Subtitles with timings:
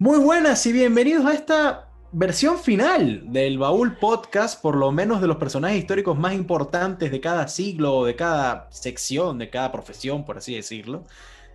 [0.00, 5.26] Muy buenas y bienvenidos a esta versión final del Baúl Podcast, por lo menos de
[5.26, 10.38] los personajes históricos más importantes de cada siglo, de cada sección, de cada profesión, por
[10.38, 11.02] así decirlo.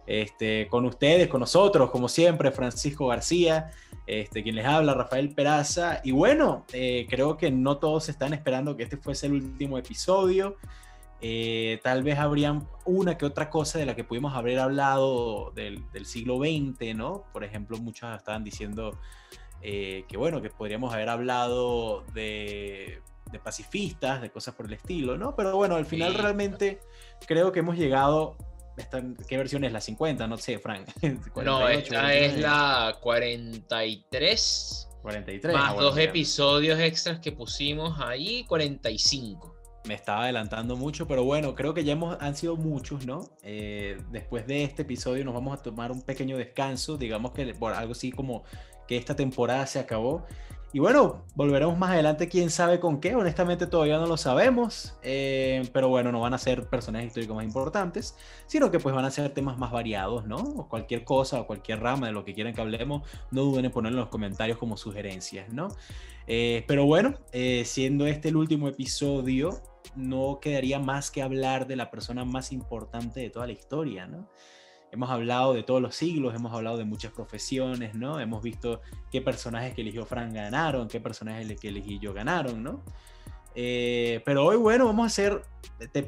[0.06, 3.72] Este, con ustedes, con nosotros, como siempre, Francisco García,
[4.08, 6.02] este, quien les habla, Rafael Peraza.
[6.04, 10.58] Y bueno, eh, creo que no todos están esperando que este fuese el último episodio.
[11.26, 15.82] Eh, tal vez habrían una que otra cosa de la que pudimos haber hablado del,
[16.06, 17.24] siglo XX, ¿no?
[17.32, 19.00] Por ejemplo, muchos estaban diciendo
[19.62, 23.02] eh, que, bueno, que podríamos haber hablado de,
[23.42, 25.34] pacifistas, de cosas por el estilo, ¿no?
[25.34, 26.82] Pero bueno, al final realmente
[27.26, 28.36] creo que hemos llegado
[29.30, 29.72] ¿Qué versión es?
[29.72, 30.28] ¿La 50?
[30.28, 30.90] No sé, Frank.
[31.46, 34.90] no, esta es la 43.
[35.04, 35.56] 43.
[35.56, 39.53] Más ah, dos episodios extras que pusimos ahí, 45
[39.86, 43.26] me estaba adelantando mucho, pero bueno, creo que ya hemos, han sido muchos, ¿no?
[43.44, 47.74] Eh, después de este episodio nos vamos a tomar un pequeño descanso, digamos que por
[47.74, 48.44] algo así como
[48.88, 50.26] que esta temporada se acabó.
[50.76, 55.70] Y bueno, volveremos más adelante, quién sabe con qué, honestamente todavía no lo sabemos, eh,
[55.72, 58.16] pero bueno, no van a ser personajes históricos más importantes,
[58.48, 60.38] sino que pues van a ser temas más variados, ¿no?
[60.38, 63.72] O cualquier cosa o cualquier rama de lo que quieran que hablemos, no duden en
[63.72, 65.68] ponerlo en los comentarios como sugerencias, ¿no?
[66.26, 67.20] Eh, pero bueno,
[67.66, 69.62] siendo este el último episodio,
[69.96, 74.30] no quedaría más que hablar de la persona más importante de toda la historia, ¿no?
[74.92, 78.20] Hemos hablado de todos los siglos, hemos hablado de muchas profesiones, ¿no?
[78.20, 78.82] Hemos visto
[79.12, 82.84] qué personajes que eligió Frank ganaron, qué personajes que elegí yo ganaron, ¿no?
[83.56, 85.42] Eh, pero hoy, bueno, vamos a hacer,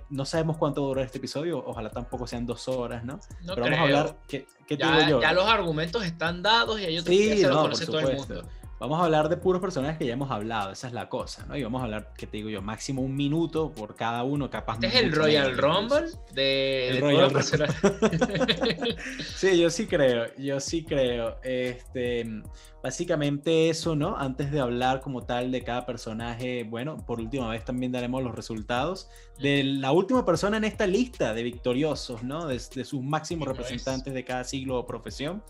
[0.09, 3.19] no sabemos cuánto duró este episodio, ojalá tampoco sean dos horas, ¿no?
[3.45, 5.21] pero vamos a hablar, ¿qué, ya, yo?
[5.21, 8.49] ya, los argumentos están dados y otros sí, que no, todo el mundo.
[8.85, 11.57] Vamos a hablar de puros personajes que ya hemos hablado, esa es la cosa, ¿no?
[11.57, 12.61] Y vamos a hablar, ¿qué te digo yo?
[12.61, 14.75] Máximo un minuto por cada uno, capaz.
[14.75, 17.43] ¿Este es el Royal Rumble de, el Royal Rumble.
[19.35, 21.37] sí, yo sí creo, yo sí creo.
[21.41, 22.43] Este,
[22.83, 24.15] básicamente eso, ¿no?
[24.15, 28.35] Antes de hablar como tal de cada personaje, bueno, por última vez también daremos los
[28.35, 32.45] resultados de la última persona en esta lista de victoriosos, ¿no?
[32.45, 35.41] De, sus máximos representantes de cada siglo o profesión.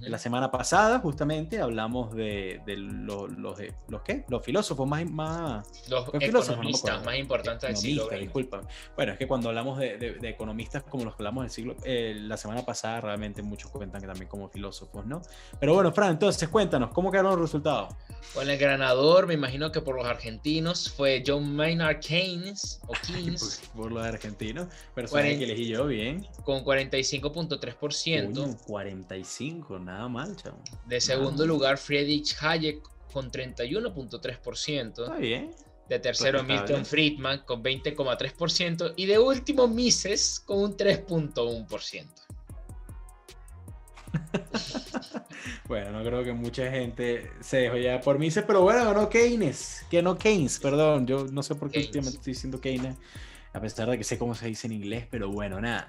[0.00, 3.58] La semana pasada, justamente, hablamos de, los, los,
[3.88, 4.24] los, ¿qué?
[4.28, 5.04] los filósofos más...
[5.10, 8.62] más los economistas más importantes del siglo disculpa.
[8.96, 11.76] Bueno, es que cuando hablamos de, economistas como los que hablamos del siglo...
[11.84, 15.22] Eh, la semana pasada realmente muchos cuentan que también como filósofos, ¿no?
[15.58, 17.94] Pero bueno, Fran, entonces cuéntanos, ¿cómo quedaron los resultados?
[18.34, 23.62] Bueno, el ganador, me imagino que por los argentinos, fue John Maynard Keynes, o Keynes.
[23.74, 26.26] por, los argentinos, personaje que elegí yo, bien.
[26.44, 28.56] Con 45.3%.
[28.64, 30.58] 45 nada mal, chavo.
[30.86, 32.82] De segundo lugar, Friedrich Hayek
[33.12, 35.02] con 31.3%.
[35.02, 35.50] Está bien.
[35.88, 38.94] De tercero, Milton Friedman con 20,3%.
[38.96, 42.06] Y de último, Mises con un 3.1%.
[45.68, 49.84] bueno, no creo que mucha gente se dejó ya por Mises, pero bueno, no Keynes,
[49.90, 52.96] que no Keynes, perdón, yo no sé por qué estoy diciendo Keynes
[53.52, 55.88] a pesar de que sé cómo se dice en inglés, pero bueno, nada.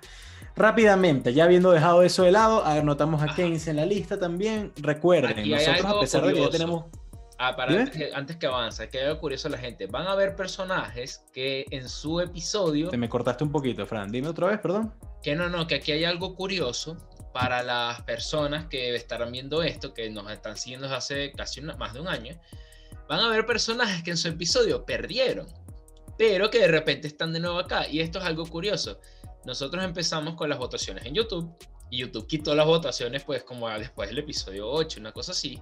[0.56, 4.72] Rápidamente, ya habiendo dejado eso de lado, anotamos a Keynes en la lista también.
[4.78, 6.86] Recuerden, nosotros a pesar de que ya tenemos...
[7.40, 8.48] Ah, para antes que, antes que
[8.92, 9.88] que algo curioso la gente.
[9.88, 12.90] Van a ver personajes que en su episodio...
[12.90, 14.12] Te me cortaste un poquito, Fran.
[14.12, 14.94] Dime otra vez, perdón.
[15.22, 16.98] Que no, no, que aquí hay algo curioso
[17.34, 21.94] para las personas que estarán viendo esto, que nos están siguiendo desde hace casi más
[21.94, 22.40] de un año.
[23.10, 25.48] Van a ver personajes que en su episodio perdieron
[26.18, 27.88] pero que de repente están de nuevo acá.
[27.88, 29.00] Y esto es algo curioso.
[29.46, 31.54] Nosotros empezamos con las votaciones en YouTube
[31.90, 35.62] y YouTube quitó las votaciones pues como después del episodio 8, una cosa así.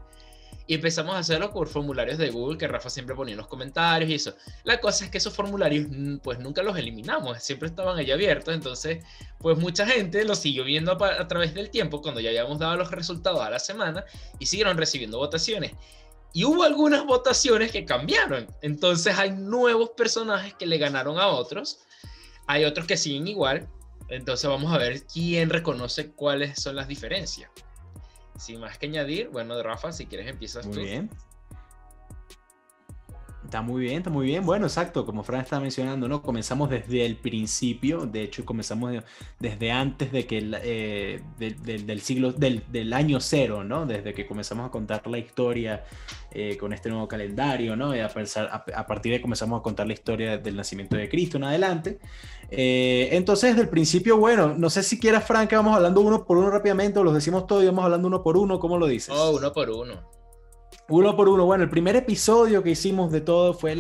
[0.68, 4.10] Y empezamos a hacerlo por formularios de Google que Rafa siempre ponía en los comentarios
[4.10, 4.36] y eso.
[4.64, 5.88] La cosa es que esos formularios
[6.22, 8.54] pues nunca los eliminamos, siempre estaban ahí abiertos.
[8.54, 9.04] Entonces
[9.40, 12.78] pues mucha gente los siguió viendo a, a través del tiempo cuando ya habíamos dado
[12.78, 14.06] los resultados a la semana
[14.40, 15.72] y siguieron recibiendo votaciones.
[16.34, 18.48] Y hubo algunas votaciones que cambiaron.
[18.62, 21.80] Entonces hay nuevos personajes que le ganaron a otros.
[22.48, 23.68] Hay otros que siguen igual.
[24.10, 27.50] Entonces vamos a ver quién reconoce cuáles son las diferencias.
[28.38, 30.82] Sin más que añadir, bueno, Rafa, si quieres empiezas Muy tú.
[30.82, 31.10] Bien.
[33.52, 34.46] Está muy bien, está muy bien.
[34.46, 36.22] Bueno, exacto, como Fran está mencionando, ¿no?
[36.22, 38.94] Comenzamos desde el principio, de hecho comenzamos
[39.40, 43.86] desde antes de que eh, del siglo, del, año cero, ¿no?
[43.86, 45.84] Desde que comenzamos a contar la historia
[46.32, 47.94] eh, con este nuevo calendario, ¿no?
[47.94, 51.36] Y a, pensar, a, partir de comenzamos a contar la historia del nacimiento de Cristo
[51.36, 52.00] en adelante.
[52.52, 56.24] Eh, entonces, desde el principio, bueno, no sé si quieras, Fran, que vamos hablando uno
[56.24, 58.88] por uno rápidamente o los decimos todos y vamos hablando uno por uno, ¿cómo lo
[58.88, 59.14] dices?
[59.14, 60.21] Oh, uno por uno.
[60.92, 61.46] Uno por uno.
[61.46, 63.78] Bueno, el primer episodio que hicimos de todo fue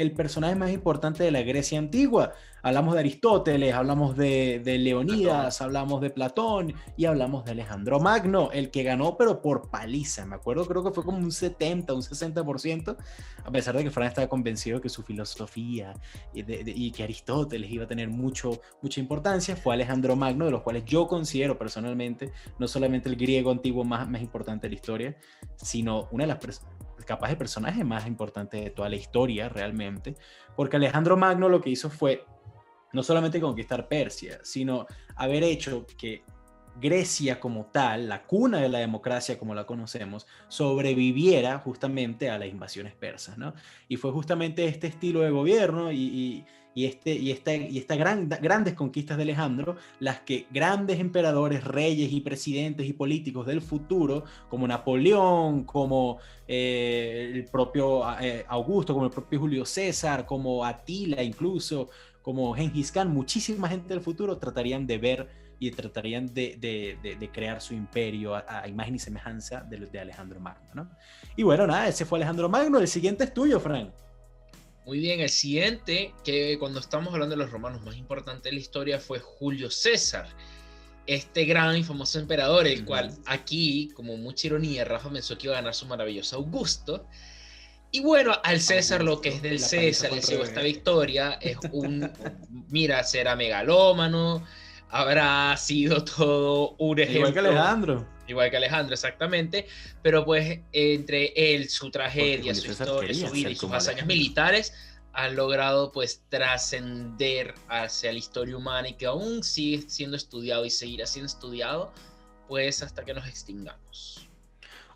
[0.00, 2.32] el personaje más importante de la Grecia antigua.
[2.62, 8.70] hablamos de Aristóteles, hablamos de, Leonidas, hablamos de Platón y hablamos de Alejandro Magno, el
[8.70, 12.96] que ganó pero por paliza, me acuerdo, creo que fue como un 70, un 60%,
[13.44, 15.92] a pesar de que Fran estaba convencido que su filosofía
[16.32, 20.86] y, que Aristóteles iba a tener mucho, mucha importancia, fue Alejandro Magno, de los cuales
[20.86, 25.16] yo considero personalmente no solamente el griego antiguo más, más importante de la historia,
[25.56, 26.38] sino una de las
[27.04, 30.16] capaz de personajes más importantes de toda la historia realmente,
[30.56, 32.24] porque Alejandro Magno lo que hizo fue
[32.92, 34.86] no solamente conquistar Persia, sino
[35.16, 36.24] haber hecho que
[36.80, 42.48] Grecia como tal, la cuna de la democracia como la conocemos, sobreviviera justamente a las
[42.48, 43.54] invasiones persas, ¿no?
[43.88, 46.44] Y fue justamente este estilo de gobierno y,
[46.74, 52.12] este, y esta, y esta gran, grandes conquistas de Alejandro, las que grandes emperadores, reyes
[52.12, 59.06] y presidentes y políticos del futuro, como Napoleón, como eh, el propio eh, Augusto, como
[59.06, 61.88] el propio Julio César, como Atila incluso,
[62.22, 65.28] como Genghis Khan, muchísima gente del futuro tratarían de ver
[65.58, 70.70] y tratarían de, crear su imperio a, imagen y semejanza de, de Alejandro Magno.
[70.74, 70.90] ¿no?
[71.36, 72.78] Y bueno, nada, ese fue Alejandro Magno.
[72.78, 73.90] El siguiente es tuyo, Frank.
[74.86, 78.60] Muy bien, el siguiente, que cuando estamos hablando de los romanos más importante de la
[78.60, 80.26] historia, fue Julio César.
[81.06, 85.54] Este gran y famoso emperador, el cual aquí, como mucha ironía, Rafa pensó que iba
[85.54, 87.06] a ganar su maravilloso Augusto.
[87.92, 92.10] Y bueno, al César lo que es del César, le llegó esta victoria, es un,
[92.68, 94.44] mira, será megalómano,
[94.88, 97.28] habrá sido todo un ejemplo.
[97.28, 98.06] Igual que Alejandro.
[98.30, 99.66] Igual que Alejandro, exactamente.
[100.02, 104.72] Pero pues entre él, su tragedia, su historia, su vida y sus hazañas militares,
[105.12, 110.70] han logrado pues trascender hacia la historia humana y que aún sigue siendo estudiado y
[110.70, 111.92] seguirá siendo estudiado
[112.48, 114.28] pues hasta que nos extingamos.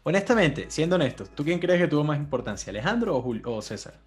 [0.02, 3.98] Honestamente, siendo honestos, ¿tú quién crees que tuvo más importancia, Alejandro o, César?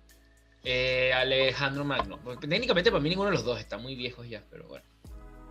[0.63, 2.19] Eh, Alejandro Magno.
[2.39, 4.85] técnicamente para mí ninguno de los dos está muy viejos ya, pero bueno.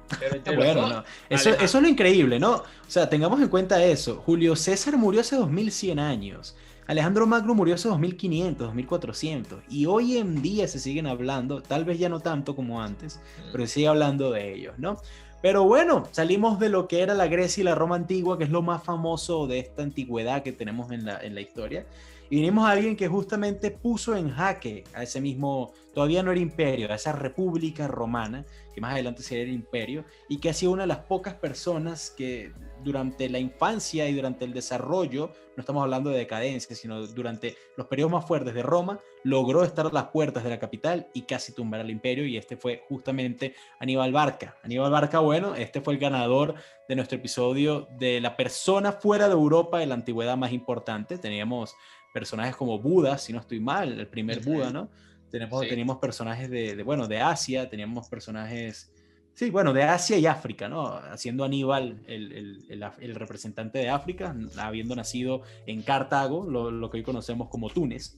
[0.56, 2.52] bueno, Eso, eso, es lo increíble, ¿no?
[2.52, 4.22] O sea, tengamos en cuenta eso.
[4.24, 6.56] Julio César murió hace 2100 años.
[6.86, 9.58] Alejandro Magno murió hace 2500, 2400.
[9.68, 13.20] Y hoy en día se siguen hablando, tal vez ya no tanto como antes,
[13.50, 14.96] pero se sigue hablando de ellos, ¿no?
[15.42, 18.50] Pero bueno, salimos de lo que era la Grecia y la Roma antigua, que es
[18.50, 21.86] lo más famoso de esta antigüedad que tenemos en la, en la historia.
[22.28, 26.40] Y vinimos a alguien que justamente puso en jaque a ese mismo, todavía no era
[26.40, 28.44] imperio, a esa república romana,
[28.74, 32.10] que más adelante sería el imperio, y que ha sido una de las pocas personas
[32.10, 32.52] que
[32.82, 37.86] durante la infancia y durante el desarrollo, no estamos hablando de decadencia, sino durante los
[37.86, 41.52] periodos más fuertes de Roma, logró estar a las puertas de la capital y casi
[41.52, 44.56] tumbar al imperio, y este fue justamente Aníbal Barca.
[44.62, 46.54] Aníbal Barca, bueno, este fue el ganador
[46.88, 51.18] de nuestro episodio de la persona fuera de Europa de la antigüedad más importante.
[51.18, 51.74] Teníamos
[52.16, 54.88] personajes como Buda, si no estoy mal, el primer Buda, ¿no?
[55.30, 58.90] Tenemos, Teníamos personajes de, bueno, de Asia, teníamos personajes,
[59.34, 60.86] sí, bueno, de Asia y África, ¿no?
[60.86, 67.50] Haciendo Aníbal el, el, representante de África, habiendo nacido en Cartago, lo, que hoy conocemos
[67.50, 68.16] como Túnez.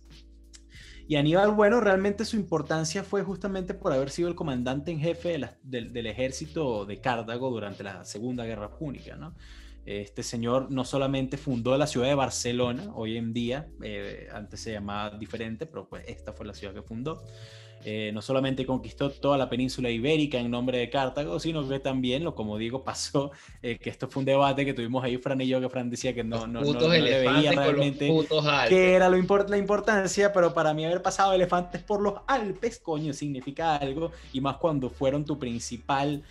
[1.09, 5.31] Y Aníbal, bueno, realmente su importancia fue justamente por haber sido el comandante en jefe
[5.65, 9.35] del, del, ejército de Cartago durante la Segunda Guerra Púnica, ¿no?
[9.89, 14.73] Este señor no solamente fundó la ciudad de Barcelona, hoy en día, eh, antes se
[14.73, 17.23] llamaba diferente, pero pues esta fue la ciudad que fundó.
[17.87, 22.23] Eh, no solamente conquistó toda la península ibérica en nombre de Cartago, sino que también,
[22.23, 23.31] lo como digo, pasó,
[23.63, 26.13] eh, que esto fue un debate que tuvimos ahí Fran y yo, que Fran decía
[26.13, 28.13] que no, no, no, le veía realmente
[28.69, 32.79] qué era lo import la importancia, pero para mí haber pasado elefantes por los Alpes,
[32.79, 36.23] coño, significa algo, y más cuando fueron tu principal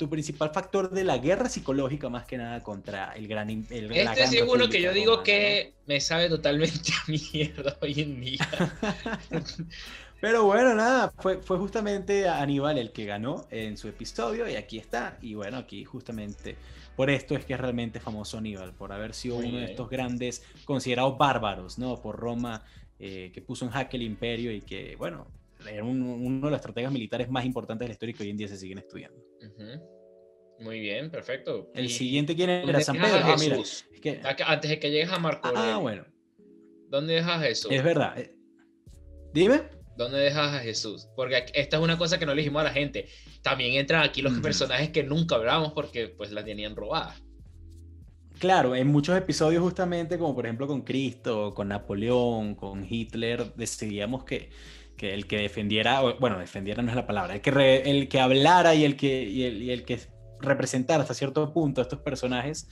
[0.00, 4.38] tu principal factor de la guerra psicológica más que nada contra el gran el, Este
[4.38, 8.48] es uno que yo digo que me sabe totalmente a mierda hoy en día.
[10.22, 14.78] Pero bueno, nada, fue, fue justamente Aníbal el que ganó en su episodio y aquí
[14.78, 15.18] está.
[15.20, 16.56] Y bueno, aquí justamente
[16.96, 20.42] por esto es que es realmente famoso Aníbal, por haber sido uno de estos grandes
[20.64, 22.00] considerados bárbaros, ¿no?
[22.00, 22.64] Por Roma,
[22.98, 25.26] eh, que puso en jaque el imperio y que, bueno,
[25.70, 28.38] era uno de los estrategas militares más importantes de la historia y que hoy en
[28.38, 29.29] día se siguen estudiando.
[30.58, 31.70] Muy bien, perfecto.
[31.74, 32.80] El siguiente, ¿quién era?
[32.80, 33.20] San Pedro.
[33.22, 33.56] Ah, mira,
[34.46, 35.50] Antes de que llegues a Marco.
[35.54, 36.04] Ah, bueno.
[36.88, 37.70] ¿Dónde dejas a Jesús?
[37.70, 38.18] Es verdad.
[38.18, 38.34] Eh,
[39.32, 39.62] dime.
[39.96, 41.08] ¿Dónde dejas a Jesús?
[41.14, 43.08] Porque esta es una cosa que no le dijimos a la gente.
[43.42, 47.14] También entran aquí los personajes que nunca hablamos porque pues la tenían robada.
[48.38, 54.24] Claro, en muchos episodios justamente, como por ejemplo con Cristo, con Napoleón, con Hitler, decidíamos
[54.24, 54.48] que
[55.00, 58.74] que el que defendiera, bueno, defendiera no es la palabra, el que, el que hablara
[58.74, 59.98] y el que, y el, que
[60.40, 62.68] representara hasta cierto punto a estos personajes,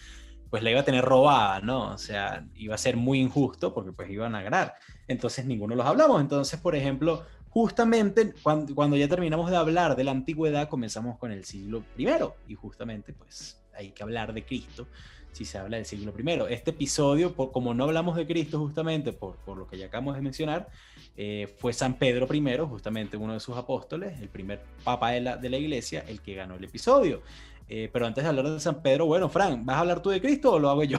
[0.51, 1.89] pues la iba a tener robada, ¿no?
[1.89, 4.75] O sea, iba a ser muy injusto porque pues iban a ganar.
[5.07, 6.21] Entonces ninguno los hablamos.
[6.21, 11.33] Entonces, por ejemplo, justamente cuando, cuando ya terminamos de hablar de la antigüedad, comenzamos con
[11.33, 12.09] el siglo I
[12.47, 14.87] y justamente pues hay que hablar de Cristo
[15.33, 16.53] si se habla del siglo I.
[16.53, 20.17] Este episodio, por, como no hablamos de Cristo justamente por, por lo que ya acabamos
[20.17, 20.69] de mencionar,
[21.17, 25.37] eh, fue San Pedro I, justamente uno de sus apóstoles, el primer papa de la,
[25.37, 27.23] de la iglesia, el que ganó el episodio.
[27.69, 30.21] Eh, pero antes de hablar de San Pedro, bueno, Fran, ¿vas a hablar tú de
[30.21, 30.99] Cristo o lo hago yo?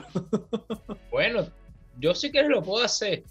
[1.12, 1.48] bueno,
[2.00, 3.24] yo sí que lo puedo hacer.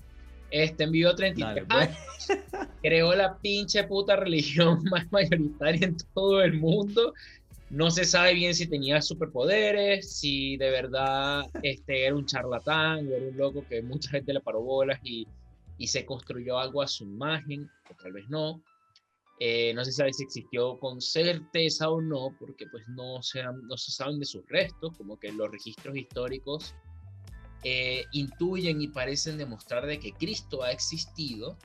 [0.51, 1.91] Este envió 33 pues.
[2.83, 7.13] creó la pinche puta religión más mayoritaria en todo el mundo
[7.71, 13.15] no se sabe bien si tenía superpoderes, si de verdad este, era un charlatán o
[13.15, 15.27] era un loco que mucha gente le paró bolas y,
[15.87, 18.61] se construyó algo a su imagen, o tal vez no.
[19.39, 23.77] Eh, no se sabe si existió con certeza o no, porque pues no se, no
[23.77, 26.75] se saben de sus restos, como que los registros históricos
[27.63, 31.57] eh, intuyen y parecen demostrar de que Cristo ha existido,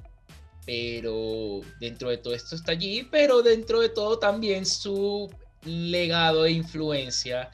[0.63, 5.27] pero dentro de todo esto está allí, pero dentro de todo también su
[5.65, 7.51] legado e influencia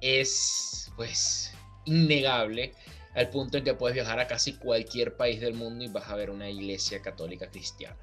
[0.00, 1.52] es pues
[1.84, 2.72] innegable
[3.14, 6.16] al punto en que puedes viajar a casi cualquier país del mundo y vas a
[6.16, 7.96] ver una iglesia católica cristiana.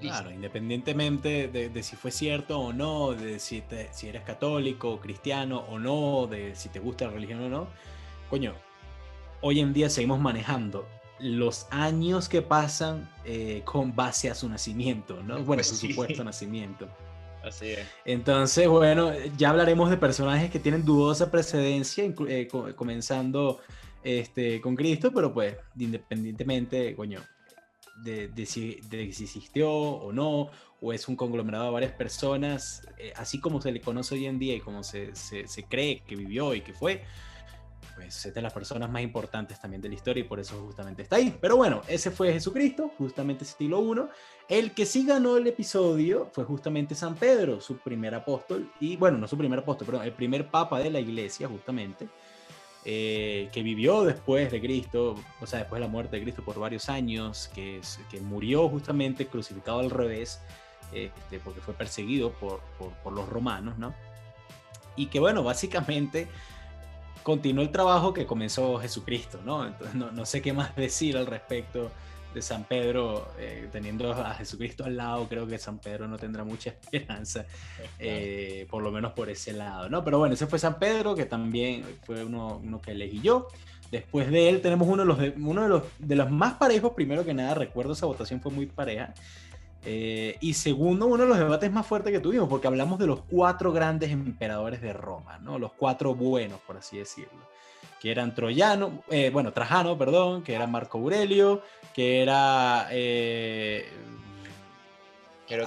[0.00, 5.78] Claro, independientemente de, si fue cierto o no, de si, si eres católico, cristiano o
[5.78, 7.68] no, de si te gusta la religión o no,
[8.30, 8.54] coño,
[9.42, 10.88] hoy en día seguimos manejando
[11.18, 15.34] los años que pasan eh, con base a su nacimiento, ¿no?
[15.44, 16.88] Bueno, pues su supuesto nacimiento.
[17.42, 17.86] Así es.
[18.04, 23.60] Entonces, bueno, ya hablaremos de personajes que tienen dudosa precedencia, eh, comenzando
[24.02, 27.20] este, con Cristo, pero pues independientemente, coño,
[28.02, 33.60] de, si, existió o no, o es un conglomerado de varias personas, eh, así como
[33.60, 36.62] se le conoce hoy en día y como se, se, se cree que vivió y
[36.62, 37.04] que fue,
[38.00, 41.02] pues es de las personas más importantes también de la historia y por eso justamente
[41.02, 41.36] está ahí.
[41.38, 44.08] Pero bueno, ese fue Jesucristo, justamente estilo 1.
[44.48, 49.18] El que sí ganó el episodio fue justamente San Pedro, su primer apóstol, y bueno,
[49.18, 52.08] no su primer apóstol, pero el primer papa de la iglesia, justamente,
[52.86, 56.58] eh, que vivió después de Cristo, o sea, después de la muerte de Cristo por
[56.58, 60.40] varios años, que, que murió justamente crucificado al revés,
[60.92, 63.94] este, porque fue perseguido por, por, por los romanos, ¿no?
[64.96, 66.28] Y que bueno, básicamente
[67.22, 69.66] continuó el trabajo que comenzó Jesucristo, ¿no?
[69.66, 71.90] Entonces no, sé qué más decir al respecto
[72.34, 76.44] de San Pedro, eh, teniendo a Jesucristo al lado, creo que San Pedro no tendrá
[76.44, 77.44] mucha esperanza,
[77.98, 80.04] eh, por lo menos por ese lado, ¿no?
[80.04, 83.48] Pero bueno, ese fue San Pedro, que también fue uno, uno que elegí yo.
[83.90, 87.24] Después de él tenemos uno de los, uno de los, de los más parejos, primero
[87.24, 89.12] que nada, recuerdo esa votación fue muy pareja,
[89.84, 93.22] eh, y segundo, uno de los debates más fuertes que tuvimos, porque hablamos de los
[93.22, 95.58] cuatro grandes emperadores de Roma, ¿no?
[95.58, 97.48] Los cuatro buenos, por así decirlo.
[97.98, 101.62] Que eran Troyano, eh, bueno, Trajano, perdón, que era Marco Aurelio,
[101.94, 103.88] que era eh,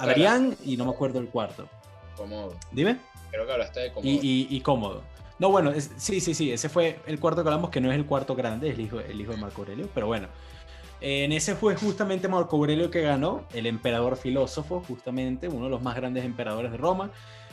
[0.00, 1.68] Adrián, y no me acuerdo el cuarto.
[2.16, 2.56] Cómodo.
[2.70, 2.98] Dime.
[3.30, 4.10] Creo que hablaste de cómodo.
[4.22, 5.02] Y, cómodo.
[5.40, 8.06] No, bueno, sí, sí, sí, ese fue el cuarto que hablamos, que no es el
[8.06, 10.28] cuarto grande, es el hijo, el hijo de Marco Aurelio, pero bueno.
[11.06, 15.82] En ese fue justamente Marco Aurelio que ganó, el emperador filósofo, justamente, uno de los
[15.82, 17.12] más grandes emperadores de Roma.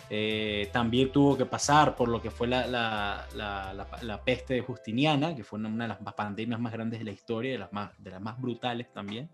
[0.09, 5.43] Eh, también tuvo que pasar por lo que fue la, la, la, peste justiniana, que
[5.43, 8.21] fue una, de las pandemias más grandes de la historia, de las más, de las
[8.21, 9.29] más brutales también.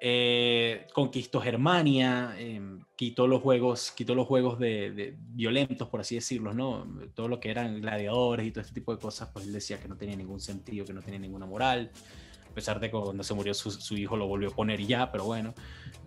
[0.00, 6.54] Eh, conquistó Germania, em, quitó los juegos, quitó los juegos de, violentos, por así decirlo,
[6.54, 6.86] ¿no?
[7.12, 9.88] Todo lo que eran gladiadores y todo este tipo de cosas, pues él decía que
[9.88, 11.90] no tenía ningún sentido, que no tenía ninguna moral
[12.50, 15.24] a pesar de que cuando se murió su, hijo lo volvió a poner ya, pero
[15.24, 15.54] bueno.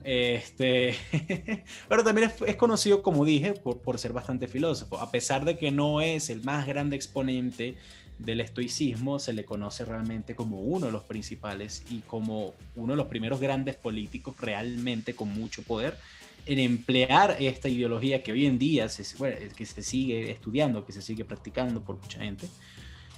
[0.03, 0.95] Este,
[1.87, 4.99] pero también es, conocido, como dije, por, por, ser bastante filósofo.
[4.99, 7.75] A pesar de que no es el más grande exponente
[8.19, 12.97] del estoicismo, se le conoce realmente como uno de los principales y como uno de
[12.97, 15.97] los primeros grandes políticos realmente con mucho poder
[16.45, 19.03] en emplear esta ideología que hoy en día se,
[19.55, 22.47] que se sigue estudiando, que se sigue practicando por mucha gente.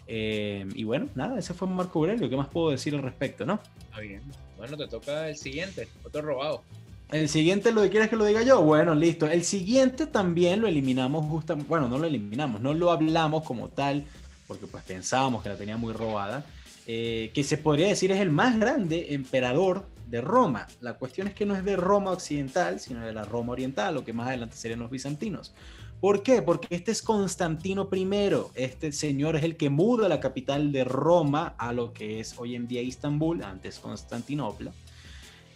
[0.08, 2.30] Eh, y bueno, nada, ese fue Marco Aurelio.
[2.30, 3.60] ¿Qué más puedo decir al respecto, no?
[3.86, 4.22] Está bien.
[4.58, 6.64] Bueno, te toca el siguiente, otro robado.
[7.12, 8.62] El siguiente, ¿lo que quieres que lo diga yo?
[8.64, 9.28] Bueno, listo.
[9.28, 14.06] El siguiente también lo eliminamos justamente, bueno, no lo eliminamos, no lo hablamos como tal,
[14.48, 16.44] porque pues pensábamos que la tenía muy robada,
[16.88, 20.68] eh, que se podría decir es el más grande emperador de Roma.
[20.82, 24.04] La cuestión es que no es de Roma occidental, sino de la Roma oriental, lo
[24.04, 25.54] que más adelante serían los bizantinos.
[26.02, 26.42] ¿Por qué?
[26.42, 28.08] Porque este es Constantino I.
[28.56, 32.56] Este señor es el que muda la capital de Roma a lo que es hoy
[32.56, 34.72] en día Istambul, antes Constantinopla.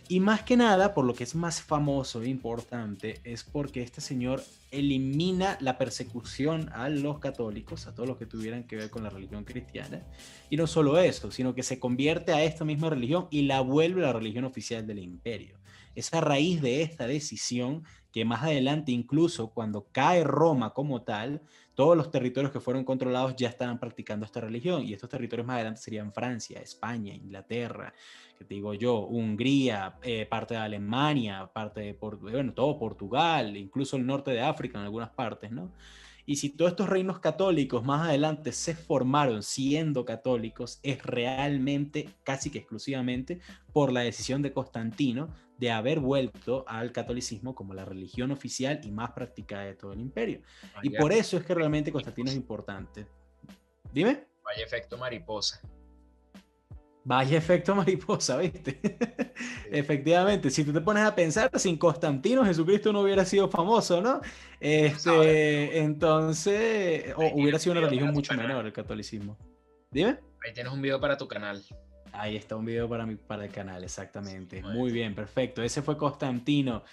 [0.07, 4.01] Y más que nada, por lo que es más famoso e importante, es porque este
[4.01, 4.41] señor
[4.71, 9.11] elimina la persecución a los católicos, a todos los que tuvieran que ver con la
[9.11, 10.01] religión cristiana.
[10.49, 14.01] Y no solo eso, sino que se convierte a esta misma religión y la vuelve
[14.01, 15.59] la religión oficial del imperio.
[15.95, 21.41] Es a raíz de esta decisión que más adelante, incluso cuando cae Roma como tal,
[21.75, 25.55] todos los territorios que fueron controlados ya estaban practicando esta religión y estos territorios más
[25.55, 27.93] adelante serían Francia, España, Inglaterra,
[28.37, 33.95] que te digo yo, Hungría, eh, parte de Alemania, parte de, bueno, todo Portugal, incluso
[33.95, 35.71] el norte de África en algunas partes, ¿no?
[36.29, 42.51] Y si todos estos reinos católicos más adelante se formaron siendo católicos, es realmente, casi
[42.51, 43.39] que exclusivamente,
[43.73, 48.91] por la decisión de Constantino de haber vuelto al catolicismo como la religión oficial y
[48.91, 50.43] más practicada de todo el imperio.
[50.83, 53.07] y por eso es que realmente Constantino es importante.
[53.91, 54.27] Dime.
[54.43, 55.59] Vaya efecto mariposa.
[57.09, 58.79] Vaya efecto mariposa, ¿viste?
[59.71, 64.21] Efectivamente, si tú te pones a pensar, sin Constantino Jesucristo no hubiera sido famoso, ¿no?
[64.59, 69.39] Este, entonces, hubiera sido una religión mucho menor el catolicismo.
[69.89, 70.19] Dime.
[70.45, 71.63] Ahí tienes un video para tu canal.
[72.11, 74.61] Ahí está un video para, mi, para el canal, exactamente.
[74.61, 75.63] Muy bien, perfecto.
[75.63, 76.83] Ese fue Constantino.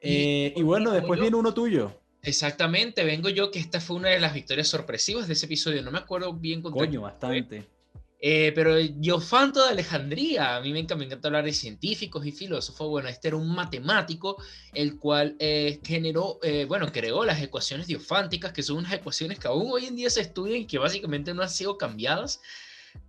[0.00, 2.00] y, eh, bueno, después viene uno tuyo.
[2.22, 5.82] Exactamente, vengo yo que esta fue una de las victorias sorpresivas de ese episodio.
[5.82, 7.75] No me acuerdo bien con Coño, bastante.
[8.18, 12.88] Eh, pero Diofanto de Alejandría, a mí me encanta, hablar de científicos y filósofos.
[12.88, 14.42] Bueno, este era un matemático,
[14.72, 19.48] el cual eh, generó, eh, bueno, creó las ecuaciones diofánticas, que son unas ecuaciones que
[19.48, 22.40] aún hoy en día se estudian y que básicamente no han sido cambiadas,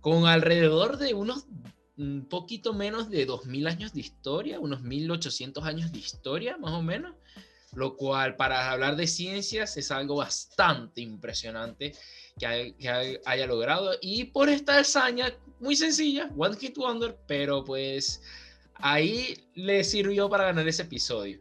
[0.00, 1.46] con alrededor de unos
[1.96, 6.82] un poquito menos de 2000 años de historia, unos 1800 años de historia, más o
[6.82, 7.16] menos
[7.74, 11.94] lo cual para hablar de ciencias es algo bastante impresionante
[12.38, 13.92] que, haya logrado.
[14.00, 18.22] Y por esta hazaña muy sencilla, One Hit Wonder, pero pues
[18.74, 21.40] ahí le sirvió para ganar ese episodio.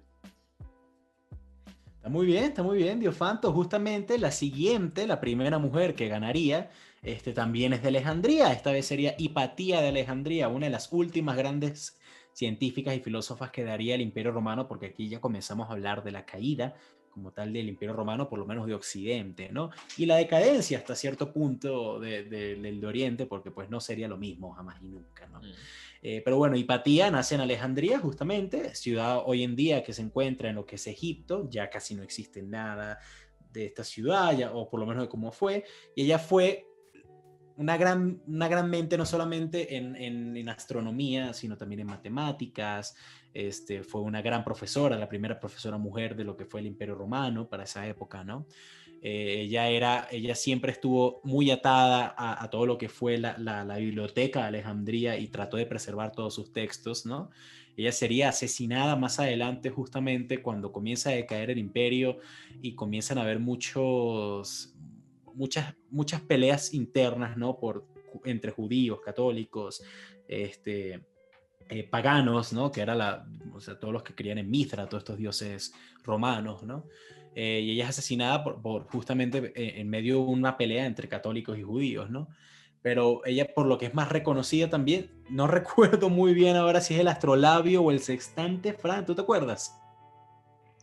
[1.95, 3.51] Está muy bien, está muy bien, Diofanto.
[3.51, 6.71] Justamente la siguiente, la primera mujer que ganaría,
[7.03, 8.51] este también es de Alejandría.
[8.53, 11.97] Esta vez sería Hipatía de Alejandría, una de las últimas grandes
[12.37, 16.11] científicas y filósofas que daría el Imperio Romano, porque aquí ya comenzamos a hablar de
[16.11, 16.75] la caída
[17.09, 19.71] como tal del Imperio Romano, por lo menos de Occidente, ¿no?
[19.97, 24.51] Y la decadencia hasta cierto punto del de, Oriente, porque pues no sería lo mismo
[24.51, 25.39] jamás y nunca, ¿no?
[25.39, 25.45] Mm.
[26.03, 30.49] Eh, pero bueno, Hipatía nace en Alejandría, justamente, ciudad hoy en día que se encuentra
[30.49, 32.99] en lo que es Egipto, ya casi no existe nada
[33.51, 36.67] de esta ciudad, ya, o por lo menos de cómo fue, y ella fue
[37.57, 42.95] una gran, una gran mente no solamente en, en, astronomía, sino también en matemáticas.
[43.33, 46.95] Este, fue una gran profesora, la primera profesora mujer de lo que fue el Imperio
[46.95, 48.45] Romano para esa época, ¿no?
[49.01, 53.63] Eh, ella, era, ella siempre estuvo muy atada a, todo lo que fue la, la,
[53.63, 57.29] la, biblioteca de Alejandría y trató de preservar todos sus textos, ¿no?
[57.75, 62.17] Ella sería asesinada más adelante justamente cuando comienza a decaer el imperio
[62.59, 64.75] y comienzan a haber muchos,
[65.37, 67.59] muchas, muchas peleas internas, ¿no?
[67.59, 67.85] Por,
[68.25, 69.83] entre judíos, católicos,
[70.27, 71.05] este,
[71.69, 72.71] eh, paganos, ¿no?
[72.71, 75.73] Que era la, o sea, todos los que creían en Mitra, todos estos dioses
[76.03, 76.85] romanos, ¿no?
[77.35, 81.57] Eh, y ella es asesinada por, justamente eh, en medio de una pelea entre católicos
[81.57, 82.29] y judíos, ¿no?
[82.81, 86.95] Pero ella, por lo que es más reconocida también, no recuerdo muy bien ahora si
[86.95, 89.79] es el astrolabio o el sextante, Fran, ¿tú te acuerdas?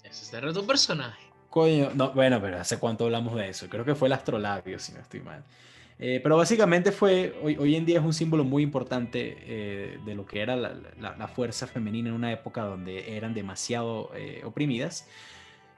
[0.05, 1.34] Ese es tu personaje.
[1.55, 3.69] Coño, no, bueno, pero ¿hace cuánto hablamos de eso?
[3.69, 5.45] Creo que fue el astrolabio, si no estoy mal.
[6.01, 10.15] Eh, pero básicamente fue, hoy, hoy, en día es un símbolo muy importante eh, de
[10.17, 15.07] lo que era la, la, fuerza femenina en una época donde eran demasiado eh, oprimidas.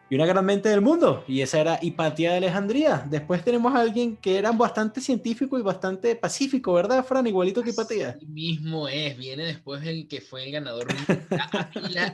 [0.09, 3.05] Y una gran mente del mundo, y esa era Hipatía de Alejandría.
[3.11, 7.27] Después tenemos a alguien que era bastante científico y bastante pacífico, ¿verdad, Fran?
[7.27, 8.15] Igualito que Hipatía.
[8.17, 10.87] Así mismo es, viene después el que fue el ganador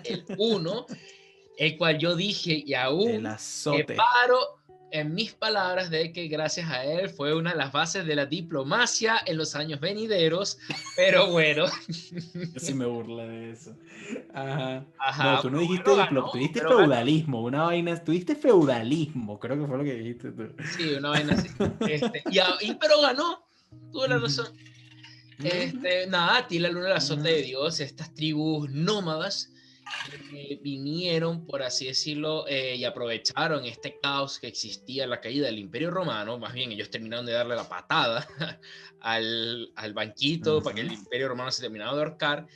[0.04, 0.86] el 1
[1.62, 4.58] el cual yo dije y aún me paro
[4.90, 8.26] en mis palabras de que gracias a él fue una de las bases de la
[8.26, 10.58] diplomacia en los años venideros,
[10.96, 11.66] pero bueno.
[12.56, 13.76] sí me burla de eso.
[14.34, 14.84] Ajá.
[15.22, 19.66] no, tú no dijiste diplomacia, tú dijiste feudalismo, una vaina, tú dijiste feudalismo, creo que
[19.66, 20.52] fue lo que dijiste tú.
[20.76, 21.48] Sí, una vaina así.
[21.88, 22.24] Este,
[22.60, 23.46] y, pero ganó,
[23.92, 24.48] tuve la razón.
[25.38, 29.51] Este, nada, Tila Luna, el azote de Dios, estas tribus nómadas
[30.30, 35.46] que vinieron, por así decirlo, eh, y aprovecharon este caos que existía en la caída
[35.46, 38.26] del Imperio Romano, más bien ellos terminaron de darle la patada
[39.00, 42.46] al, al banquito para que el Imperio Romano se terminara de ahorcar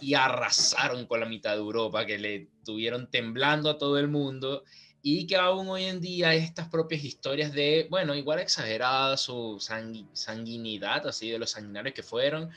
[0.00, 4.64] y arrasaron con la mitad de Europa, que le tuvieron temblando a todo el mundo
[5.06, 11.06] y que aún hoy en día estas propias historias de, bueno, igual exagerada su sanguinidad,
[11.06, 12.50] así de los sanguinarios que fueron,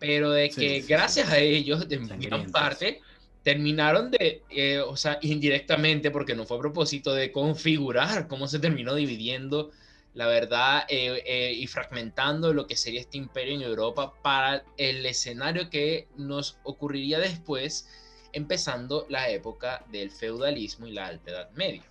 [0.00, 3.00] pero de que gracias a ellos, de gran parte,
[3.46, 8.58] terminaron de, eh, o sea, indirectamente, porque no fue a propósito de configurar cómo se
[8.58, 9.70] terminó dividiendo,
[10.14, 15.06] la verdad, eh, eh, y fragmentando lo que sería este imperio en Europa para el
[15.06, 17.88] escenario que nos ocurriría después
[18.32, 21.84] empezando la época del feudalismo y la alta edad media.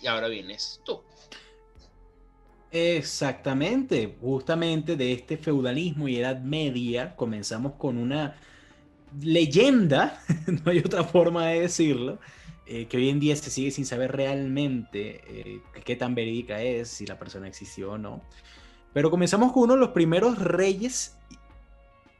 [0.00, 1.02] Y ahora vienes tú.
[2.70, 8.36] Exactamente, justamente de este feudalismo y edad media comenzamos con una
[9.20, 12.18] leyenda, no hay otra forma de decirlo,
[12.66, 16.88] eh, que hoy en día se sigue sin saber realmente eh, qué tan verídica es,
[16.88, 18.22] si la persona existió o no.
[18.92, 21.16] Pero comenzamos con uno de los primeros reyes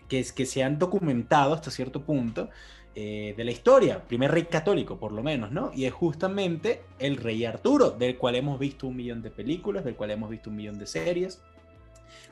[0.09, 2.48] que, que se han documentado hasta cierto punto
[2.94, 5.70] eh, de la historia, primer rey católico por lo menos, ¿no?
[5.74, 9.94] Y es justamente el rey Arturo, del cual hemos visto un millón de películas, del
[9.94, 11.40] cual hemos visto un millón de series,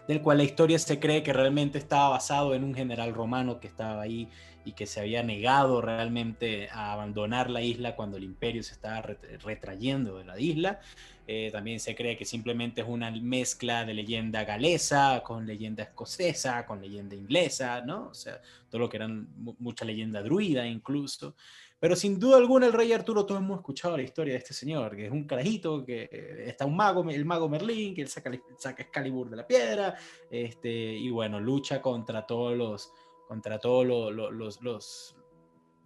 [0.07, 3.69] del cual la historia se cree que realmente estaba basado en un general romano que
[3.69, 4.29] estaba ahí
[4.65, 9.03] y que se había negado realmente a abandonar la isla cuando el imperio se estaba
[9.43, 10.81] retrayendo de la isla.
[11.27, 16.67] Eh, también se cree que simplemente es una mezcla de leyenda galesa con leyenda escocesa,
[16.67, 18.09] con leyenda inglesa, ¿no?
[18.09, 21.37] O sea, todo lo que eran mucha leyenda druida incluso.
[21.79, 24.95] Pero sin duda alguna el rey Arturo, todos hemos escuchado la historia de este señor,
[24.95, 28.31] que es un carajito, que eh, está un mago, el mago Merlín, que él saca,
[28.59, 29.97] saca Excalibur de la piedra,
[30.31, 32.93] este, y bueno, lucha contra todos los,
[33.31, 35.15] contra todos los, los,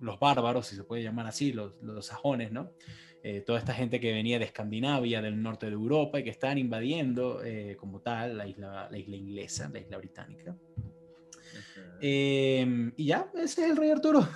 [0.00, 2.70] los, bárbaros, si se puede llamar así, los, los sajones, ¿no?
[3.22, 6.56] Eh, toda esta gente que venía de Escandinavia, del norte de Europa y que estaban
[6.56, 10.56] invadiendo eh, como tal la isla, la isla inglesa, la isla británica.
[12.00, 14.26] Em, y ya, ese es el rey Arturo.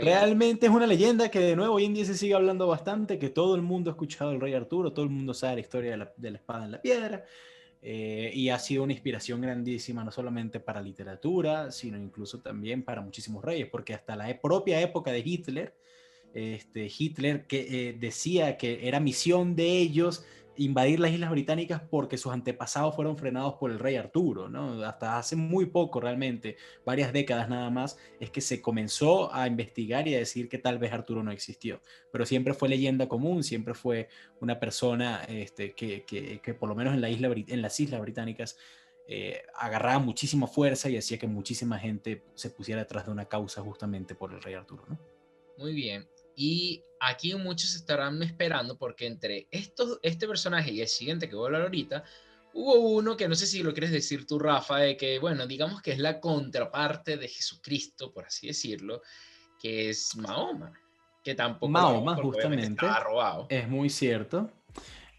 [0.00, 3.30] Realmente es una leyenda que de nuevo hoy en día se sigue hablando bastante, que
[3.30, 5.96] todo el mundo ha escuchado el rey Arturo, todo el mundo sabe la historia de
[5.96, 7.24] la, de la espada en la piedra,
[7.84, 13.00] eh, y ha sido una inspiración grandísima no solamente para literatura, sino incluso también para
[13.00, 15.74] muchísimos reyes, porque hasta la e, propia época de Hitler,
[16.32, 20.24] este, Hitler que, eh, decía que era misión de ellos
[20.64, 24.82] invadir las Islas Británicas porque sus antepasados fueron frenados por el rey Arturo, ¿no?
[24.84, 30.08] Hasta hace muy poco realmente, varias décadas nada más, es que se comenzó a investigar
[30.08, 31.80] y a decir que tal vez Arturo no existió,
[32.12, 34.08] pero siempre fue leyenda común, siempre fue
[34.40, 38.56] una persona este, que, que, por lo menos en, la isla, en las Islas Británicas
[39.08, 43.60] eh, agarraba muchísima fuerza y hacía que muchísima gente se pusiera detrás de una causa
[43.62, 44.84] justamente por el rey Arturo.
[45.58, 46.06] Muy bien.
[46.36, 51.44] Y aquí muchos estarán esperando porque entre estos, este personaje y el siguiente que voy
[51.44, 52.04] a hablar ahorita,
[52.54, 55.82] hubo uno que no sé si lo quieres decir tú, Rafa, de que, bueno, digamos
[55.82, 59.02] que es la contraparte de Jesucristo, por así decirlo,
[59.60, 60.72] que es Mahoma,
[61.22, 61.68] que tampoco...
[61.68, 62.86] Mahoma, justamente.
[63.02, 63.46] Robado.
[63.48, 64.50] Es muy cierto.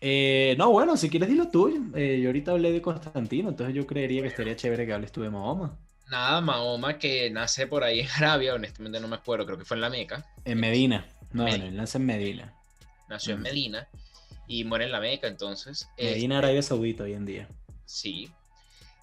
[0.05, 1.91] Eh, no, bueno, si quieres dilo tú.
[1.95, 5.21] Eh, yo ahorita hablé de Constantino, entonces yo creería que estaría chévere que hables tú
[5.21, 5.79] de Mahoma.
[6.09, 9.77] Nada, Mahoma que nace por ahí en Arabia, honestamente no me acuerdo, creo que fue
[9.77, 10.25] en la Meca.
[10.45, 12.53] En Medina, no, no, nace en Medina.
[13.09, 13.87] Nació en Medina
[14.47, 15.87] y muere en la Meca, entonces.
[15.97, 17.47] Medina, este, Arabia Saudita hoy en día.
[17.85, 18.29] Sí.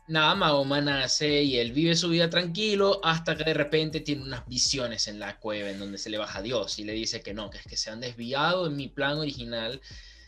[0.08, 4.46] Nada, Mahoma nace y él vive su vida tranquilo hasta que de repente tiene unas
[4.48, 7.32] visiones en la cueva en donde se le baja a Dios y le dice que
[7.32, 9.80] no, que es que se han desviado en mi plan original.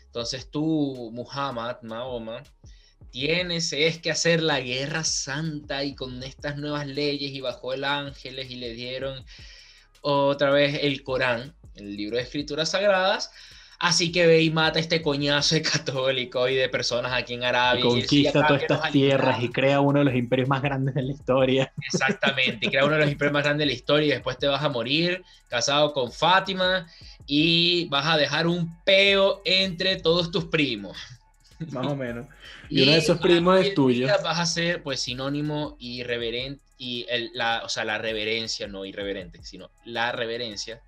[0.05, 2.43] Entonces tú, Muhammad, Mahoma,
[3.13, 7.83] tienes es que hacer la guerra santa y con estas nuevas leyes y bajó el
[7.83, 9.23] ángeles y le dieron
[10.01, 13.31] otra vez el Corán, el libro de escrituras sagradas.
[13.77, 17.81] Así que ve y mata este coñazo de católico y de personas aquí en Arabia.
[17.81, 21.11] Y conquista todas estas tierras y crea uno de los imperios más grandes de la
[21.11, 21.73] historia.
[21.85, 24.47] Exactamente, y crea uno de los imperios más grandes de la historia y después te
[24.47, 26.87] vas a morir casado con Fátima
[27.27, 30.97] y vas a dejar un peo entre todos tus primos.
[31.71, 32.27] Más o menos.
[32.69, 34.07] Y, uno de esos primos es tuyo.
[34.23, 39.43] Vas a ser pues sinónimo irreverente y el, la, o sea, la reverencia, no irreverente,
[39.43, 40.81] sino la reverencia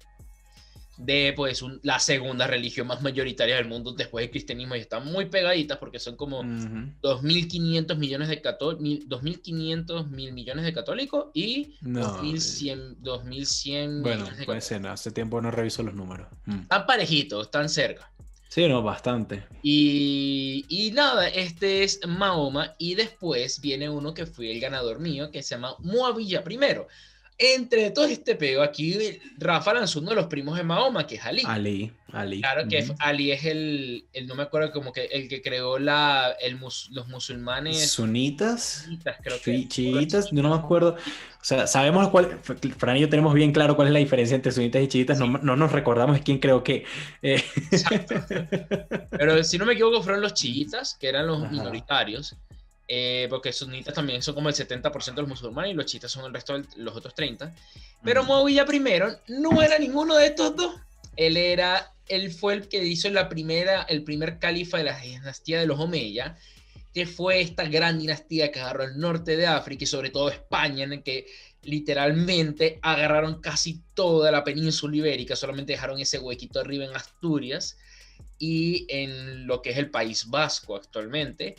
[0.97, 5.25] de pues la segunda religión más mayoritaria del mundo después del cristianismo y están muy
[5.25, 12.95] pegaditas porque son como 2.500 millones de católicos, 2.500 mil millones de católicos y 2.100,
[12.99, 16.27] 2100 bueno, puede ser, hace tiempo no reviso los números.
[16.45, 16.61] Mm.
[16.61, 18.09] Están parejitos, están cerca.
[18.55, 19.43] Sí, no, bastante.
[19.61, 25.29] Y, y, nada, este es Mahoma y después viene uno que fue el ganador mío
[25.29, 26.87] que se llama Moabilla primero.
[27.37, 28.97] Entre todo este pego, aquí
[29.37, 31.41] Rafa lanzó uno de los primos de Mahoma, que es Ali.
[31.45, 32.39] Ali, Ali.
[32.39, 36.33] Claro que Ali es el, el, no me acuerdo como que el que creó la,
[36.41, 37.91] el los musulmanes.
[37.91, 38.87] Sunitas.
[39.21, 39.67] Creo que.
[39.67, 40.95] Chiitas, no, me acuerdo.
[40.95, 42.39] O sea, sabemos cuál,
[42.77, 45.27] Fran y yo tenemos bien claro cuál es la diferencia entre sunitas y chiitas, no,
[45.27, 46.85] no, nos recordamos quién creo que.
[47.21, 47.43] Eh.
[47.69, 48.15] Exacto.
[49.11, 52.37] Pero si no me equivoco, fueron los chiitas, que eran los minoritarios.
[52.87, 56.25] Eh, porque sunitas también son como el 70% de los musulmanes y los chiitas son
[56.25, 57.53] el resto de los otros 30.
[58.03, 60.75] Pero Muawiyah primero no era ninguno de estos dos.
[61.15, 65.59] Él era, él fue el que hizo la primera, el primer califa de la dinastía
[65.59, 66.37] de los Omeya,
[66.93, 70.83] que fue esta gran dinastía que agarró el norte de África y sobre todo España,
[70.83, 71.25] en el que
[71.63, 77.77] literalmente agarraron casi toda la península ibérica, solamente dejaron ese huequito arriba en Asturias
[78.37, 81.55] y en lo que es el País Vasco actualmente.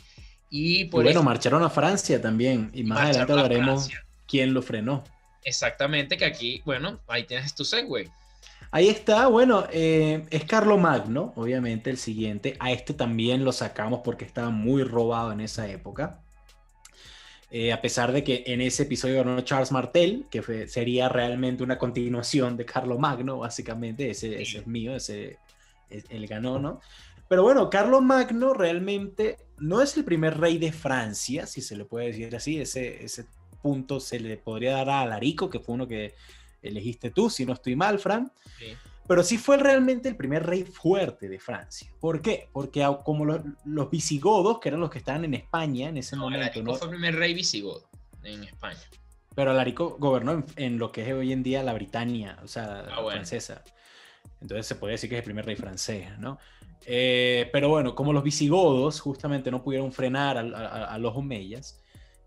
[0.49, 3.89] Y, por bueno, marcharon a Francia también, y más adelante hablaremos
[4.27, 5.03] quién lo frenó.
[5.43, 8.09] Exactamente, que aquí, bueno, ahí tienes tu segue.
[8.71, 12.55] Ahí está, bueno, eh, es Carlo Magno, obviamente el siguiente.
[12.59, 16.19] A este también lo sacamos porque estaba muy robado en esa época.
[17.49, 21.77] Eh, a pesar de que en ese episodio ganó Charles Martel, que sería realmente una
[21.77, 25.37] continuación de Carlo Magno, básicamente, ese, es mío, ese
[25.89, 26.81] él ganó, ¿no?
[27.29, 31.85] Pero bueno, Carlo Magno realmente no es el primer rey de Francia, si se le
[31.85, 33.25] puede decir así, ese, ese
[33.61, 36.13] punto se le podría dar a Alarico, que fue uno que
[36.61, 38.31] elegiste tú, si no estoy mal, Fran.
[39.07, 41.89] Pero sí fue realmente el primer rey fuerte de Francia.
[41.99, 42.49] ¿Por qué?
[42.51, 46.45] Porque como los, visigodos, que eran los que estaban en España en ese momento.
[46.45, 47.89] Alarico fue el primer rey visigodo
[48.23, 48.81] en España.
[49.33, 53.03] Pero Alarico gobernó en, lo que es hoy en día la Britania, o sea, ah,
[53.09, 53.63] francesa.
[54.41, 56.37] Entonces se puede decir que es el primer rey francés, ¿no?
[56.85, 61.83] Eh, pero bueno, como los visigodos justamente no pudieron frenar a, los omeyas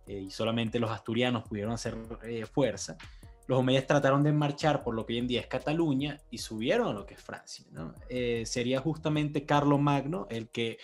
[0.07, 2.97] eh, y solamente los asturianos pudieron hacer eh, fuerza,
[3.47, 6.89] los omeyas trataron de marchar por lo que hoy en día es Cataluña y subieron
[6.89, 7.65] a lo que es Francia.
[8.45, 10.79] sería justamente Carlo Magno el que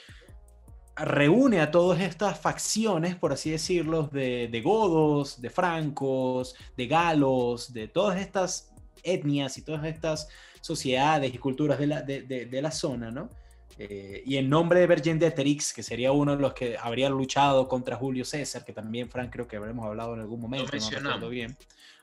[0.97, 7.73] reúne a todas estas facciones, por así decirlo, de, de godos, de francos, de galos,
[7.73, 8.73] de todas estas
[9.07, 10.29] etnias y todas estas
[10.61, 13.31] sociedades y culturas de la, de, la zona, ¿no?
[13.79, 17.97] Eh, y en nombre de Vercingetorix, que sería uno de los que habría luchado contra
[17.97, 21.57] Julio César, que también, Frank, creo que habremos hablado en algún momento, lo no bien,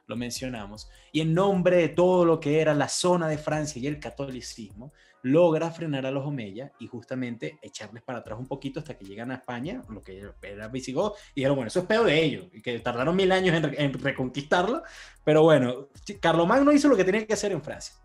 [0.05, 3.87] lo mencionamos, y en nombre de todo lo que era la zona de Francia y
[3.87, 8.97] el catolicismo, logra frenar a los Omeya y justamente echarles para atrás un poquito hasta
[8.97, 12.23] que llegan a España, lo que era visigodo, y dijeron, bueno, eso es peor de
[12.23, 14.83] ellos, y que tardaron mil años en, en reconquistarlo,
[15.23, 15.87] pero bueno,
[16.19, 17.95] Carlomagno hizo lo que tenía que hacer en Francia.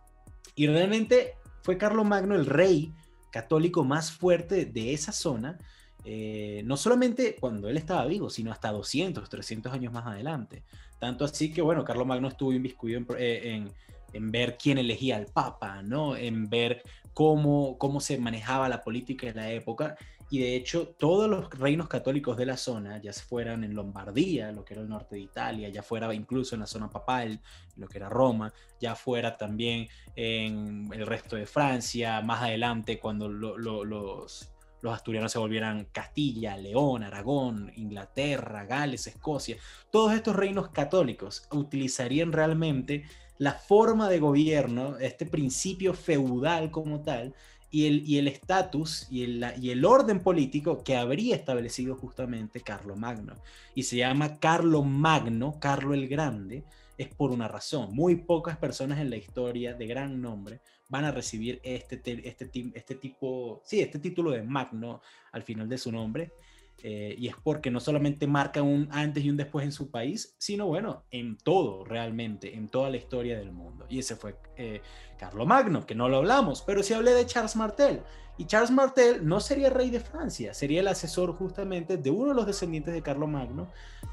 [0.54, 2.92] Y realmente fue Magno el rey
[3.30, 5.58] católico más fuerte de esa zona,
[6.04, 10.62] eh, no solamente cuando él estaba vivo, sino hasta 200, 300 años más adelante.
[10.98, 13.70] Tanto así que, bueno, Magno estuvo inviscuido eh, en,
[14.12, 16.16] en, ver quién elegía al Papa, ¿no?
[16.16, 16.82] En ver
[17.14, 19.96] cómo, cómo se manejaba la política en la época
[20.30, 24.64] y de hecho todos los reinos católicos de la zona, ya fueran en Lombardía, lo
[24.64, 27.40] que era el norte de Italia, ya fuera incluso en la zona papal,
[27.76, 33.28] lo que era Roma, ya fuera también en el resto de Francia, más adelante cuando
[33.28, 39.56] los, los asturianos se volvieran Castilla, León, Aragón, Inglaterra, Gales, Escocia,
[39.90, 43.04] todos estos reinos católicos utilizarían realmente
[43.38, 47.34] la forma de gobierno, este principio feudal como tal,
[47.70, 53.34] y el estatus y, el, y, el, orden político que habría establecido justamente Carlo Magno.
[53.74, 56.64] Y se llama Carlo Magno, Carlo el Grande,
[56.96, 57.94] es por una razón.
[57.94, 62.94] Muy pocas personas en la historia de gran nombre van a recibir este, este, este
[62.94, 65.02] tipo, sí, este título de Magno
[65.32, 66.32] al final de su nombre.
[66.80, 70.36] Eh, y es porque no solamente marca un antes y un después en su país,
[70.38, 73.86] sino bueno, en todo realmente, en toda la historia del mundo.
[73.88, 74.80] Y ese fue eh,
[75.18, 78.02] Carlo Magno, que no lo hablamos, pero sí hablé de Charles Martel.
[78.36, 82.34] Y Charles Martel no sería rey de Francia, sería el asesor justamente de uno de
[82.36, 83.68] los descendientes de Carlo Magno,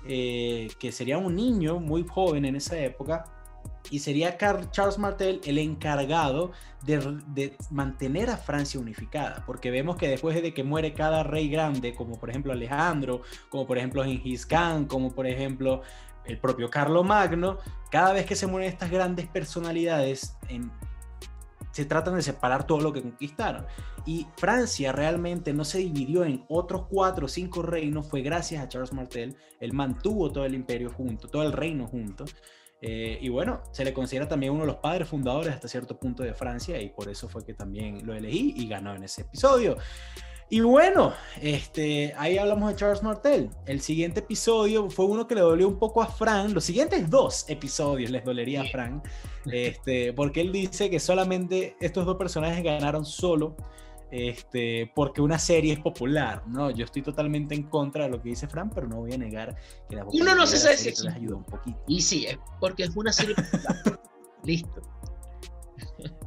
[0.07, 3.34] eh, que sería un niño muy joven en esa época,
[3.89, 6.51] y sería Charles Martel el encargado
[6.83, 11.95] de, mantener a Francia unificada, porque vemos que después de que muere cada rey grande,
[11.95, 15.81] como por ejemplo Alejandro, como por ejemplo Genghis Khan, como por ejemplo
[16.25, 17.57] el propio Carlo Magno,
[17.91, 20.35] cada vez que se mueren estas grandes personalidades,
[21.71, 23.65] se tratan de separar todo lo que conquistaron.
[24.05, 28.69] Y Francia realmente no se dividió en otros cuatro o cinco reinos, fue gracias a
[28.69, 32.25] Charles Martel, él mantuvo todo el imperio junto, todo el reino junto.
[32.81, 36.23] Eh, y bueno, se le considera también uno de los padres fundadores hasta cierto punto
[36.23, 39.77] de Francia y por eso fue que también lo elegí y ganó en ese episodio.
[40.47, 41.11] Y bueno,
[41.41, 43.49] este, ahí hablamos de Charles Martel.
[43.65, 46.51] El siguiente episodio fue uno que le dolió un poco a Frank.
[46.51, 49.03] Los siguientes dos episodios les dolería a Frank,
[49.51, 53.55] este, porque él dice que solamente estos dos personajes ganaron solo
[54.15, 56.71] este, porque una serie es popular, ¿no?
[56.71, 59.55] Yo estoy totalmente en contra de lo que dice Fran, pero no voy a negar
[59.89, 61.77] que la Uno no se sabe si les ayuda un poquito.
[61.87, 62.25] Y sí,
[62.61, 63.99] porque es una serie popular.
[64.43, 64.81] Listo.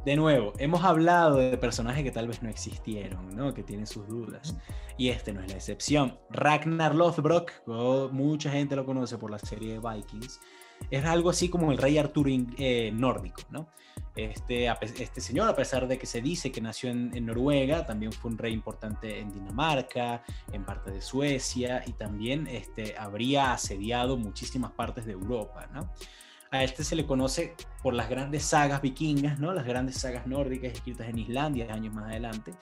[0.05, 3.53] De nuevo, hemos hablado de personajes que tal vez no existieron, ¿no?
[3.53, 4.55] Que tienen sus dudas.
[4.97, 6.17] Y este no es la excepción.
[6.29, 7.51] Ragnar Lothbrok,
[8.11, 10.39] mucha gente lo conoce por la serie de Vikings,
[10.89, 13.67] es algo así como el rey Arturo eh, nórdico, ¿no?
[14.15, 18.31] Este, este señor, a pesar de que se dice que nació en, Noruega, también fue
[18.31, 24.71] un rey importante en Dinamarca, en parte de Suecia y también este, habría asediado muchísimas
[24.71, 25.89] partes de Europa, ¿no?
[26.51, 29.53] A este se le conoce por las grandes sagas vikingas, ¿no?
[29.53, 32.53] Las grandes sagas nórdicas escritas en Islandia años más adelante.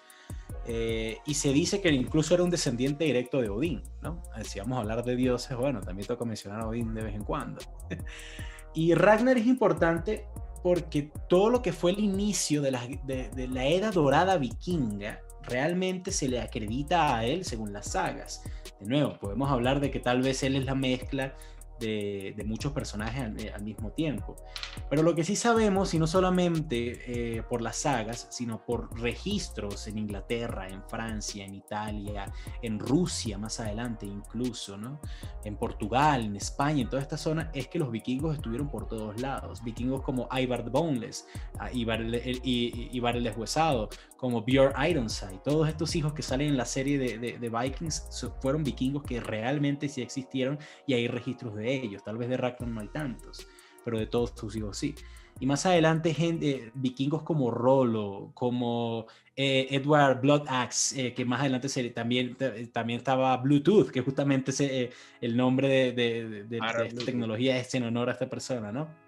[0.67, 4.21] Eh, y se dice que incluso era un descendiente directo de Odín, ¿no?
[4.43, 7.23] Si vamos a hablar de dioses, bueno, también toca mencionar a Odín de vez en
[7.23, 7.61] cuando.
[8.73, 10.25] y Ragnar es importante
[10.63, 16.11] porque todo lo que fue el inicio de la, de la era dorada vikinga realmente
[16.11, 18.43] se le acredita a él según las sagas.
[18.79, 21.35] De nuevo, podemos hablar de que tal vez él es la mezcla
[21.79, 24.35] de, muchos personajes al, mismo tiempo.
[24.89, 29.87] Pero lo que sí sabemos, y no solamente eh, por las sagas, sino por registros
[29.87, 34.99] en Inglaterra, en Francia, en Italia, en Rusia más adelante incluso, ¿no?
[35.47, 39.19] en Portugal, en España, en toda esta zona, es que los vikingos estuvieron por todos
[39.21, 39.63] lados.
[39.63, 41.25] Vikingos como Ivar the Boneless,
[41.59, 46.57] ah, Ivar el, Ivar el Deshuesado, como Björn Ironside, todos estos hijos que salen en
[46.57, 48.09] la serie de, de Vikings
[48.41, 52.03] fueron vikingos que realmente sí existieron y hay registros de ellos.
[52.03, 53.47] Tal vez de Ragnar no hay tantos,
[53.85, 54.95] pero de todos sus hijos sí.
[55.39, 61.41] Y más adelante, gente, vikingos como Rolo, como eh, Edward Blood Axe, eh, que más
[61.41, 62.35] adelante se, también,
[62.73, 64.89] también estaba Bluetooth, que justamente es eh,
[65.21, 69.06] el nombre de, de, de, esta tecnología es en honor a esta persona, ¿no?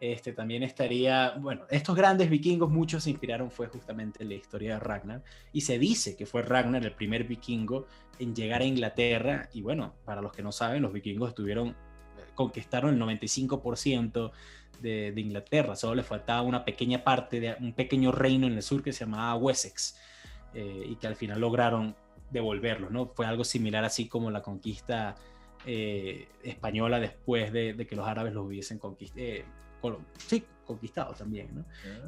[0.00, 4.80] Este, también estaría, bueno, estos grandes vikingos, muchos se inspiraron, fue justamente la historia de
[4.80, 7.86] Ragnar, y se dice que fue Ragnar el primer vikingo
[8.18, 11.76] en llegar a Inglaterra, y bueno, para los que no saben, los vikingos estuvieron,
[12.34, 14.30] conquistaron el 95%
[14.80, 18.82] de, Inglaterra, solo les faltaba una pequeña parte, de un pequeño reino en el sur
[18.82, 19.98] que se llamaba Wessex,
[20.54, 21.94] eh, y que al final lograron
[22.30, 23.08] devolverlo, ¿no?
[23.08, 25.14] Fue algo similar así como la conquista
[25.66, 29.26] eh, española después de, que los árabes los hubiesen conquistado.
[29.26, 29.44] Eh,
[30.18, 31.64] sí, conquistado también.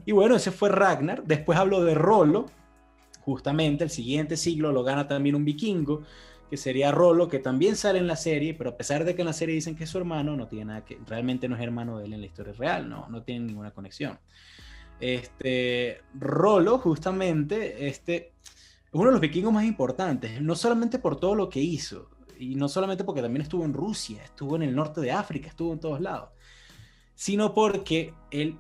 [0.07, 1.25] Y bueno, ese fue Ragnar.
[1.25, 2.47] Después hablo de Rolo.
[3.21, 6.03] Justamente el siguiente siglo lo gana también un vikingo,
[6.51, 9.27] que sería Rolo, que también sale en la serie, pero a pesar de que en
[9.27, 11.99] la serie dicen que es su hermano, no tiene nada que, realmente no es hermano
[11.99, 14.19] de él en la historia real, no, no tiene ninguna conexión.
[15.01, 21.35] Este, Rolo, justamente, este, es uno de los vikingos más importantes, no solamente por todo
[21.35, 25.01] lo que hizo, y no solamente porque también estuvo en Rusia, estuvo en el norte
[25.01, 26.31] de África, estuvo en todos lados,
[27.15, 28.59] sino porque él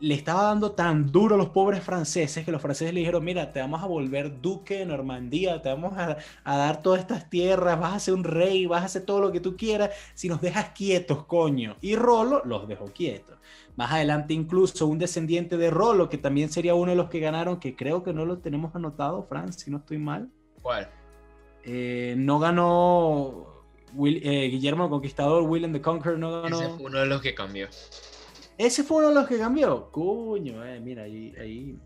[0.00, 3.52] le estaba dando tan duro a los pobres franceses que los franceses le dijeron, mira,
[3.52, 7.94] te vamos a volver duque de Normandía, te vamos a, dar todas estas tierras, vas
[7.94, 10.70] a ser un rey, vas a hacer todo lo que tú quieras, si nos dejas
[10.70, 11.76] quietos, coño.
[11.80, 13.38] Y Rolo los dejó quietos.
[13.76, 17.58] Más adelante incluso un descendiente de Rolo, que también sería uno de los que ganaron,
[17.58, 20.30] que creo que no lo tenemos anotado, Fran, si no estoy mal.
[20.62, 20.88] ¿Cuál?
[21.64, 23.57] Eh, no ganó
[24.06, 26.60] eh, Guillermo el Conquistador, William the Conqueror no ganó.
[26.60, 27.68] Ese fue uno de los que cambió.
[28.56, 29.90] Ese fue uno de los que cambió.
[29.90, 31.78] Coño, eh, mira, ahí, ahí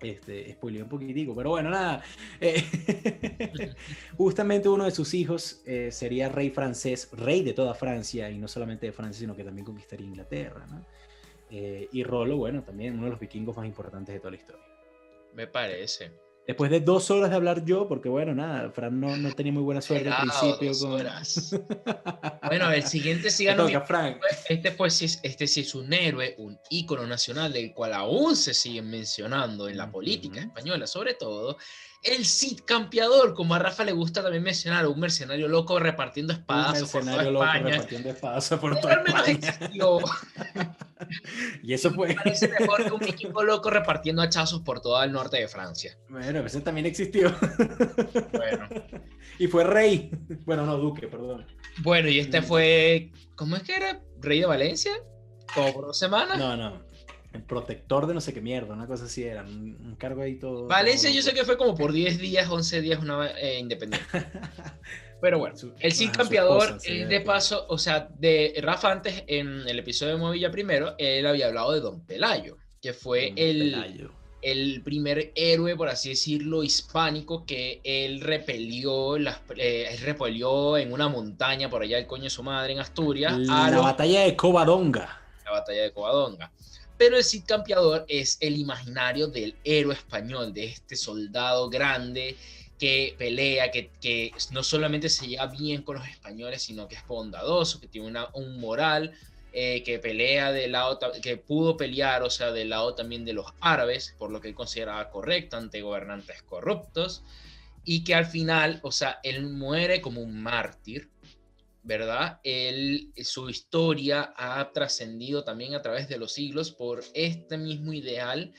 [0.00, 2.02] este, spoileé un poquitico, pero bueno, nada.
[2.40, 2.62] Eh,
[4.16, 8.86] justamente uno de sus hijos sería rey francés, rey de toda Francia, y no solamente
[8.86, 10.66] de Francia, sino que también conquistaría Inglaterra.
[10.70, 10.84] ¿no?
[11.50, 14.64] y Rolo, bueno, también uno de los vikingos más importantes de toda la historia.
[15.34, 16.12] Me parece.
[16.46, 19.62] Después de dos horas de hablar yo, porque bueno, nada, Fran no, no tenía muy
[19.62, 20.72] buena suerte al principio.
[22.42, 23.68] bueno, el siguiente sí ganó.
[24.48, 28.90] Este, fue, este sí es un héroe, un ícono nacional del cual aún se siguen
[28.90, 31.58] mencionando en la política española, sobre todo
[32.02, 36.90] el Cid Campeador, como a Rafa le gusta también mencionar, un mercenario loco repartiendo espadas
[36.90, 39.58] por toda loco repartiendo espadas por toda España.
[41.62, 42.14] y eso fue.
[42.14, 45.96] Parece mejor que un equipo loco repartiendo hachazos por todo el norte de Francia.
[46.08, 47.34] Bueno, ese también existió.
[48.32, 48.68] bueno.
[49.38, 50.10] Y fue rey.
[50.44, 51.46] Bueno, no, duque, perdón.
[51.78, 53.12] Bueno, y este fue.
[53.36, 54.00] ¿Cómo es que era?
[54.20, 54.92] ¿Rey de Valencia?
[55.54, 56.38] ¿Como por dos semanas?
[56.38, 56.91] No, no
[57.32, 60.66] el protector de no sé qué mierda, una cosa así era, un, cargo ahí todo.
[60.66, 64.06] Valencia yo sé que fue como por 10 días, 11 días una eh, independiente.
[65.20, 70.14] Pero bueno, el Cid Campeador, de paso, o sea, de Rafa antes en el episodio
[70.14, 74.10] de Movilla primero, él había hablado de Don Pelayo, que fue el,
[74.42, 81.08] el primer héroe, por así decirlo, hispánico que él repelió, las, eh, repelió en una
[81.08, 83.38] montaña por allá el coño de su madre en Asturias.
[83.38, 85.20] La, la batalla de Covadonga.
[85.44, 86.50] La batalla de Covadonga.
[86.98, 92.36] Pero el Cid Campeador es el imaginario del héroe español, de este soldado grande
[92.78, 97.80] que pelea, que, no solamente se lleva bien con los españoles, sino que es bondadoso,
[97.80, 99.12] que tiene un moral,
[99.52, 103.46] eh, que pelea del lado, que pudo pelear, o sea, del lado también de los
[103.60, 107.22] árabes, por lo que él consideraba correcto ante gobernantes corruptos,
[107.84, 111.08] y que al final, o sea, él muere como un mártir,
[111.82, 112.40] ¿verdad?
[112.44, 118.52] Él, su historia ha trascendido también a través de los siglos por este mismo ideal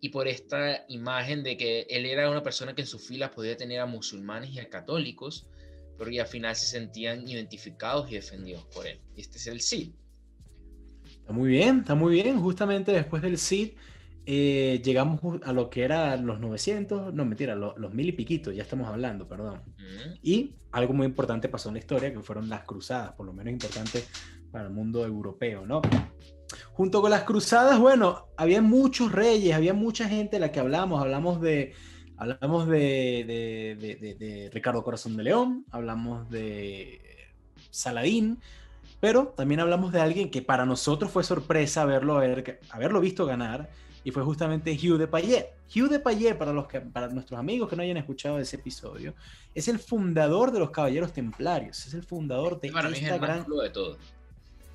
[0.00, 3.56] y por esta imagen de que él era una persona que en sus filas podía
[3.56, 5.46] tener a musulmanes y a católicos,
[5.96, 9.00] pero al final se sentían identificados y defendidos por él.
[9.16, 9.94] Este es el sí.
[11.04, 12.38] Está muy bien, está muy bien.
[12.40, 13.70] Justamente después del Cid
[14.30, 18.62] eh, llegamos a lo que eran los 900, no mentira, los, mil y piquitos, ya
[18.62, 19.62] estamos hablando, perdón.
[20.22, 23.54] Y algo muy importante pasó en la historia, que fueron las cruzadas, por lo menos
[23.54, 24.04] importante
[24.52, 25.80] para el mundo europeo, ¿no?
[26.72, 31.00] Junto con las cruzadas, bueno, había muchos reyes, había mucha gente de la que hablamos,
[31.00, 31.72] hablamos de,
[32.18, 33.24] hablamos de,
[33.80, 37.00] de, de Ricardo Corazón de León, hablamos de
[37.70, 38.40] Saladín,
[39.00, 42.20] pero también hablamos de alguien que para nosotros fue sorpresa verlo,
[42.70, 43.70] haberlo visto ganar,
[44.08, 45.52] y fue justamente Hugh de Payet.
[45.68, 49.14] Hugh de Payet, para, los que, para nuestros amigos que no hayan escuchado ese episodio,
[49.54, 53.44] es el fundador de los Caballeros Templarios, es el fundador de esta gran...
[53.44, 53.98] De todo.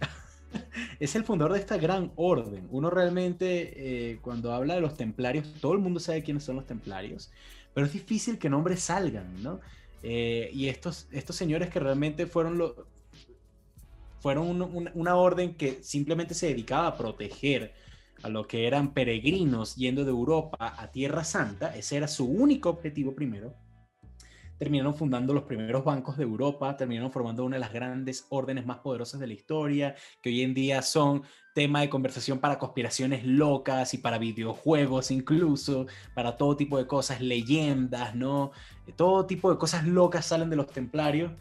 [1.00, 2.68] es el fundador de esta gran orden.
[2.70, 6.68] Uno realmente, eh, cuando habla de los templarios, todo el mundo sabe quiénes son los
[6.68, 7.32] templarios,
[7.74, 9.62] pero es difícil que nombres salgan, ¿no?
[10.04, 12.86] Eh, y estos, estos señores que realmente fueron, lo,
[14.20, 17.74] fueron una orden que simplemente se dedicaba a proteger
[18.24, 22.70] a lo que eran peregrinos yendo de Europa a Tierra Santa, ese era su único
[22.70, 23.54] objetivo primero,
[24.58, 28.78] terminaron fundando los primeros bancos de Europa, terminaron formando una de las grandes órdenes más
[28.78, 33.94] poderosas de la historia, que hoy en día son tema de conversación para conspiraciones locas
[33.94, 38.52] y para videojuegos incluso, para todo tipo de cosas, leyendas, ¿no?
[38.96, 41.34] Todo tipo de cosas locas salen de los templarios.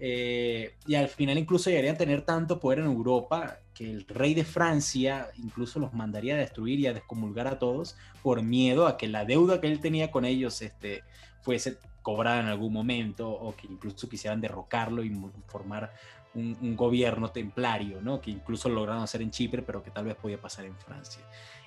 [0.00, 4.34] Eh, y al final incluso llegarían a tener tanto poder en Europa que el rey
[4.34, 8.96] de Francia incluso los mandaría a destruir y a descomulgar a todos por miedo a
[8.96, 11.02] que la deuda que él tenía con ellos este,
[11.42, 15.10] fuese cobrada en algún momento o que incluso quisieran derrocarlo y
[15.46, 15.92] formar
[16.34, 18.20] un, gobierno templario, ¿no?
[18.20, 21.22] que incluso lograron hacer en Chipre, pero que tal vez podía pasar en Francia.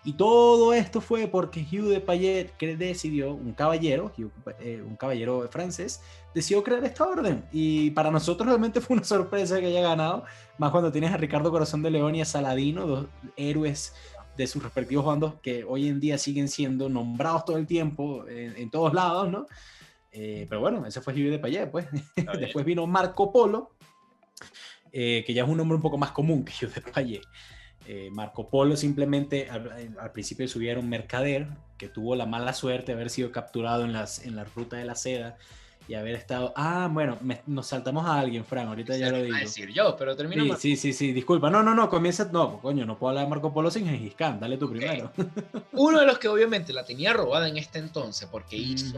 [0.07, 4.13] Y todo esto fue porque Hugh de Payet que decidió, un caballero,
[4.61, 6.01] eh, un caballero francés,
[6.33, 7.43] decidió crear esta orden.
[7.51, 10.23] Y para nosotros realmente fue una sorpresa que haya ganado,
[10.59, 13.95] más cuando tienes a Ricardo Corazón de León y a Saladino, dos héroes
[14.37, 18.69] de sus respectivos bandos que hoy en día siguen siendo nombrados todo el tiempo en,
[18.69, 19.45] todos lados, ¿no?
[20.13, 21.85] Eh, pero bueno, ese fue Hugh de Payet, pues.
[22.39, 23.71] Después vino Marco Polo,
[24.93, 27.23] eh, que ya es un nombre un poco más común que Hugh de Payet.
[27.89, 32.25] Eh, Marco Polo simplemente al, principio de su vida era un mercader que tuvo la
[32.25, 35.37] mala suerte de haber sido capturado en, las, en la ruta de la seda
[35.87, 36.51] y haber estado.
[36.57, 39.37] Ah, bueno, nos saltamos a alguien, Fran, ahorita ya lo digo.
[39.37, 40.57] decir yo, pero termino.
[40.57, 41.49] Sí, sí, sí, disculpa.
[41.49, 42.29] No, no, no, comienza.
[42.29, 45.13] No, coño, no puedo hablar de Marco Polo sin Gengis Khan, dale tú primero.
[45.71, 48.97] Uno de los que obviamente la tenía robada en este entonces, porque hizo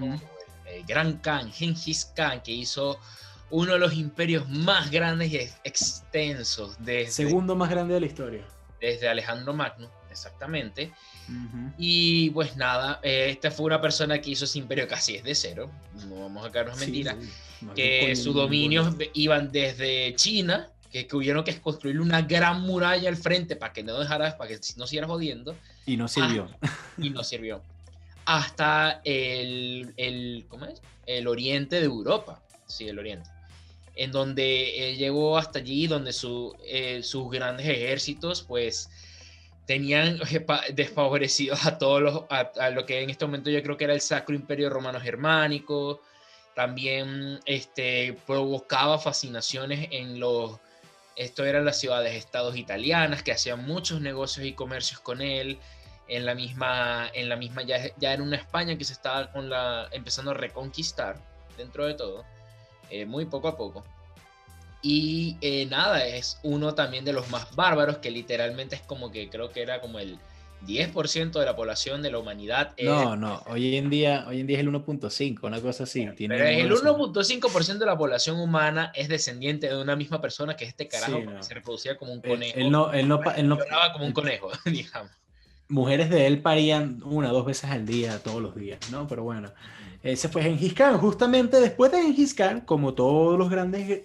[0.66, 2.98] el Gran Khan, Gengis Khan, que hizo
[3.52, 6.76] uno de los imperios más grandes y extensos.
[6.80, 8.44] Desde, Segundo más grande de la historia.
[8.80, 10.92] Desde Alejandro Magno, exactamente.
[11.78, 15.72] Y pues nada, eh, esta fue una persona que hizo ese imperio casi desde cero,
[16.08, 17.16] no vamos a quedarnos mentiras,
[17.76, 23.56] que sus dominios iban desde China, que tuvieron que construir una gran muralla al frente
[23.56, 25.56] para que no dejara, para que no siguiera jodiendo.
[25.86, 26.50] Y no sirvió.
[26.98, 27.62] y no sirvió.
[28.26, 30.82] Hasta el, el, ¿cómo es?
[31.06, 33.30] el oriente de Europa, sí, el oriente
[33.96, 38.90] en donde llegó hasta allí, donde su, eh, sus grandes ejércitos, pues,
[39.66, 40.20] tenían
[40.74, 44.02] desfavorecidos a todos los, a, lo que en este momento yo creo que era el
[44.02, 46.02] Sacro Imperio Romano Germánico,
[46.56, 50.60] también este, provocaba fascinaciones en los,
[51.16, 55.60] esto eran las ciudades estados italianas que hacían muchos negocios y comercios con él,
[56.08, 59.50] en la misma, en la misma ya, ya era una España que se estaba con
[59.50, 61.18] la, empezando a reconquistar
[61.58, 62.26] dentro de todo,
[62.90, 63.84] eh, muy poco a poco.
[64.82, 69.30] Y eh, nada, es uno también de los más bárbaros, que literalmente es como que
[69.30, 70.18] creo que era como el
[70.66, 72.74] 10% de la población de la humanidad.
[72.82, 76.08] No, no, hoy en día, hoy en día es el 1.5, una cosa así.
[76.16, 80.66] Tiene pero el 1.5% de la población humana es descendiente de una misma persona que
[80.66, 82.58] es este carajo que se reproducía como un conejo.
[82.58, 83.58] Él, no, él no, él no
[83.94, 85.12] como un conejo, digamos.
[85.70, 89.08] Mujeres de él parían una, dos veces al día, todos los días, ¿no?
[89.08, 89.54] Pero bueno,
[90.04, 90.98] ese fue Gengis Khan.
[90.98, 94.04] Justamente después de Gengis Khan, como todos los grandes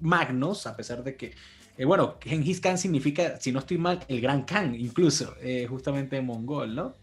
[0.00, 1.32] magnos, a pesar de que,
[1.78, 6.20] eh, bueno, Genghis Khan significa, si no estoy mal, el gran Khan, incluso, eh, justamente
[6.20, 6.96] mongol, ¿no?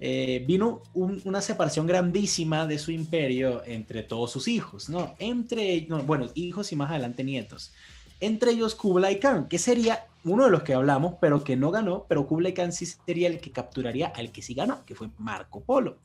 [0.00, 5.14] Eh, vino una separación grandísima de su imperio entre todos sus hijos, ¿no?
[5.18, 7.72] Entre, bueno, hijos y más adelante nietos.
[8.20, 12.06] Entre ellos Kublai Khan, que sería uno de los que hablamos, pero que no ganó,
[12.08, 15.62] pero Kublai Khan sí sería el que capturaría al que sí ganó, que fue Marco
[15.62, 15.98] Polo.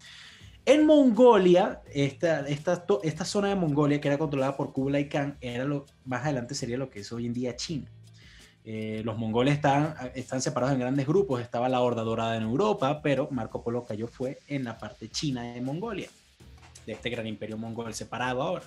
[0.70, 5.65] En Mongolia, esta, esta, esta zona de Mongolia que era controlada por Kublai Khan, era
[5.65, 7.89] lo, más adelante sería lo que es hoy en día China.
[8.63, 13.01] Eh, los mongoles están, están separados en grandes grupos, estaba la Horda Dorada en Europa,
[13.01, 16.07] pero Marco Polo cayó fue en la parte china de Mongolia,
[16.86, 18.65] de este gran imperio mongol separado ahora.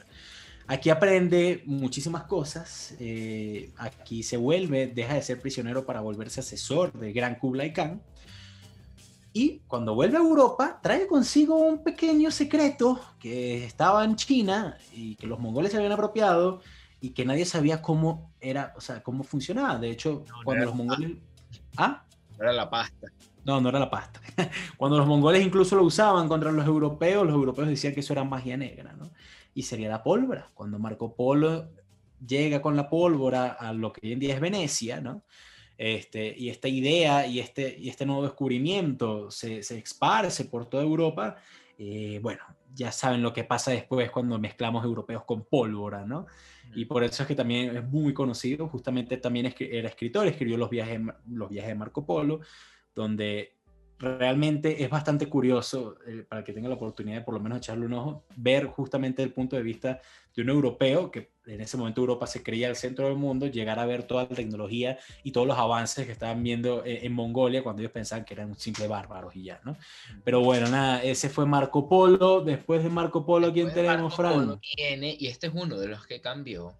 [0.66, 2.96] Aquí aprende muchísimas cosas.
[2.98, 8.02] Eh, aquí se vuelve, deja de ser prisionero para volverse asesor de Gran Kublai Khan.
[9.32, 15.14] Y cuando vuelve a Europa, trae consigo un pequeño secreto que estaba en China y
[15.16, 16.60] que los mongoles se habían apropiado
[17.00, 19.78] y que nadie sabía cómo era, o sea, cómo funcionaba.
[19.78, 21.12] De hecho, cuando los mongoles...
[21.76, 22.04] ¿Ah?
[22.38, 23.08] No era la pasta.
[23.44, 24.20] No, no era la pasta.
[24.76, 28.24] cuando los mongoles incluso lo usaban contra los europeos, los europeos decían que eso era
[28.24, 29.10] magia negra, ¿no?
[29.54, 30.50] Y sería la pólvora.
[30.54, 31.70] Cuando Marco Polo
[32.24, 35.22] llega con la pólvora a lo que hoy en día es Venecia, ¿no?
[35.84, 40.84] Este, y esta idea y este, y este nuevo descubrimiento se, se esparce por toda
[40.84, 41.34] Europa,
[41.76, 42.40] eh, bueno,
[42.72, 46.26] ya saben lo que pasa después cuando mezclamos europeos con pólvora, ¿no?
[46.76, 50.28] Y por eso es que también es muy conocido, justamente también es que era escritor,
[50.28, 52.42] escribió los viajes, los viajes de Marco Polo,
[52.94, 53.56] donde
[54.02, 57.86] realmente es bastante curioso, eh, para que tenga la oportunidad de por lo menos echarle
[57.86, 60.00] un ojo, ver justamente el punto de vista
[60.34, 63.78] de un europeo, que en ese momento Europa se creía el centro del mundo, llegar
[63.78, 67.62] a ver toda la tecnología y todos los avances que estaban viendo en, en Mongolia
[67.62, 69.76] cuando ellos pensaban que eran un simple bárbaros y ya, ¿no?
[70.24, 72.40] Pero bueno, nada, ese fue Marco Polo.
[72.40, 74.58] Después de Marco Polo, ¿quién tenemos, Fran?
[74.62, 76.74] y este es uno de los que cambió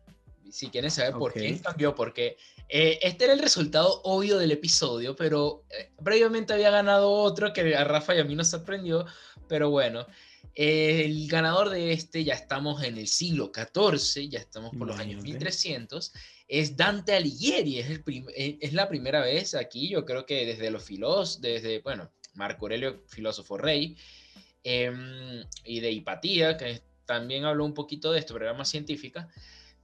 [0.53, 2.37] si quieren saber por qué cambió, porque
[2.69, 7.75] eh, este era el resultado obvio del episodio, pero eh, previamente había ganado otro que
[7.75, 9.07] a Rafa y a mí nos sorprendió,
[9.49, 10.07] pero bueno,
[10.55, 15.23] el ganador de este, ya estamos en el siglo XIV, ya estamos por los años
[15.23, 16.13] 1300,
[16.49, 18.05] es Dante Alighieri, es, el
[18.37, 22.67] eh, es la primera vez aquí, yo creo que desde los filósofos, desde, bueno, Marco
[22.67, 23.97] Aurelio, filósofo rey,
[24.63, 29.29] em, y de Hipatía, que también habló un poquito de esto, pero era más científica,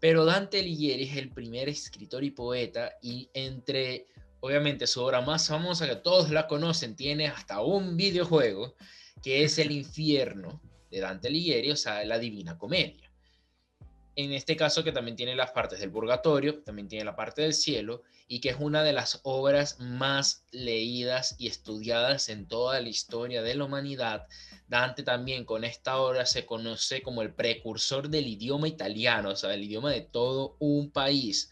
[0.01, 4.07] pero Dante Alighieri es el primer escritor y poeta y entre,
[4.41, 8.75] obviamente, su obra más famosa que todos la conocen, tiene hasta un videojuego
[9.23, 13.11] que es El infierno de Dante Alighieri, o sea, la Divina Comedia.
[14.15, 17.55] En este caso que también tiene las partes del purgatorio, también tiene la parte del
[17.55, 22.89] cielo y que es una de las obras más leídas y estudiadas en toda la
[22.89, 24.27] historia de la humanidad,
[24.69, 29.55] Dante también con esta obra se conoce como el precursor del idioma italiano, o sea,
[29.55, 31.51] el idioma de todo un país.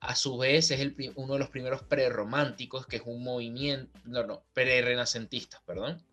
[0.00, 4.44] A su vez es uno de los primeros prerrománticos, que es un movimiento, no, no,
[4.52, 6.04] pre-renacentistas, perdón.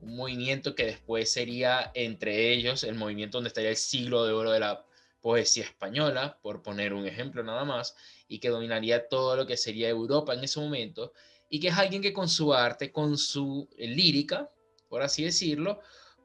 [0.00, 4.50] Un movimiento que después sería entre ellos el movimiento donde estaría el siglo de oro
[4.50, 4.84] de la
[5.20, 7.96] poesía española, por poner un ejemplo nada más,
[8.28, 11.12] y que dominaría todo lo que sería Europa en ese momento,
[11.48, 14.50] y que es alguien que con su arte, con su lírica,
[14.94, 15.80] por así decirlo,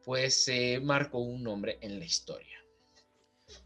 [0.05, 2.55] pues se marcó un nombre en la historia.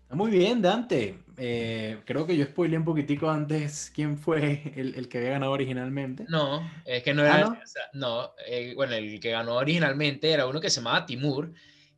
[0.10, 1.20] Muy bien, Dante.
[1.36, 6.26] Eh, creo que yo spoileé un poquitico antes quién fue el, que había ganado originalmente.
[6.30, 7.48] No, es que no era.
[7.48, 11.52] Ah, no, eh, bueno, el que ganó originalmente era uno que se llamaba Timur,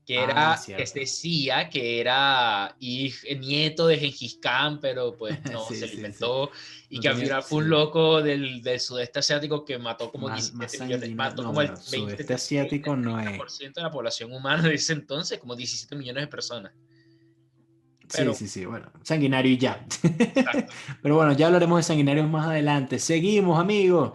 [0.05, 5.87] que era, ah, que decía que era nieto de Gengis Khan, pero pues no, se
[5.87, 6.51] lo inventó,
[6.89, 10.83] y que al final fue un loco del, del, sudeste asiático que mató como 17
[10.83, 13.59] millones, mató como el 20 asiático no es.
[13.59, 16.71] de la población humana de ese entonces, como 17 millones de personas.
[18.07, 19.83] sí, sí, sí, bueno, sanguinario y ya.
[21.01, 22.99] pero bueno, ya hablaremos de sanguinarios más adelante.
[22.99, 24.11] Seguimos, amigos.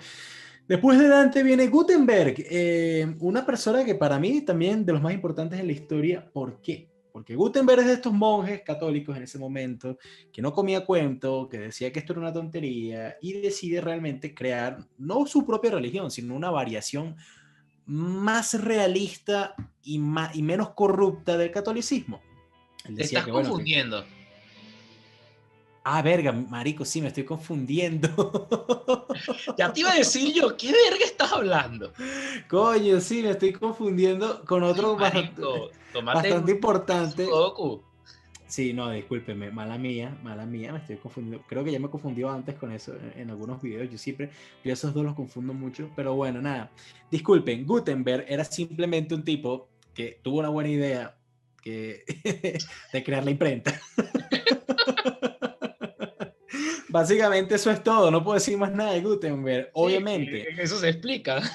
[0.71, 5.13] Después de Dante viene Gutenberg, eh, una persona que para mí también de los más
[5.13, 6.31] importantes en la historia.
[6.33, 6.89] ¿Por qué?
[7.13, 9.99] Porque Gutenberg es de estos monjes católicos en ese momento
[10.33, 14.79] que no comía cuento, que decía que esto era una tontería y decide realmente crear
[14.97, 17.17] no su propia religión, sino una variación
[17.87, 22.21] más realista y, más, y menos corrupta del catolicismo.
[22.95, 24.05] Te estás confundiendo.
[25.83, 28.09] Ah, verga, marico, sí, me estoy confundiendo.
[29.57, 31.93] ya te iba a decir yo, ¿qué verga estás hablando?
[32.49, 35.43] Coño, sí, me estoy confundiendo con otro bastante,
[36.05, 37.27] bastante importante.
[38.47, 41.47] Sí, no, discúlpeme, mala mía, mala mía, me estoy confundiendo.
[41.47, 43.89] Creo que ya me confundió antes con eso en, algunos videos.
[43.89, 44.31] Yo siempre,
[44.65, 46.71] yo esos dos los confundo mucho, pero bueno, nada.
[47.11, 51.17] Disculpen, Gutenberg era simplemente un tipo que tuvo una buena idea
[51.63, 52.05] que,
[52.93, 53.81] de crear la imprenta.
[56.91, 60.61] Básicamente eso es todo, no puedo decir más nada de Gutenberg, obviamente.
[60.63, 61.41] eso se explica.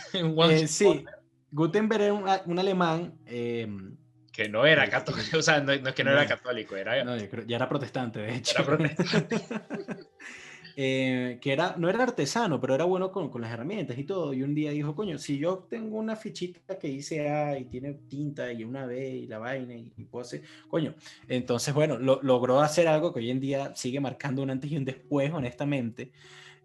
[0.50, 1.06] Eh, sí,
[1.52, 3.18] Gutenberg era un, alemán...
[3.26, 3.96] Em,
[4.32, 7.04] que no era católico, o sea, no, es que no, era católico, era...
[7.04, 8.56] No, ya era protestante, de hecho.
[8.58, 9.42] Era protestante.
[10.78, 14.34] Eh, que era, no era artesano, pero era bueno con, con, las herramientas y todo.
[14.34, 17.94] Y un día dijo, coño, si yo tengo una fichita que dice A y tiene
[17.94, 20.96] tinta y una B y la vaina y, puedo hacer, coño,
[21.30, 24.78] entonces, bueno, lo, logró hacer algo que hoy en día sigue marcando un antes y
[24.78, 26.12] un después, honestamente.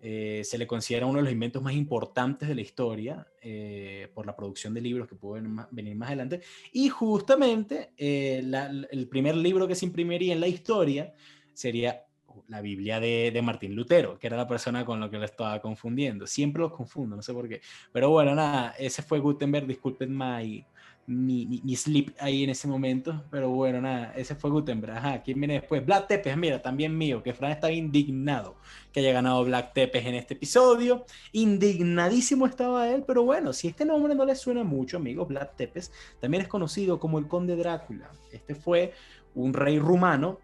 [0.02, 4.24] Eh, se le considera uno de los inventos más importantes de la historia eh, por
[4.24, 6.40] la producción de libros que pueden venir más adelante.
[6.72, 8.42] Y justamente eh,
[8.90, 11.12] el primer libro que se imprimiría en la historia
[11.52, 12.06] sería
[12.48, 15.60] la Biblia de, de, Martín Lutero, que era la persona con la que lo estaba
[15.60, 16.26] confundiendo.
[16.26, 17.60] Siempre los confundo, no sé por qué.
[17.92, 20.64] Pero bueno, nada, ese fue Gutenberg, disculpen my,
[21.06, 23.24] mi, mi, slip ahí en ese momento.
[23.30, 24.96] Pero bueno, nada, ese fue Gutenberg.
[24.96, 25.84] Ajá, ¿quién viene después?
[25.84, 28.56] Black Tepes, mira, también mío, que Fran estaba indignado
[28.92, 31.04] que haya ganado Black Tepes en este episodio.
[31.32, 35.92] Indignadísimo estaba él, pero bueno, si este nombre no le suena mucho, amigos, Black Tepes
[36.20, 38.10] también es conocido como el Conde Drácula.
[38.32, 38.92] Este fue
[39.34, 40.38] un rey rumano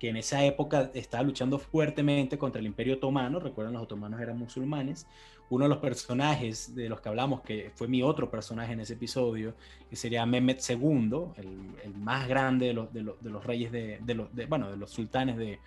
[0.00, 3.38] que en esa época estaba luchando fuertemente contra el Imperio Otomano.
[3.38, 5.06] Recuerden, los otomanos eran musulmanes
[5.50, 8.94] uno de los personajes de los que hablamos, que fue mi otro personaje en ese
[8.94, 9.54] episodio,
[9.90, 14.70] que sería Mehmet II, el, más grande de los, de los, reyes de, los, bueno,
[14.70, 15.58] de los sultanes de,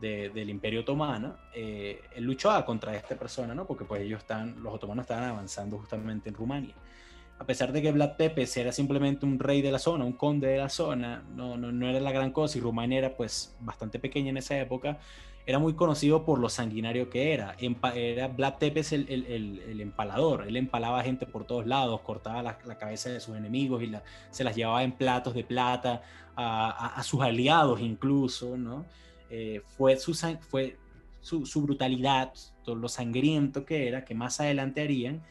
[0.00, 3.66] del Imperio Otomano, eh, él luchaba contra esta persona, ¿no?
[3.66, 6.74] Porque pues ellos están, los otomanos estaban avanzando justamente en Rumania.
[7.40, 10.46] A pesar de que Vlad Tepes era simplemente un rey de la zona, un conde
[10.46, 13.98] de la zona, no, no, no era la gran cosa y Rumania era pues bastante
[13.98, 14.98] pequeña en esa época,
[15.46, 17.56] era muy conocido por lo sanguinario que era.
[17.94, 20.46] era Vlad Tepes el, el, empalador.
[20.46, 23.90] Él empalaba gente por todos lados, cortaba la, cabeza de sus enemigos y
[24.30, 26.02] se las llevaba en platos de plata
[26.36, 28.86] a, sus aliados incluso, ¿no?
[29.30, 30.76] Eh, fue su, fue
[31.20, 32.32] su, brutalidad,
[32.64, 35.22] todo lo sangriento que era, que más adelante harían.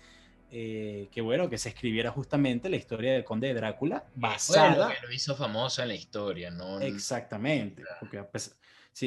[0.51, 4.87] Eh, que bueno, que se escribiera justamente la historia del conde de Drácula basada...
[4.87, 6.79] Bueno, que lo hizo famoso en la historia, ¿no?
[6.79, 8.57] Exactamente, porque a pesar,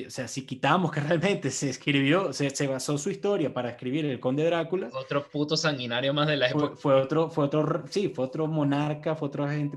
[0.06, 4.06] o sea, si quitamos que realmente se escribió, se, se, basó su historia para escribir
[4.06, 4.88] El Conde Drácula.
[4.92, 6.76] Otro puto sanguinario más de la época.
[6.76, 9.76] Fue, otro, fue otro, sí, fue otro monarca, fue otra gente,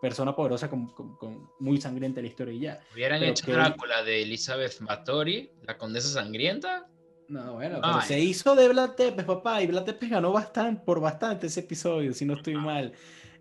[0.00, 2.80] persona poderosa con, con, muy sangrienta la historia y ya.
[2.92, 6.88] ¿Hubieran hecho Drácula de Elizabeth Bathory, la condesa sangrienta?
[7.32, 11.00] No, bueno, pero se hizo de Vlad Tepes, papá, y Vlad Tepes ganó bastante, por
[11.00, 12.92] bastante ese episodio, si no estoy mal.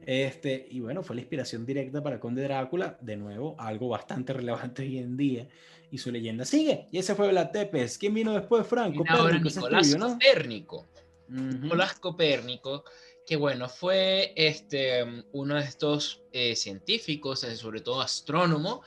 [0.06, 4.84] Este, y bueno, fue la inspiración directa para Conde Drácula, de nuevo, algo bastante relevante
[4.84, 5.46] hoy en día
[5.92, 6.88] y su leyenda sigue.
[6.89, 7.98] Y ese fue Vlad Tepes.
[7.98, 8.66] ¿Quién vino después?
[8.66, 9.04] Franco.
[9.04, 10.88] Nicolás Copérnico.
[11.28, 12.86] Nicolás Copérnico,
[13.26, 18.84] que bueno, fue este, uno de estos eh, científicos, eh, sobre todo astrónomo,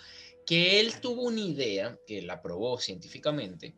[0.47, 3.75] que él tuvo una idea, que la probó científicamente,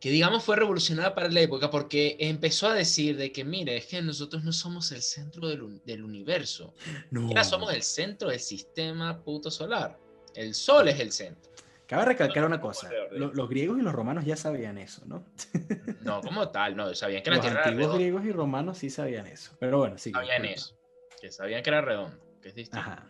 [0.00, 3.86] que digamos fue revolucionada para la época porque empezó a decir de que, mire, es
[3.86, 6.74] que nosotros no somos el centro del, del universo,
[7.10, 7.44] no.
[7.44, 9.98] somos el centro del sistema puto solar.
[10.34, 11.50] El Sol es el centro.
[11.86, 15.24] Cabe recalcar una cosa, los, griegos y los romanos ya sabían eso, ¿no?
[16.02, 17.86] no, como tal, no, sabían que la los Tierra era redonda.
[17.86, 20.12] Los griegos y romanos sí sabían eso, pero bueno, sí.
[20.12, 20.76] Sabían eso,
[21.18, 22.78] que sabían que era redondo, que es distinto.
[22.78, 23.08] Ajá.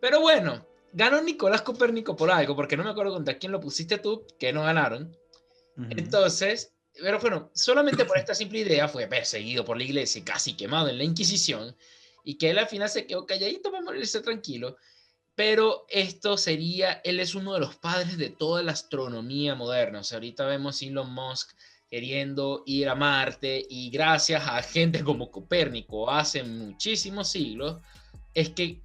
[0.00, 3.98] Pero bueno, ganó Nicolás Copérnico por algo, porque no me acuerdo contra quién lo pusiste
[3.98, 5.14] tú, que no ganaron.
[5.90, 10.88] Entonces, pero bueno, solamente por esta simple idea fue perseguido por la iglesia casi quemado
[10.88, 11.74] en la Inquisición,
[12.24, 14.76] y que él al final se quedó calladito para morirse tranquilo,
[15.34, 20.00] pero esto sería, él es uno de los padres de toda la astronomía moderna.
[20.00, 21.52] O sea, ahorita vemos Elon Musk
[21.90, 27.80] queriendo ir a Marte y gracias a gente como Copérnico hace muchísimos siglos,
[28.34, 28.80] es que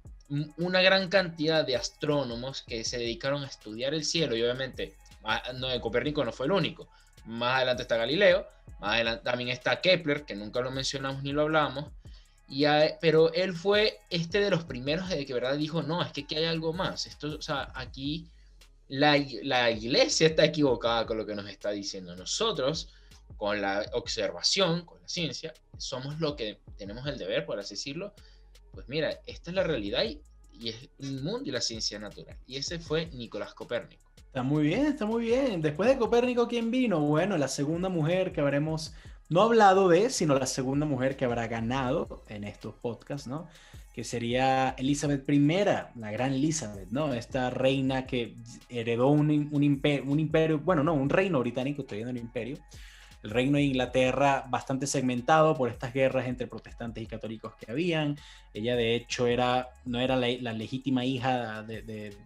[0.58, 4.94] una gran cantidad de astrónomos que se dedicaron a estudiar el cielo, y obviamente
[5.54, 6.88] no, Copérnico no fue el único,
[7.26, 8.46] más adelante está Galileo,
[8.80, 11.86] más adelante también está Kepler, que nunca lo mencionamos ni lo hablamos,
[13.00, 16.36] pero él fue este de los primeros de que verdad dijo, no, es que aquí
[16.36, 17.06] hay algo más.
[17.06, 18.26] Esto, o sea, aquí
[18.88, 22.16] la, la, iglesia está equivocada con lo que nos está diciendo.
[22.16, 22.88] Nosotros,
[23.36, 28.14] con la observación, con la ciencia, somos lo que tenemos el deber, por así decirlo.
[28.72, 32.38] Pues mira, esta es la realidad y, y es el mundo y la ciencia natural.
[32.46, 34.07] Y ese fue Nicolás Copérnico.
[34.38, 35.60] Está muy bien, está muy bien.
[35.60, 37.00] Después de Copérnico, ¿quién vino?
[37.00, 38.94] Bueno, la segunda mujer que habremos
[39.28, 43.48] no hablado de, sino la segunda mujer que habrá ganado en estos podcasts, ¿no?
[43.92, 47.14] Que sería Elizabeth I, la gran Elizabeth, ¿no?
[47.14, 48.36] Esta reina que
[48.68, 49.28] heredó un,
[49.60, 52.58] imperio, un imperio, bueno, no, un reino británico, estoy viendo un imperio,
[53.22, 58.16] el reino de Inglaterra bastante segmentado por estas guerras entre protestantes y católicos que habían.
[58.54, 62.16] Ella de hecho era, no era la, legítima hija de,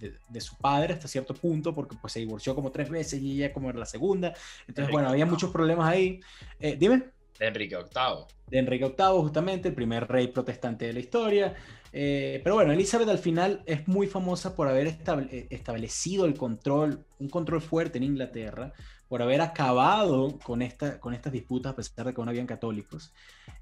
[0.41, 3.71] su padre hasta cierto punto, porque pues se divorció como tres veces y ella como
[3.71, 4.35] era la segunda.
[4.69, 6.21] Entonces, bueno, había muchos problemas ahí.
[6.61, 7.05] Eh, dime.
[7.39, 8.27] De Enrique VIII.
[8.49, 11.55] De Enrique VIII, justamente, el primer rey protestante de la historia.
[11.93, 17.05] Eh, pero bueno, Elizabeth al final es muy famosa por haber eh, establecido el control,
[17.19, 18.73] un control fuerte en Inglaterra,
[19.13, 23.13] por haber acabado con, esta, con estas disputas a pesar de que no habían católicos.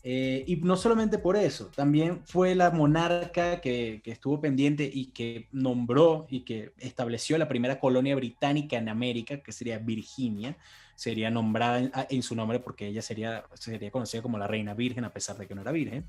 [0.01, 5.07] Eh, y no solamente por eso, también fue la monarca que, que, estuvo pendiente y
[5.07, 10.57] que nombró y que estableció la primera colonia británica en América, que sería Virginia.
[10.95, 15.05] Sería nombrada en, en su nombre porque ella sería, sería conocida como la reina virgen
[15.05, 16.07] a pesar de que no era virgen.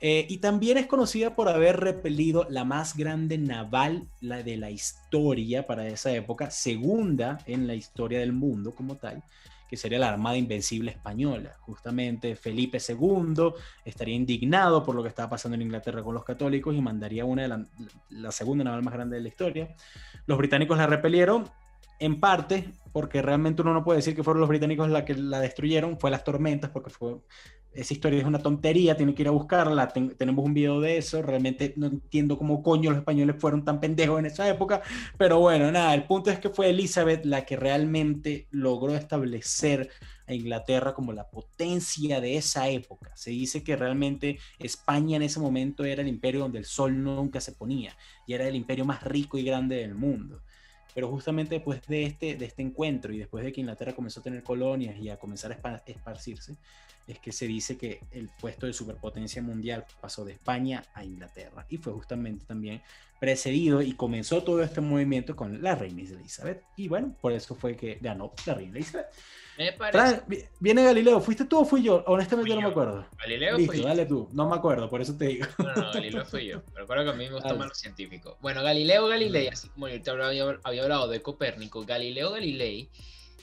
[0.00, 4.70] Eh, y también es conocida por haber repelido la más grande naval la de la
[4.70, 9.22] historia para esa época, segunda en la historia del mundo como tal,
[9.70, 11.56] que sería la Armada Invencible Española.
[11.60, 13.54] Justamente Felipe II
[13.86, 17.42] estaría indignado por lo que estaba pasando en Inglaterra con los católicos y mandaría una
[17.42, 17.66] de la,
[18.10, 19.74] la segunda naval más grande de la historia.
[20.26, 21.48] Los británicos la repelieron
[21.98, 25.38] en parte porque realmente uno no puede decir que fueron los británicos la que la
[25.40, 27.16] destruyeron, fue las tormentas, porque fue
[27.76, 31.20] esa historia es una tontería, tiene que ir a buscarla, tenemos un video de eso,
[31.20, 34.80] realmente no entiendo cómo coño los españoles fueron tan pendejos en esa época,
[35.18, 39.90] pero bueno, nada, el punto es que fue Elizabeth la que realmente logró establecer
[40.26, 43.12] a Inglaterra como la potencia de esa época.
[43.14, 47.40] Se dice que realmente España en ese momento era el imperio donde el sol nunca
[47.40, 50.42] se ponía y era el imperio más rico y grande del mundo
[50.96, 54.22] pero justamente después de este, de este encuentro y después de que Inglaterra comenzó a
[54.22, 56.56] tener colonias y a comenzar a esparcirse,
[57.06, 61.66] es que se dice que el puesto de superpotencia mundial pasó de España a Inglaterra
[61.68, 62.82] y fue justamente también
[63.20, 67.76] precedido y comenzó todo este movimiento con la reina Elizabeth y bueno, por eso fue
[67.76, 69.06] que ganó la reina Elizabeth.
[69.56, 70.22] Me parece.
[70.60, 72.04] viene Galileo, ¿fuiste tú o fui yo?
[72.08, 73.06] Honestamente no me acuerdo.
[73.18, 75.46] Galileo Listo, dale tú, no me acuerdo, por eso te digo.
[75.58, 78.36] No, no, Galileo fui yo, pero creo que a mí me gusta más lo científico.
[78.42, 82.90] Bueno, Galileo Galilei, así como yo te había, había hablado de Copérnico, Galileo Galilei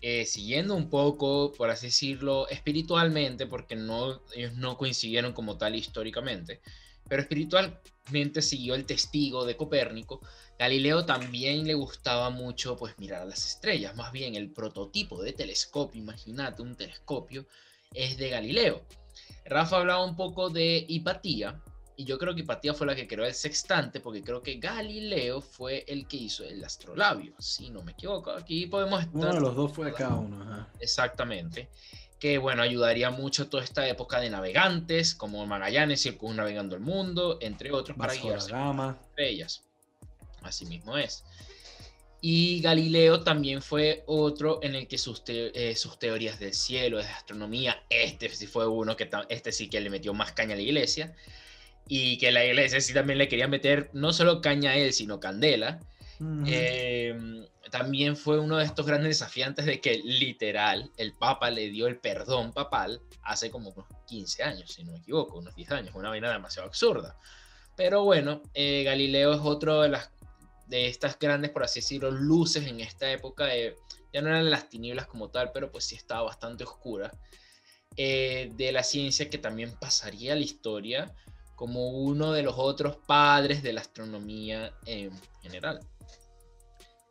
[0.06, 5.76] eh, siguiendo un poco, por así decirlo, espiritualmente, porque no, ellos no coincidieron como tal
[5.76, 6.60] históricamente,
[7.08, 10.20] pero espiritualmente siguió el testigo de Copérnico.
[10.60, 16.02] Galileo también le gustaba mucho pues mirar las estrellas, más bien el prototipo de telescopio,
[16.02, 17.46] imagínate un telescopio,
[17.94, 18.86] es de Galileo.
[19.46, 21.64] Rafa hablaba un poco de Hipatía,
[22.04, 25.40] y yo creo que Hipatía fue la que creó el sextante, porque creo que Galileo
[25.40, 28.32] fue el que hizo el astrolabio, si no me equivoco.
[28.32, 29.16] Aquí podemos estar.
[29.16, 30.68] Uno de los dos fue cada uno.
[30.82, 31.70] Exactamente.
[32.20, 37.72] Que bueno, ayudaría mucho toda esta época de navegantes, como Magallanes, navegando el mundo, entre
[37.72, 39.64] otros, para guiarse estrellas.
[40.42, 41.24] Así mismo es.
[42.20, 47.04] Y Galileo también fue otro en el que sus, eh, sus teorías del cielo, de
[47.04, 50.62] astronomía, este sí fue uno que este sí que le metió más caña a la
[50.62, 51.16] iglesia
[51.88, 55.20] y que la iglesia sí también le quería meter no solo caña a él, sino
[55.20, 55.80] candela.
[56.46, 61.88] Em, también fue uno de estos grandes desafiantes de que literal el Papa le dio
[61.88, 65.96] el perdón papal hace como unos 15 años, si no me equivoco, unos 10 años,
[65.96, 67.18] una vaina demasiado absurda.
[67.76, 70.12] Pero bueno, eh, Galileo es otro de las
[70.68, 73.50] de estas grandes, por así decirlo, luces en esta época.
[74.14, 77.12] ya no eran las tinieblas como tal, pero pues sí estaba bastante oscura.
[77.96, 81.14] Eh, de la ciencia que también pasaría a la historia
[81.56, 85.80] como uno de los otros padres de la astronomía en general.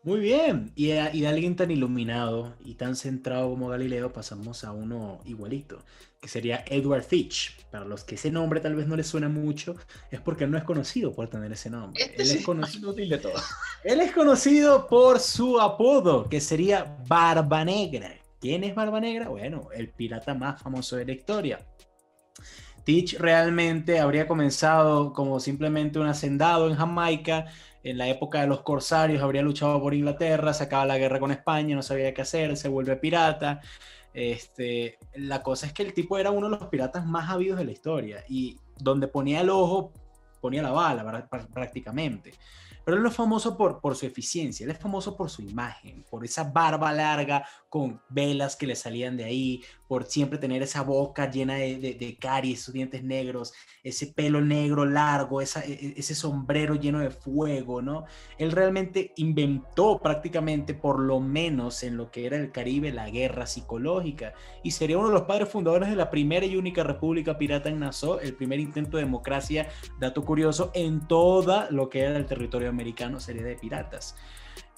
[0.05, 5.21] Muy bien, y, de alguien tan iluminado y tan centrado como Galileo pasamos a uno
[5.25, 5.79] igualito,
[6.21, 7.65] que sería Edward Fitch.
[7.71, 9.77] Para los que ese nombre tal vez no les suena mucho,
[10.11, 12.03] es porque no es conocido por tener ese nombre.
[12.03, 13.35] Este Él es conocido de todo.
[13.85, 18.13] Él es conocido por su apodo, que sería Barba Negra.
[18.41, 19.29] ¿Quién es Barba Negra?
[19.29, 21.65] Bueno, el pirata más famoso de la historia.
[22.85, 27.47] Teach realmente habría comenzado como simplemente un hacendado en Jamaica.
[27.85, 31.33] En la época de los corsarios habría luchado por Inglaterra, se acaba la guerra con
[31.33, 33.61] España, no sabía qué hacer, se vuelve pirata.
[34.15, 37.65] Este, la cosa es que el tipo era uno de los piratas más habidos de
[37.65, 39.93] la historia y donde ponía el ojo,
[40.41, 42.33] ponía la bala prácticamente.
[42.85, 46.05] Pero él no es famoso por, por su eficiencia, él es famoso por su imagen,
[46.11, 49.63] por esa barba larga con velas que le salían de ahí,
[49.93, 53.53] por siempre tener esa boca llena de, de, caries, esos dientes negros,
[53.85, 58.07] ese pelo negro largo, e, e, ese sombrero lleno de fuego, ¿no?
[58.39, 63.45] Él realmente inventó prácticamente, por lo menos en lo que era el Caribe, la guerra
[63.45, 64.33] psicológica
[64.63, 67.81] y sería uno de los padres fundadores de la primera y única república pirata en
[67.81, 69.69] Nassau, el primer intento de democracia,
[70.01, 74.17] dato curioso, en toda lo que era el territorio americano, serie de piratas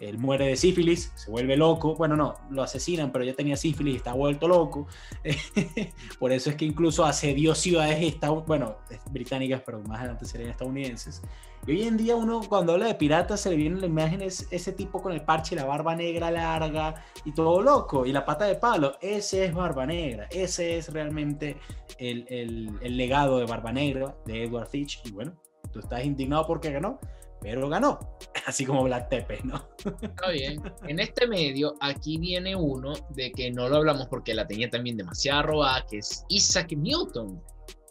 [0.08, 3.94] él muere de sífilis, se vuelve loco, bueno, no, lo asesinan, pero ya tenía sífilis
[3.94, 4.86] y está vuelto loco.
[6.18, 8.76] Por eso es que incluso asedió ciudades, bueno,
[9.10, 11.22] británicas, pero más adelante serían estadounidenses.
[11.66, 14.46] Y hoy en día uno cuando habla de piratas se le viene la imagen es
[14.50, 16.94] ese tipo con el parche, la barba negra larga
[17.24, 21.56] y todo loco, y la pata de palo, ese es Barba Negra, ese es realmente
[21.98, 25.34] el, legado de Barba Negra, de Edward Fitch, y bueno,
[25.72, 26.98] tú estás indignado porque ganó,
[27.44, 27.98] pero ganó,
[28.46, 29.68] así como Black Tepe, ¿no?
[30.00, 30.62] Está bien.
[30.88, 34.96] En este medio, aquí viene uno de que no lo hablamos porque la tenía también
[34.96, 37.38] demasiado robada, que es Isaac Newton.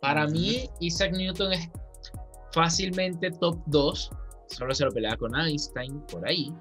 [0.02, 1.70] Para mí, Isaac Newton es
[2.52, 4.12] fácilmente top 2,
[4.48, 6.52] solo se lo pelea con Einstein por ahí,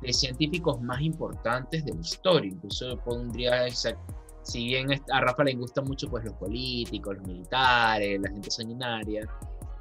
[0.00, 2.50] de científicos más importantes de la historia.
[2.50, 3.98] Incluso pondría a Isaac,
[4.44, 9.28] si bien a Rafa le gusta mucho pues los políticos, los militares, la gente sanguinaria,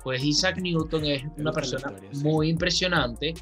[0.04, 1.93] pues Isaac Newton es una persona
[2.24, 3.34] muy impresionante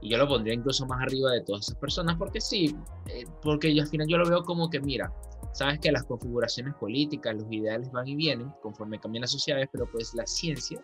[0.00, 3.74] y yo lo pondría incluso más arriba de todas esas personas porque sí, eh, porque
[3.74, 5.12] yo, al final yo lo veo como que mira,
[5.52, 9.90] sabes que las configuraciones políticas, los ideales van y vienen conforme cambian las sociedades, pero
[9.90, 10.82] pues la ciencia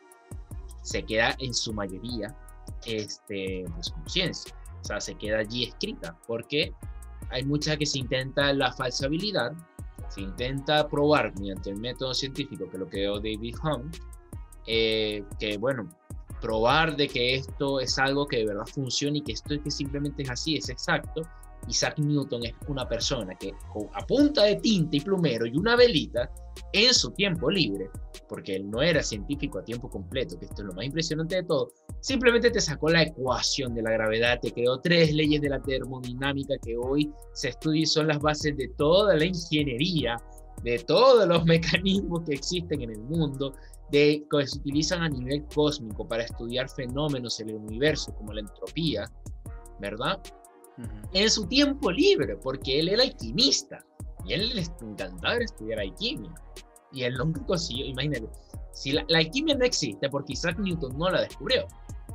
[0.83, 2.35] se queda en su mayoría
[2.87, 6.73] este, pues como ciencia, o sea, se queda allí escrita porque
[7.31, 9.53] hay muchas que se intenta la falsabilidad,
[10.09, 13.91] se intenta probar mediante el método científico que lo creó David Hume,
[14.67, 15.89] eh, que bueno,
[16.41, 20.23] probar de que esto es algo que de verdad funciona y que esto que simplemente
[20.23, 21.23] es así, es exacto.
[21.69, 23.53] Isaac Newton es una persona que
[23.93, 26.31] a punta de tinta y plumero y una velita
[26.73, 27.91] en su tiempo libre,
[28.29, 31.43] porque él no era científico a tiempo completo, que esto es lo más impresionante de
[31.43, 35.61] todo, simplemente te sacó la ecuación de la gravedad, te creó tres leyes de la
[35.61, 40.17] termodinámica que hoy se estudian y son las bases de toda la ingeniería,
[40.63, 43.55] de todos los mecanismos que existen en el mundo,
[43.91, 48.41] de, que se utilizan a nivel cósmico para estudiar fenómenos en el universo como la
[48.41, 49.11] entropía,
[49.81, 50.21] ¿verdad?
[51.13, 53.85] En su tiempo libre, porque él era alquimista
[54.25, 56.33] y él le encantaba estudiar alquimia.
[56.93, 58.29] Y él nunca consiguió, imagínate,
[58.73, 61.67] si la, alquimia no existe porque Isaac Newton no la descubrió,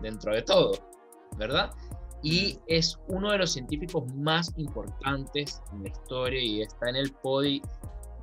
[0.02, 0.72] dentro de todo,
[1.38, 1.72] ¿verdad?
[2.24, 7.12] Y es uno de los científicos más importantes en la historia y está en el
[7.12, 7.62] podio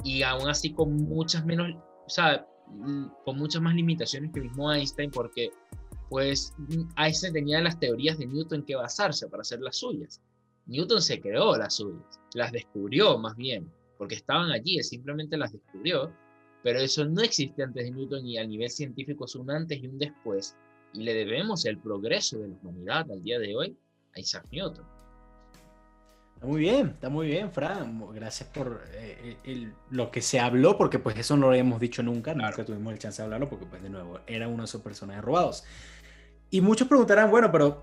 [0.04, 1.68] y aún así con muchas menos,
[2.06, 2.46] o sea,
[2.78, 5.50] Mm, con muchas más limitaciones que el mismo Einstein, porque
[6.08, 6.54] pues
[6.96, 10.20] Einstein tenía las teorías de Newton que basarse para hacer las suyas.
[10.66, 16.12] Newton se creó las suyas, las descubrió más bien, porque estaban allí, simplemente las descubrió,
[16.62, 19.86] pero eso no existe antes de Newton y a nivel científico es un antes y
[19.86, 20.56] un después,
[20.94, 23.76] y le debemos el progreso de la humanidad al día de hoy
[24.14, 24.91] a Isaac Newton
[26.42, 28.02] muy bien, está muy bien, Fran.
[28.12, 32.34] Gracias por eh, lo que se habló, porque pues eso no lo habíamos dicho nunca,
[32.34, 35.22] nunca tuvimos el chance de hablarlo, porque pues de nuevo, era uno de esos personajes
[35.22, 35.64] robados.
[36.50, 37.82] Y muchos preguntarán, bueno, pero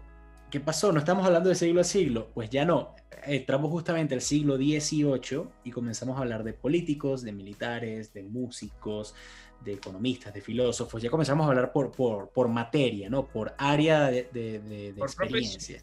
[0.52, 0.92] ¿qué pasó?
[0.92, 2.28] ¿No estamos hablando de siglo a siglo?
[2.34, 2.96] Pues ya no.
[3.24, 9.16] Entramos justamente al siglo XVIII y comenzamos a hablar de políticos, de militares, de músicos,
[9.64, 11.02] de economistas, de filósofos.
[11.02, 13.26] Ya comenzamos a hablar por, por, por materia, ¿no?
[13.26, 15.82] Por área de, de, de, de experiencia.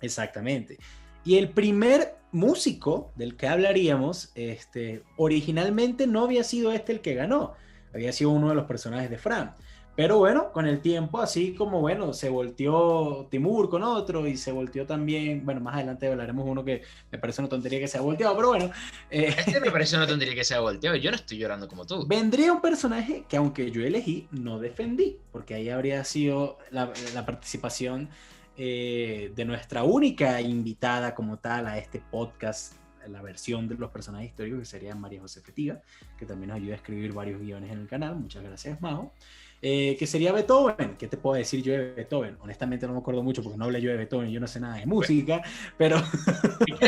[0.00, 0.78] Exactamente.
[1.24, 7.14] Y el primer músico del que hablaríamos, este, originalmente no había sido este el que
[7.14, 7.54] ganó,
[7.94, 9.54] había sido uno de los personajes de Fran.
[9.96, 14.50] Pero bueno, con el tiempo, así como bueno, se volteó Timur con otro y se
[14.50, 18.00] volteó también, bueno, más adelante hablaremos uno que me parece una tontería que se ha
[18.00, 18.70] volteado, pero bueno.
[19.08, 21.86] Eh, este me parece una tontería que se ha volteado, yo no estoy llorando como
[21.86, 22.04] tú.
[22.08, 27.24] Vendría un personaje que aunque yo elegí, no defendí, porque ahí habría sido la, la
[27.24, 28.08] participación
[28.56, 32.74] eh, de nuestra única invitada como tal a este podcast,
[33.08, 35.80] la versión de los personajes históricos, que sería María José Fetiga,
[36.16, 38.16] que también nos ayuda a escribir varios guiones en el canal.
[38.16, 39.12] Muchas gracias, Majo.
[39.60, 40.96] Eh, que sería Beethoven.
[40.96, 42.36] ¿Qué te puedo decir yo de Beethoven?
[42.40, 44.76] Honestamente no me acuerdo mucho porque no hablé yo de Beethoven, yo no sé nada
[44.76, 45.42] de música,
[45.78, 45.96] pero...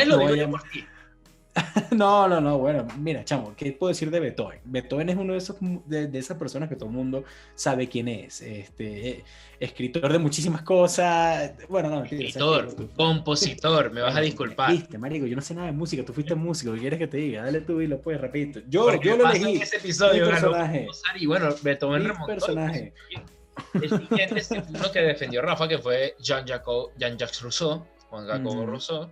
[0.05, 0.59] lo digo
[1.91, 4.59] no, no, no, bueno, mira, chamo, ¿qué puedo decir de Beethoven?
[4.65, 7.23] Beethoven es uno de, esos, de, esas personas que todo el mundo
[7.55, 8.41] sabe quién es.
[8.41, 9.23] Este, eh,
[9.59, 11.53] escritor de muchísimas cosas.
[11.69, 14.71] Bueno, no, escritor, compositor, me vas a disculpar.
[14.71, 17.17] Viste, marico, yo no sé nada de música, tú fuiste músico, ¿qué quieres que te
[17.17, 17.43] diga?
[17.43, 18.59] Dale tú y lo puedes, repito.
[18.67, 19.55] Yo, yo lo elegí.
[19.55, 20.87] En ese episodio, mi personaje.
[21.15, 22.27] Y bueno, Beethoven remontó.
[22.27, 22.93] personaje.
[23.73, 29.09] El siguiente es uno que defendió Rafa, que fue Jean-Jacques Rousseau, Juan Jacobo Rousseau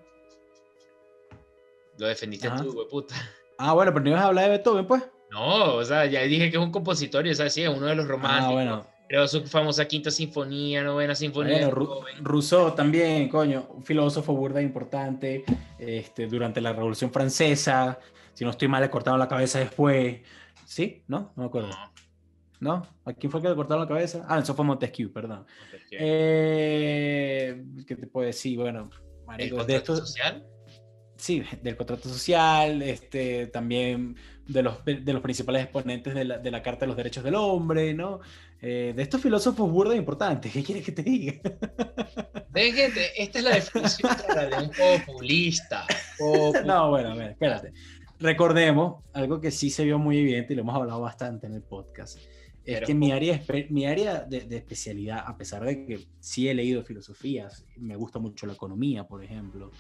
[1.98, 3.16] lo defendiste tú, güey, puta.
[3.58, 5.02] Ah, bueno, pero no ibas a hablar de Beethoven, pues.
[5.32, 7.96] No, o sea, ya dije que es un compositor, o sea, sí, es uno de
[7.96, 8.50] los románticos.
[8.50, 8.88] Ah, bueno.
[9.08, 11.70] Creo su famosa quinta sinfonía, novena sinfonía.
[11.70, 15.46] Bueno, Rousseau también, coño, un filósofo burda importante,
[15.78, 18.00] este, durante la Revolución Francesa,
[18.34, 20.22] si no estoy mal, le cortaron la cabeza después.
[20.66, 21.04] ¿Sí?
[21.08, 21.32] ¿No?
[21.36, 21.70] No me acuerdo.
[22.60, 22.82] No.
[23.06, 24.26] ¿A quién fue que le cortaron la cabeza?
[24.28, 25.46] Ah, eso fue Montesquieu, perdón.
[25.92, 28.58] Eh, ¿Qué te puedo decir?
[28.58, 28.90] Bueno,
[29.28, 29.96] marico, de esto...
[29.96, 30.46] social?
[31.26, 34.16] Sí, del contrato social, este, también
[34.48, 37.34] de los, de los principales exponentes de la, de la, Carta de los Derechos del
[37.34, 38.20] Hombre, ¿no?
[38.62, 41.34] Eh, de estos filósofos burda importantes, ¿qué quieres que te diga?
[42.54, 45.88] gente, esta es la definición de un populista.
[46.64, 47.74] No, bueno, a ver, espérate.
[48.20, 51.64] Recordemos algo que sí se vio muy evidente y lo hemos hablado bastante en el
[51.64, 52.20] podcast.
[52.64, 56.54] Es que mi área, mi área de, de, especialidad, a pesar de que sí he
[56.54, 59.72] leído filosofías, me gusta mucho la economía, por ejemplo,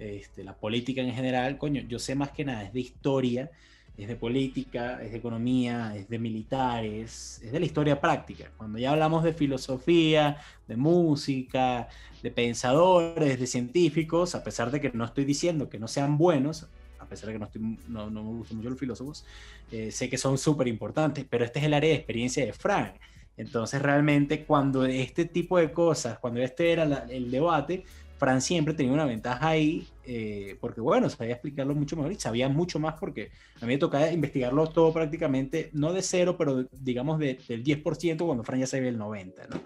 [0.00, 3.50] este, la política en general, coño, yo sé más que nada, es de historia,
[3.96, 8.50] es de política, es de economía, es de militares, es de la historia práctica.
[8.56, 11.88] Cuando ya hablamos de filosofía, de música,
[12.22, 16.66] de pensadores, de científicos, a pesar de que no estoy diciendo que no sean buenos,
[16.98, 19.26] a pesar de que no, estoy, no, no me gustan mucho los filósofos,
[19.70, 22.94] eh, sé que son súper importantes, pero este es el área de experiencia de Frank.
[23.36, 27.84] Entonces realmente cuando este tipo de cosas, cuando este era el debate,
[28.20, 32.50] Fran siempre tenía una ventaja ahí, eh, porque bueno, sabía explicarlo mucho mejor y sabía
[32.50, 33.30] mucho más porque
[33.62, 38.26] a mí me tocaba investigarlo todo prácticamente, no de cero, pero digamos de, del 10%
[38.26, 39.62] cuando Fran ya sabía el 90%, ¿no?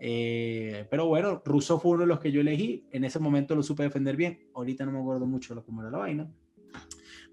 [0.00, 3.62] Eh, pero bueno, Russo fue uno de los que yo elegí, en ese momento lo
[3.62, 6.30] supe defender bien, ahorita no me acuerdo mucho de cómo era la vaina.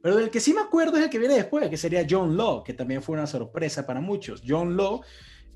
[0.02, 2.64] Pero del que sí me acuerdo es el que viene después, que sería John Law,
[2.64, 4.42] que también fue una sorpresa para muchos.
[4.48, 5.02] John Law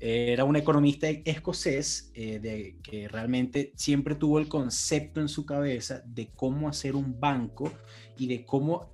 [0.00, 6.02] era un economista escocés eh, de, que realmente siempre tuvo el concepto en su cabeza
[6.06, 7.70] de cómo hacer un banco
[8.16, 8.90] y de cómo,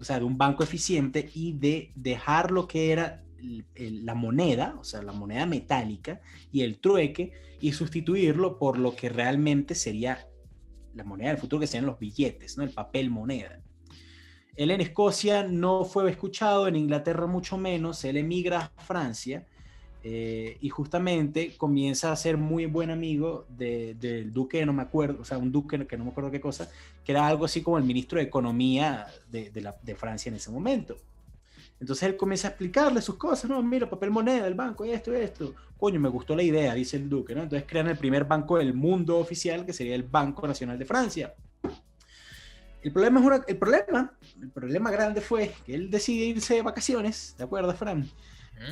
[0.00, 3.24] o sea, de un banco eficiente y de dejar lo que era
[3.76, 9.08] la moneda, o sea, la moneda metálica y el trueque y sustituirlo por lo que
[9.08, 10.26] realmente sería
[10.94, 12.64] la moneda del futuro, que serían los billetes, ¿no?
[12.64, 13.62] El papel moneda.
[14.56, 19.46] Él en Escocia no fue escuchado, en Inglaterra mucho menos, él emigra a Francia
[20.04, 25.24] eh, y justamente comienza a ser muy buen amigo del duque, no me acuerdo, o
[25.24, 26.70] sea, un duque que no me acuerdo qué cosa,
[27.04, 30.96] que era algo así como el ministro de Economía de, de, Francia en ese momento.
[31.80, 35.54] Entonces él comienza a explicarle sus cosas, no, mira, papel moneda, el banco, esto, esto.
[35.76, 37.42] Coño, me gustó la idea, dice el duque, ¿no?
[37.42, 41.34] Entonces crean el primer banco del mundo oficial, que sería el Banco Nacional de Francia.
[42.82, 47.34] El problema, es el problema, el problema grande fue que él decide irse de vacaciones,
[47.36, 48.08] ¿de acuerdo, Fran?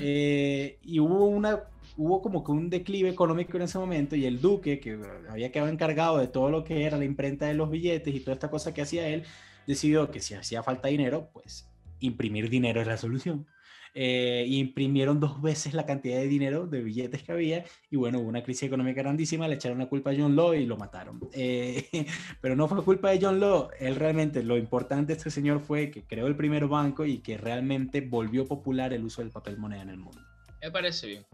[0.00, 1.64] Eh, y hubo una
[1.96, 4.98] hubo como que un declive económico en ese momento y el duque, que
[5.30, 8.34] había quedado encargado de todo lo que era la imprenta de los billetes y toda
[8.34, 9.24] esta cosa que hacía él,
[9.66, 11.68] decidió que si hacía falta dinero, pues
[12.00, 13.46] imprimir dinero es la solución.
[13.98, 18.28] Eh, imprimieron dos veces la cantidad de dinero de billetes que había y bueno, hubo
[18.28, 21.18] una crisis económica grandísima, le echaron la culpa a John Law y lo mataron.
[21.32, 22.06] Eh,
[22.40, 25.90] pero no fue culpa de John Law, él realmente, lo importante de este señor fue
[25.90, 29.82] que creó el primer banco y que realmente volvió popular el uso del papel moneda
[29.82, 30.20] en el mundo.
[30.60, 31.26] Me parece bien.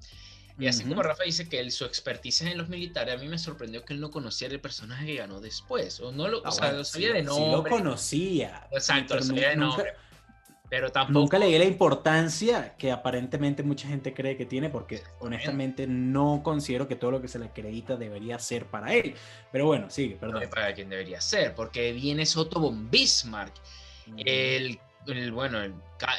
[0.58, 3.38] Y así como Rafa dice que él, su expertise en los militares, a mí me
[3.38, 5.98] sorprendió que él no conociera el personaje que ganó después.
[6.00, 7.44] O no lo, o ah, sea, lo sabía de nombre.
[7.44, 8.68] Sí lo conocía.
[8.70, 9.94] Exacto, lo sabía de nombre.
[10.72, 11.20] Pero tampoco...
[11.20, 16.40] Nunca le di la importancia que aparentemente mucha gente cree que tiene, porque honestamente no
[16.42, 19.14] considero que todo lo que se le acredita debería ser para él.
[19.52, 20.44] Pero bueno, sigue, perdón.
[20.48, 23.52] para quien debería ser, porque viene Otto von Bismarck,
[24.16, 24.80] el,
[25.32, 25.58] bueno,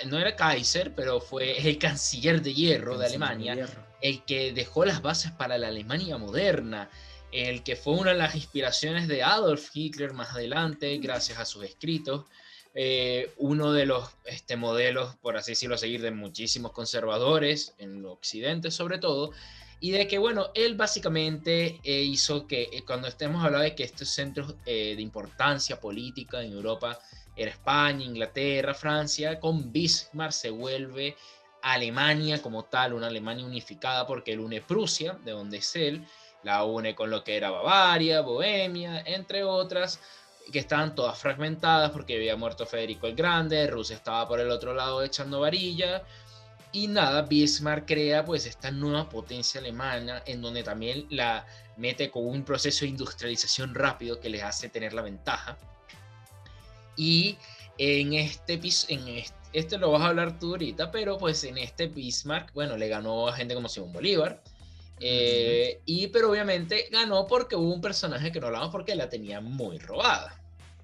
[0.06, 3.68] no era Kaiser, pero fue el canciller de hierro de Alemania,
[4.02, 6.92] el que dejó las bases para la Alemania moderna,
[7.32, 11.64] el que fue una de las inspiraciones de Adolf Hitler más adelante, gracias a sus
[11.64, 12.26] escritos.
[12.76, 18.04] Eh, uno de los este, modelos, por así decirlo, a seguir de muchísimos conservadores, en
[18.06, 19.32] Occidente sobre todo,
[19.80, 23.84] y de que, bueno, él básicamente eh, hizo que eh, cuando estemos hablando de que
[23.84, 26.98] estos centros de importancia política en Europa
[27.36, 31.16] era España, Inglaterra, Francia, con Bismarck se vuelve
[31.62, 36.06] Alemania como tal, una Alemania unificada, porque él une Prusia, de donde es él,
[36.44, 40.00] la une con lo que era Bavaria, Bohemia, entre otras,
[40.52, 44.74] que estaban todas fragmentadas porque había muerto Federico el Grande, Rusia estaba por el otro
[44.74, 46.04] lado echando varilla.
[46.72, 51.46] Y nada, Bismarck crea pues esta nueva potencia alemana en donde también la
[51.78, 55.56] mete con un proceso de industrialización rápido que les hace tener la ventaja.
[56.96, 57.38] Y
[57.78, 61.88] en este, en este, este lo vas a hablar tú ahorita, pero pues en este
[61.88, 64.42] Bismarck, bueno, le ganó a gente como Simón Bolívar,
[65.00, 69.42] eh, y pero obviamente ganó porque hubo un personaje que no hablamos porque la tenía
[69.42, 70.40] muy robada.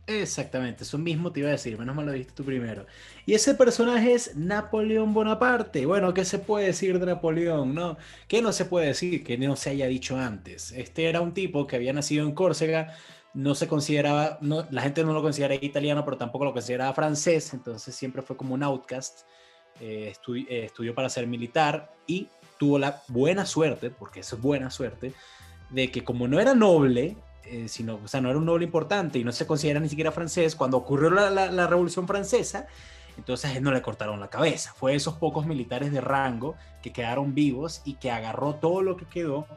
[0.10, 2.88] Exactamente, eso mismo te iba a decir, menos mal lo dijiste tú primero.
[3.28, 5.86] Y ese personaje es Napoleón Bonaparte.
[5.86, 7.76] Bueno, ¿qué se puede decir de Napoleón?
[7.76, 7.96] No,
[8.28, 10.72] ¿qué no se puede decir que no se haya dicho antes?
[10.72, 12.96] Este era un tipo que había nacido en Córcega,
[13.36, 17.54] no se consideraba, no, la gente no lo consideraba italiano, pero tampoco lo consideraba francés,
[17.54, 19.28] entonces siempre fue como un outcast.
[19.80, 22.28] Eh, eh, estudió para ser militar y
[22.60, 25.14] tuvo la buena suerte, porque eso es buena suerte,
[25.70, 29.18] de que como no era noble, eh, sino, o sea, no era un noble importante
[29.18, 32.68] y no se considera ni siquiera francés, cuando ocurrió la, la, Revolución Francesa,
[33.18, 34.74] entonces no le cortaron la cabeza.
[34.76, 39.06] Fue esos pocos militares de rango que quedaron vivos y que agarró todo lo que
[39.06, 39.48] quedó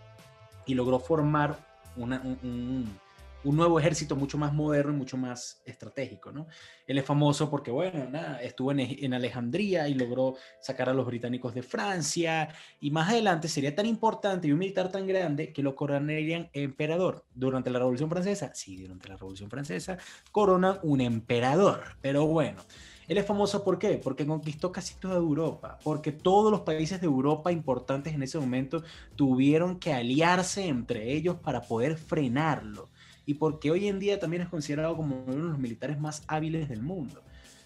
[0.64, 1.56] y logró formar
[1.96, 2.98] una, un
[3.44, 6.46] nuevo ejército mucho más moderno y mucho más estratégico, ¿no?
[6.86, 11.06] Él es famoso porque, bueno, nada, estuvo en, en, Alejandría y logró sacar a los
[11.06, 12.48] británicos de Francia
[12.80, 17.24] y más adelante sería tan importante y un militar tan grande que lo coronarían emperador.
[17.34, 19.98] Durante la Revolución Francesa, sí, durante la Revolución Francesa,
[20.30, 22.62] coronan un emperador, pero bueno.
[23.08, 24.00] Él es famoso ¿por qué?
[24.02, 28.84] Porque conquistó casi toda Europa, porque todos los países de Europa importantes en ese momento
[29.16, 32.91] tuvieron que aliarse entre ellos para poder frenarlo
[33.26, 36.68] y porque hoy en día también es considerado como uno de los militares más hábiles
[36.68, 37.22] del mundo.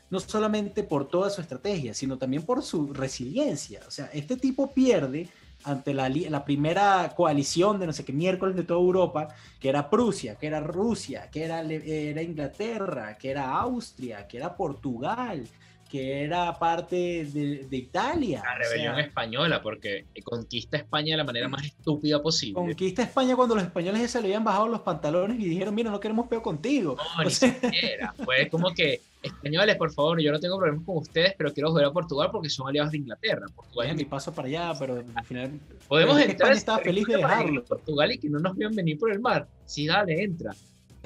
[0.08, 3.80] No solamente por toda su estrategia, sino también por su resiliencia.
[3.88, 5.28] O sea, este tipo pierde
[5.64, 9.28] ante la, la, primera coalición de no sé qué miércoles de toda Europa,
[9.58, 14.56] que era Prusia, que era Rusia, que era, era Inglaterra, que era Austria, que era
[14.56, 15.44] Portugal,
[15.88, 18.42] que era parte de, Italia.
[18.44, 22.54] La rebelión española, porque conquista España de la manera más estúpida posible.
[22.54, 25.90] Conquista España cuando los españoles ya se le habían bajado los pantalones y dijeron, mira,
[25.90, 26.96] no queremos peo contigo.
[27.16, 28.14] No, ni siquiera.
[28.24, 31.86] Fue como que, españoles, por favor, yo no tengo problemas con ustedes, pero quiero volver
[31.86, 33.46] a Portugal porque son aliados de Inglaterra.
[33.54, 35.60] Portugal es mi paso para allá, pero al final...
[35.88, 36.30] Podemos entrar.
[36.30, 37.64] España estaba feliz de dejarlo.
[37.64, 39.48] Portugal y que no nos vean venir por el mar.
[39.64, 40.52] Sí, dale, entra.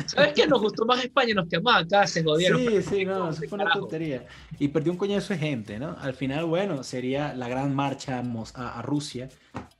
[0.06, 0.46] ¿Sabes qué?
[0.46, 2.60] Nos gustó más España, nos quedamos acá, se jodieron.
[2.60, 4.26] Sí, sí, no, eso fue una tontería.
[4.58, 5.96] Y perdió un coñazo de gente, ¿no?
[6.00, 8.22] Al final, bueno, sería la gran marcha
[8.54, 9.28] a, Rusia,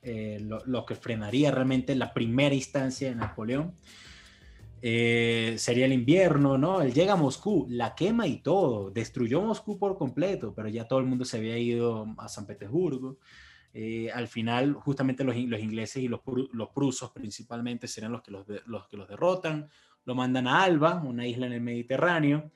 [0.02, 3.74] eh, lo, que frenaría realmente la primera instancia de Napoleón.
[4.82, 6.80] Eh, sería el invierno, ¿no?
[6.80, 11.00] Él llega a Moscú, la quema y todo, destruyó Moscú por completo, pero ya todo
[11.00, 13.18] el mundo se había ido a San Petersburgo.
[13.72, 16.20] Eh, al final, justamente los, los ingleses y los,
[16.52, 19.68] los, prusos principalmente serán los que los, los que los derrotan
[20.11, 22.50] lo mandan a Alba, una isla en el Mediterráneo.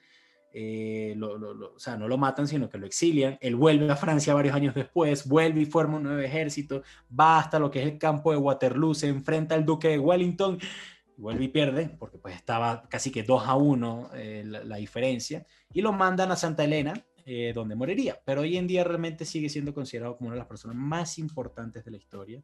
[0.52, 3.38] Eh, o sea, no lo matan, sino que lo exilian.
[3.40, 7.60] Él vuelve a Francia varios años después, vuelve y forma un nuevo ejército, va hasta
[7.60, 10.58] lo que es el campo de Waterloo, se enfrenta al duque de Wellington,
[11.16, 15.80] vuelve y pierde, porque pues estaba casi que 2 a 1 eh, la, diferencia, y
[15.80, 16.94] lo mandan a Santa Elena,
[17.24, 18.20] eh, donde moriría.
[18.24, 21.84] Pero hoy en día realmente sigue siendo considerado como una de las personas más importantes
[21.84, 22.42] de la historia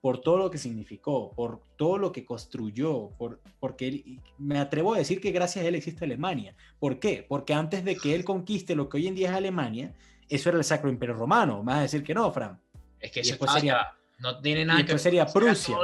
[0.00, 4.98] por todo lo que significó, por todo lo que construyó, por, porque me atrevo a
[4.98, 6.54] decir que gracias a él existe Alemania.
[6.78, 7.24] ¿Por qué?
[7.28, 9.94] Porque antes de que él conquiste lo que hoy en día es Alemania,
[10.28, 11.62] eso era el Sacro Imperio Romano.
[11.62, 12.60] Me vas a decir que no, Fran.
[13.00, 13.88] Es que eso sería,
[14.18, 15.00] no tiene nada que ver.
[15.00, 15.76] sería Prusia.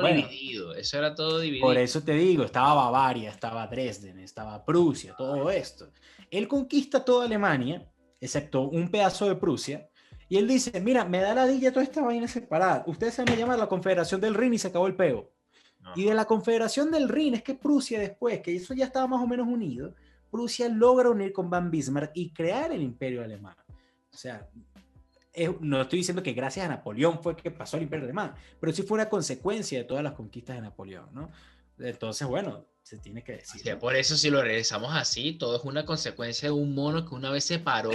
[0.76, 1.66] Eso era todo dividido.
[1.66, 5.90] Por eso te digo, estaba Bavaria, estaba Dresden, estaba Prusia, todo esto.
[6.30, 7.88] Él conquista toda Alemania,
[8.20, 9.88] excepto un pedazo de Prusia,
[10.28, 12.84] y él dice, mira, me da la dilla toda esta vaina separada.
[12.86, 15.30] Ustedes se me llaman la Confederación del Rin y se acabó el peo.
[15.96, 19.22] Y de la Confederación del Rin es que Prusia después, que eso ya estaba más
[19.22, 19.94] o menos unido,
[20.30, 23.56] Prusia logra unir con Van Bismarck y crear el imperio alemán.
[24.12, 24.48] O sea,
[25.60, 28.82] no estoy diciendo que gracias a Napoleón fue que pasó el imperio alemán, pero sí
[28.82, 31.30] fue una consecuencia de todas las conquistas de Napoleón, ¿no?
[31.78, 33.78] Entonces, bueno, se tiene que decir.
[33.78, 37.30] Por eso si lo regresamos así, todo es una consecuencia de un mono que una
[37.30, 37.92] vez se paró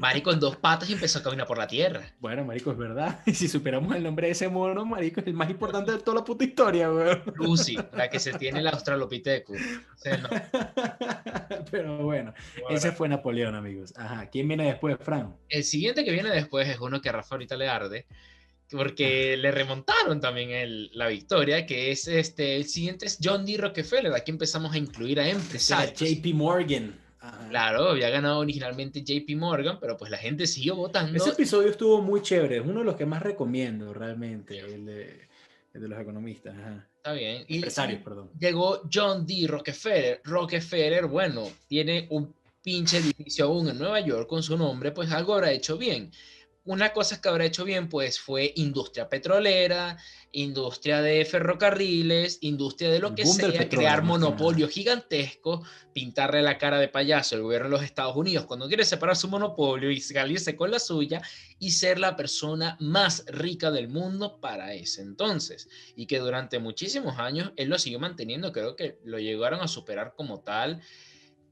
[0.00, 2.02] Marico en dos patas y empezó a caminar por la tierra.
[2.20, 3.20] Bueno, Marico, es verdad.
[3.26, 6.18] Y si superamos el nombre de ese mono, Marico, es el más importante de toda
[6.18, 7.22] la puta historia, weón.
[7.34, 9.58] Lucy, la que se tiene el Australopithecus.
[11.70, 12.34] Pero bueno,
[12.70, 13.92] ese fue Napoleón, amigos.
[13.96, 14.26] Ajá.
[14.30, 15.34] ¿Quién viene después, Fran?
[15.48, 18.06] El siguiente que viene después es uno que a Rafa ahorita le arde,
[18.70, 23.56] porque le remontaron también el, la victoria, que es este, el siguiente es John D.
[23.56, 24.12] Rockefeller.
[24.14, 25.98] Aquí empezamos a incluir a empresarios.
[25.98, 27.03] JP Morgan.
[27.48, 31.16] Claro, había ganado originalmente JP Morgan, pero pues la gente siguió votando.
[31.16, 35.28] Ese episodio estuvo muy chévere, es uno de los que más recomiendo realmente, el de,
[35.72, 36.54] los economistas.
[36.96, 37.44] Está bien.
[37.48, 38.30] Y Empresarios, perdón.
[38.38, 39.46] Llegó John D.
[39.46, 40.20] Rockefeller.
[40.24, 45.34] Rockefeller, bueno, tiene un pinche edificio aún en Nueva York con su nombre, pues algo
[45.34, 46.10] habrá hecho bien
[46.64, 49.98] una cosa que habrá hecho bien, pues fue industria petrolera,
[50.32, 55.62] industria de ferrocarriles, industria de lo que sea, crear monopolio gigantesco,
[55.92, 59.28] pintarle la cara de payaso al gobierno de los Estados Unidos cuando quiere separar su
[59.28, 61.20] monopolio y salirse con la suya
[61.58, 65.68] y ser la persona más rica del mundo para ese entonces.
[65.96, 70.14] Y que durante muchísimos años él lo siguió manteniendo, creo que lo llegaron a superar
[70.16, 70.80] como tal.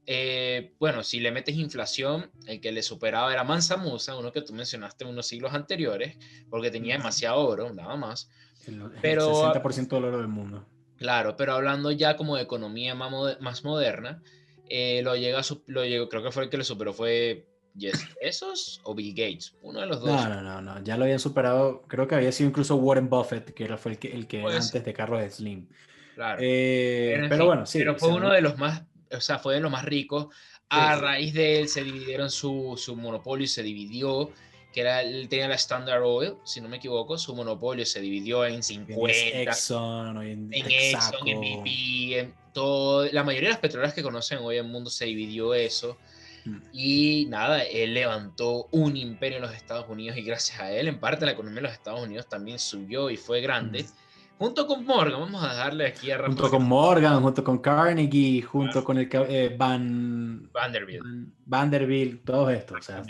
[0.05, 4.41] Eh, bueno, si le metes inflación, el que le superaba era Mansa Musa, uno que
[4.41, 6.17] tú mencionaste unos siglos anteriores,
[6.49, 8.29] porque tenía demasiado oro, nada más.
[8.67, 10.65] El, pero, 60% del oro del mundo.
[10.97, 14.21] Claro, pero hablando ya como de economía más, moderna,
[14.69, 17.47] eh, lo llega, lo llegó, creo que fue el que le superó fue
[17.77, 20.09] Jeff Bezos o Bill Gates, uno de los dos.
[20.09, 23.53] No, no, no, no, ya lo habían superado, creo que había sido incluso Warren Buffett,
[23.53, 25.67] que era, fue el que, el que pues antes de Carlos Slim.
[26.15, 26.39] Claro.
[26.41, 27.79] Eh, pero, bueno, sí.
[27.79, 28.83] Pero fue uno de los más
[29.15, 30.27] o sea, fue de los más ricos.
[30.69, 34.31] A raíz de él se dividieron su, su monopolio y se dividió.
[34.73, 38.43] que era, él tenía la Standard Oil, si no me equivoco, su monopolio se dividió
[38.45, 39.03] en 50.
[39.03, 43.05] Exxon, en, en Exxon, en BP, en todo.
[43.11, 45.97] La mayoría de las petroleras que conocen hoy en el mundo se dividió eso.
[46.45, 46.57] Mm.
[46.73, 50.99] Y nada, él levantó un imperio en los Estados Unidos y gracias a él, en
[50.99, 53.83] parte, la economía de los Estados Unidos también subió y fue grande.
[53.83, 54.02] Mm.
[54.39, 58.83] Junto con Morgan, vamos a darle aquí a Junto con Morgan, junto con Carnegie, junto
[58.83, 61.03] con el eh, Van Vanderbilt.
[61.45, 62.75] Vanderbilt, todo esto.
[62.75, 63.03] O sea,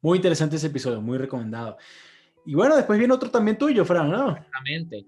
[0.00, 1.76] muy interesante ese episodio, muy recomendado.
[2.46, 4.30] Y bueno, después viene otro también tuyo, Fran, ¿no?
[4.30, 5.04] Exactamente.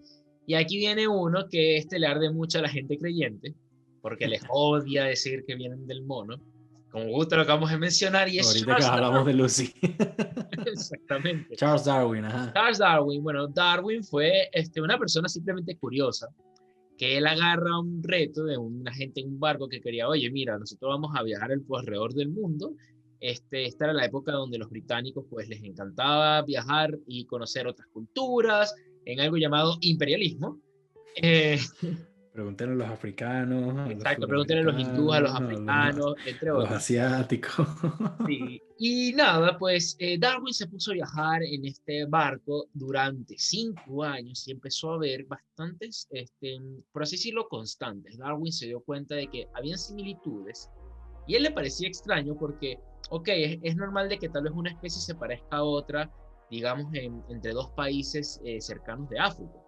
[0.46, 3.54] Y aquí viene uno que este le arde mucho a la gente creyente,
[4.02, 6.40] porque les odia decir que vienen del mono.
[6.90, 9.72] Como gusto lo acabamos de mencionar y es Ahorita que hablamos de Lucy.
[10.66, 11.56] Exactamente.
[11.56, 12.52] Charles Darwin, ajá.
[12.52, 16.28] Charles Darwin, bueno, Darwin fue este, una persona simplemente curiosa,
[16.98, 20.58] que él agarra un reto de una gente en un barco que quería, oye, mira,
[20.58, 22.74] nosotros vamos a viajar alrededor del mundo
[23.20, 27.86] este, esta era la época donde los británicos pues les encantaba viajar y conocer otras
[27.88, 30.58] culturas en algo llamado imperialismo.
[31.16, 31.58] Eh,
[32.32, 33.90] Pregúntenle a los africanos.
[33.90, 36.70] Exacto, pregúntenle a los hindúes, a los africanos, entre otros.
[36.70, 37.66] Los asiáticos.
[38.26, 38.62] Sí.
[38.78, 44.46] Y nada, pues eh, Darwin se puso a viajar en este barco durante cinco años
[44.46, 46.58] y empezó a ver bastantes, este,
[46.92, 48.16] por así decirlo, constantes.
[48.18, 50.70] Darwin se dio cuenta de que habían similitudes
[51.26, 52.78] y a él le parecía extraño porque
[53.10, 53.28] ok,
[53.62, 56.10] es, normal de que tal vez una especie se parezca a otra,
[56.50, 59.59] digamos, entre dos países eh, cercanos de África.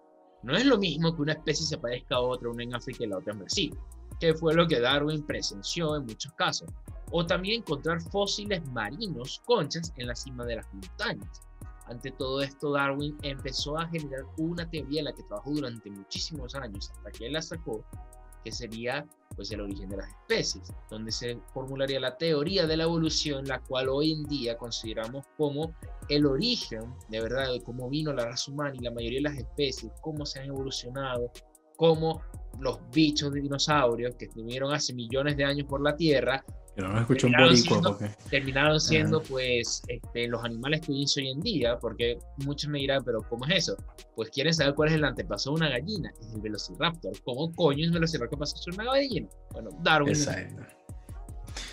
[0.43, 3.07] No es lo mismo que una especie se parezca a otra, una en África y
[3.07, 3.77] la otra en Brasil,
[4.19, 6.69] que fue lo que Darwin presenció en muchos casos.
[7.11, 11.41] O también encontrar fósiles marinos, conchas, en la cima de las montañas.
[11.87, 16.55] Ante todo esto, Darwin empezó a generar una teoría en la que trabajó durante muchísimos
[16.55, 17.83] años, hasta que la sacó,
[18.43, 19.05] que sería
[19.35, 23.59] pues el origen de las especies, donde se formularía la teoría de la evolución, la
[23.59, 25.73] cual hoy en día consideramos como
[26.09, 29.37] el origen de verdad de cómo vino la raza humana y la mayoría de las
[29.37, 31.31] especies, cómo se han evolucionado,
[31.77, 32.21] cómo
[32.59, 36.43] los bichos de dinosaurios que estuvieron hace millones de años por la Tierra
[36.75, 38.09] pero no escucho un boricua porque...
[38.29, 43.03] Terminaron siendo, pues, este, los animales que hoy hoy en día, porque muchos me dirán,
[43.03, 43.77] pero ¿cómo es eso?
[44.15, 47.13] Pues quieren saber cuál es el antepasado de una gallina, es el Velociraptor.
[47.23, 49.27] ¿Cómo coño es el Velociraptor pasó a ser una gallina?
[49.51, 50.15] Bueno, Darwin.
[50.15, 50.63] Exacto.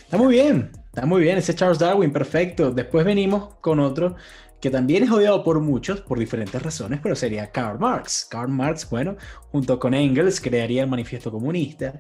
[0.05, 2.73] Está muy bien, está muy bien, ese Charles Darwin, perfecto.
[2.73, 4.17] Después venimos con otro
[4.61, 8.27] que también es odiado por muchos por diferentes razones, pero sería Karl Marx.
[8.31, 9.17] Karl Marx, bueno,
[9.51, 11.95] junto con Engels crearía el Manifiesto Comunista.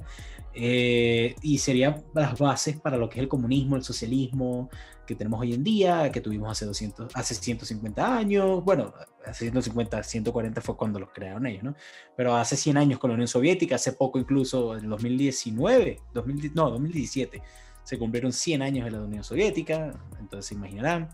[0.53, 4.69] Eh, y serían las bases para lo que es el comunismo, el socialismo
[5.07, 8.93] que tenemos hoy en día, que tuvimos hace, 200, hace 150 años, bueno,
[9.25, 11.75] hace 150, 140 fue cuando los crearon ellos, ¿no?
[12.17, 16.71] Pero hace 100 años con la Unión Soviética, hace poco incluso, en 2019, 2000, no,
[16.71, 17.43] 2017,
[17.83, 21.09] se cumplieron 100 años de la Unión Soviética, entonces se imaginarán.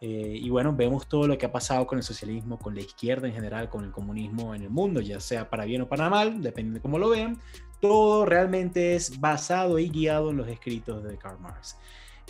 [0.00, 3.26] Eh, y bueno, vemos todo lo que ha pasado con el socialismo, con la izquierda
[3.26, 6.42] en general, con el comunismo en el mundo, ya sea para bien o para mal,
[6.42, 7.40] depende de cómo lo vean.
[7.84, 11.76] Todo realmente es basado y guiado en los escritos de Karl Marx.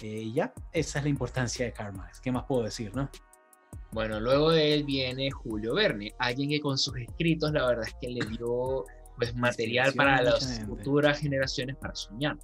[0.03, 2.21] Eh, ya, esa es la importancia de Karl Marx.
[2.21, 3.09] ¿Qué más puedo decir, no?
[3.93, 7.95] Bueno, luego de él viene Julio Verne, alguien que con sus escritos la verdad es
[8.01, 8.85] que le dio
[9.17, 12.37] pues, material para las futuras generaciones para soñar.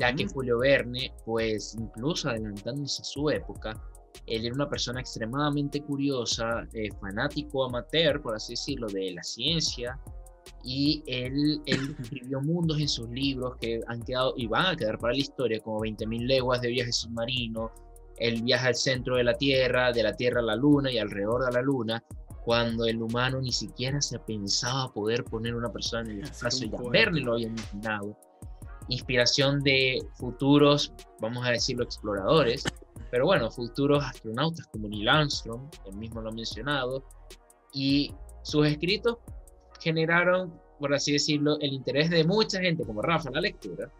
[0.00, 3.80] Ya que Julio Verne, pues incluso adelantándose a su época,
[4.26, 10.00] él era una persona extremadamente curiosa, eh, fanático amateur, por así decirlo, de la ciencia,
[10.62, 14.98] y él, él escribió mundos en sus libros que han quedado y van a quedar
[14.98, 17.70] para la historia, como 20.000 leguas de viaje submarino,
[18.18, 21.44] el viaje al centro de la Tierra, de la Tierra a la Luna y alrededor
[21.44, 22.02] de la Luna,
[22.44, 26.78] cuando el humano ni siquiera se pensaba poder poner una persona en el espacio, ya
[26.90, 28.16] Verne lo había imaginado.
[28.88, 32.64] Inspiración de futuros, vamos a decirlo, exploradores,
[33.10, 37.02] pero bueno, futuros astronautas como Neil Armstrong, él mismo lo ha mencionado,
[37.72, 39.16] y sus escritos
[39.84, 43.92] generaron, por así decirlo, el interés de mucha gente como Rafa en la lectura,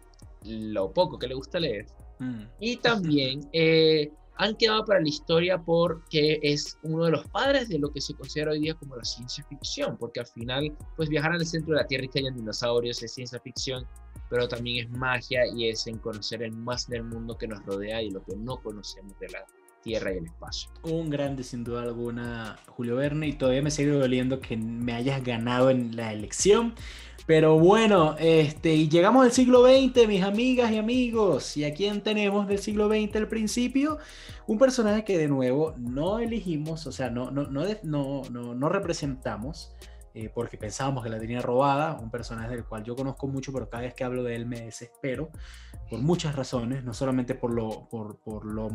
[0.43, 1.85] lo poco que le gusta leer,
[2.19, 2.43] mm.
[2.59, 7.79] y también eh, han quedado para la historia porque es uno de los padres de
[7.79, 11.31] lo que se considera hoy día como la ciencia ficción, porque al final, pues viajar
[11.31, 13.85] al centro de la Tierra y que hayan dinosaurios es ciencia ficción,
[14.29, 18.01] pero también es magia y es en conocer el más del mundo que nos rodea
[18.01, 19.45] y lo que no conocemos de la
[19.85, 20.71] tierra y el espacio.
[20.83, 25.23] Un grande, sin duda alguna, Julio Verne, y todavía me sigue doliendo que me hayas
[25.23, 26.73] ganado en la elección.
[27.27, 31.55] Pero bueno, este, y llegamos al siglo XX, mis amigas y amigos.
[31.55, 33.99] ¿Y a quién tenemos del siglo XX al principio?
[34.47, 39.71] Un personaje que de nuevo no elegimos, o sea, no, no, no, no, no representamos,
[40.15, 43.69] eh, porque pensábamos que la tenía robada, un personaje del cual yo conozco mucho, pero
[43.69, 45.29] cada vez que hablo de él me desespero,
[45.89, 48.69] por muchas razones, no solamente por lo, por, por lo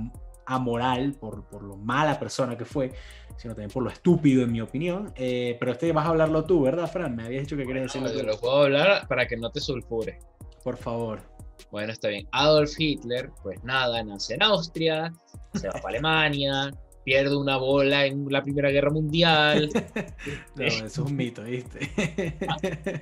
[0.50, 2.92] amoral, por, por lo mala persona que fue,
[3.36, 5.12] sino también por lo estúpido, en mi opinión.
[5.14, 7.14] Eh, pero este vas a hablarlo tú, ¿verdad, Fran?
[7.14, 10.18] Me habías dicho que querías decirlo Yo lo puedo hablar para que no te sulfure.
[10.64, 11.22] Por favor.
[11.70, 12.26] Bueno, está bien.
[12.32, 15.12] Adolf Hitler, pues nada, nace en Austria,
[15.54, 16.72] se va para Alemania,
[17.04, 19.70] pierde una bola en la Primera Guerra Mundial.
[20.56, 21.90] no, eso es un mito, ¿viste?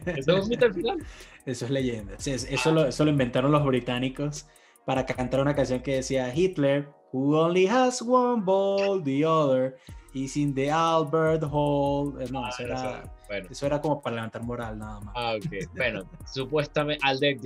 [0.04, 0.98] ¿Eso es un mito al final?
[1.46, 2.14] Eso es leyenda.
[2.18, 4.46] Eso, lo, eso lo inventaron los británicos
[4.84, 9.76] para cantar una canción que decía Hitler, who only has one ball, the other
[10.14, 12.14] is in the Albert Hall.
[12.20, 15.14] Eh, no, eso, ah, era, eso era como para levantar moral nada más.
[15.16, 15.68] Ah, ok.
[15.76, 16.02] Bueno,
[16.32, 17.40] supuestamente Aldec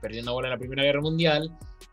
[0.00, 1.50] perdió una bola en la Primera Guerra Mundial,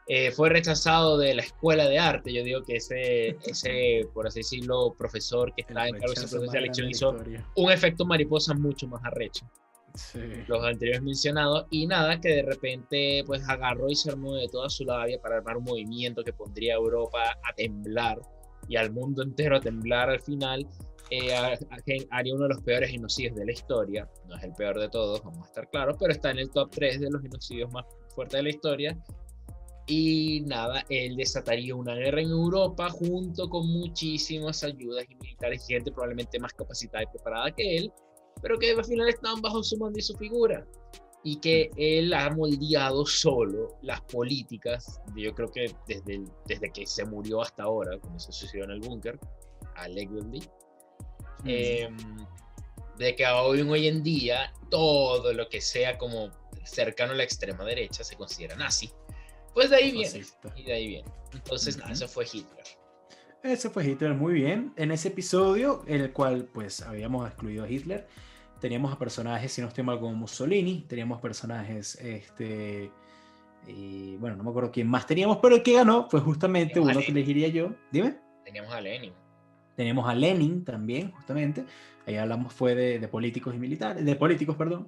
[0.08, 2.34] eh, fue rechazado de la escuela de arte.
[2.34, 6.90] Yo digo que ese, ese por así decirlo, profesor que estaba en cargo de elección
[6.90, 7.16] hizo
[7.56, 9.46] un efecto mariposa mucho más arrecho.
[9.96, 10.20] Sí.
[10.48, 14.70] Los anteriores mencionados, y nada, que de repente pues agarró y se armó de toda
[14.70, 18.20] su labia para armar un movimiento que pondría a Europa a temblar
[18.68, 20.68] y al mundo entero a temblar al final.
[21.10, 21.34] Eh,
[22.10, 24.10] haría uno de los peores genocidios de la historia.
[24.30, 26.72] No es el peor de todos, vamos a estar claros, pero está en el top
[26.72, 27.86] 3 de los genocidios más
[28.16, 28.98] fuerte de la historia.
[29.88, 35.92] Y nada, él desataría una guerra en Europa junto con muchísimas ayudas y militares, gente
[35.92, 37.92] probablemente más capacitada y preparada que él,
[38.42, 40.66] pero que al final estaban bajo su mando y su figura.
[41.24, 46.88] Y que él ha moldeado solo las políticas, de, yo creo que desde, desde que
[46.88, 49.20] se murió hasta ahora, cuando se suicidó en el búnker,
[49.76, 50.42] allegedly,
[51.46, 51.90] eh,
[52.98, 56.32] de que hoy, hoy en día todo lo que sea como
[56.64, 58.92] cercano a la extrema derecha se considera nazi.
[59.54, 60.24] Pues de ahí viene.
[60.56, 61.12] Y de ahí viene.
[61.34, 62.64] Entonces, eso fue Hitler.
[63.44, 64.72] Ese fue Hitler, muy bien.
[64.76, 68.08] En ese episodio, en el cual pues habíamos excluido a Hitler,
[68.62, 72.92] teníamos a personajes, si no estoy mal, como Mussolini, teníamos personajes, este,
[73.68, 77.00] y bueno, no me acuerdo quién más teníamos, pero el que ganó fue justamente uno
[77.00, 77.72] que elegiría yo.
[77.92, 78.16] Dime.
[78.46, 79.14] Teníamos a Lenin.
[79.76, 81.66] Teníamos a Lenin también, justamente.
[82.06, 84.88] Ahí hablamos fue de, de políticos y militares, de políticos, perdón.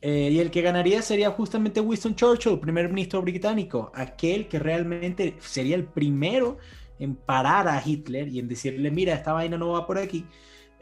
[0.00, 5.36] Eh, y el que ganaría sería justamente Winston Churchill, primer ministro británico, aquel que realmente
[5.38, 6.58] sería el primero
[6.98, 10.26] en parar a Hitler y en decirle, mira, esta vaina no va por aquí.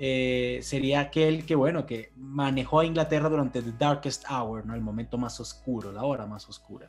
[0.03, 4.75] Eh, sería aquel que, bueno, que manejó a Inglaterra durante the darkest hour, ¿no?
[4.75, 6.89] El momento más oscuro, la hora más oscura.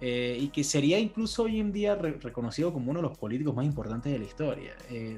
[0.00, 3.66] Eh, y que sería incluso hoy en día reconocido como uno de los políticos más
[3.66, 4.76] importantes de la historia.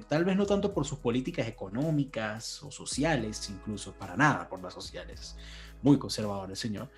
[0.08, 4.72] tal vez no tanto por sus políticas económicas o sociales, incluso para nada por las
[4.72, 5.36] sociales,
[5.82, 6.88] muy conservador el señor,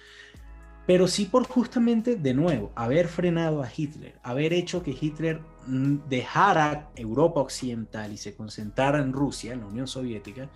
[0.86, 6.90] pero sí por justamente, de nuevo, haber frenado a Hitler, haber hecho que Hitler dejara
[6.96, 10.48] Europa Occidental y se concentrara en Rusia, en la Unión Soviética,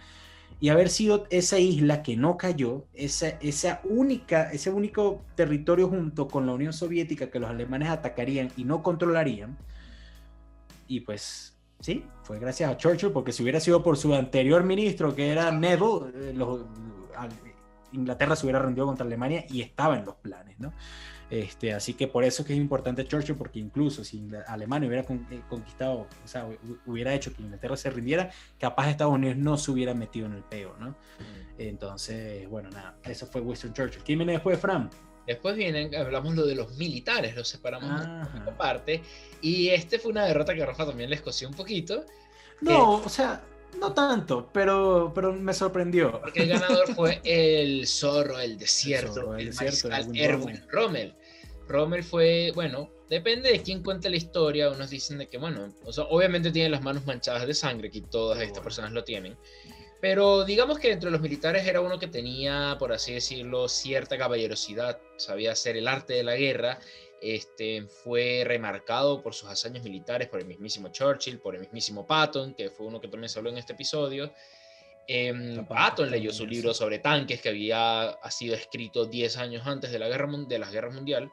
[0.59, 6.28] y haber sido esa isla que no cayó, esa, esa única, ese único territorio junto
[6.28, 9.59] con la Unión Soviética que los alemanes atacarían y no controlarían.
[10.89, 15.15] Y pues sí, fue gracias a Churchill, porque si hubiera sido por su anterior ministro,
[15.15, 16.65] que era Neville, eh, los,
[17.93, 20.73] Inglaterra se hubiera rendido contra Alemania y estaba en los planes, ¿no?
[21.28, 25.03] Este, así que por eso es que es importante Churchill, porque incluso si Alemania hubiera
[25.03, 26.48] eh, conquistado, o sea,
[26.86, 30.44] hubiera hecho que Inglaterra se rindiera, capaz Estados Unidos no se hubiera metido en el
[30.44, 30.90] peo, ¿no?
[30.90, 30.94] Mm.
[31.59, 34.03] Entonces, bueno, nada, eso fue Winston Churchill.
[34.05, 34.89] ¿Quién viene después, Fran?
[35.27, 37.90] Después vienen, hablamos lo de los militares, los separamos
[38.47, 39.03] aparte.
[39.40, 42.05] Y este fue una derrota que Rafa también les cosió un poquito.
[42.61, 43.43] No, o sea,
[43.81, 46.21] no tanto, pero, pero me sorprendió.
[46.21, 51.15] Porque el ganador fue el zorro, el desierto, el, el Erwin Rommel.
[51.69, 54.71] Rommel fue, bueno, depende de quién cuente la historia.
[54.71, 55.75] Unos dicen de que, bueno,
[56.11, 59.37] obviamente tiene las manos manchadas de sangre, que todas estas personas lo tienen.
[60.01, 64.99] Pero digamos que entre los militares era uno que tenía, por así decirlo, cierta caballerosidad,
[65.17, 66.79] sabía hacer el arte de la guerra
[67.21, 72.55] este, fue remarcado por sus hazañas militares por el mismísimo Churchill, por el mismísimo Patton,
[72.55, 74.33] que fue uno que también se habló en este episodio.
[75.09, 79.93] Eh, Patton leyó su libro sobre tanques que había ha sido escrito 10 años antes
[79.93, 81.31] de la guerra de las guerras mundial.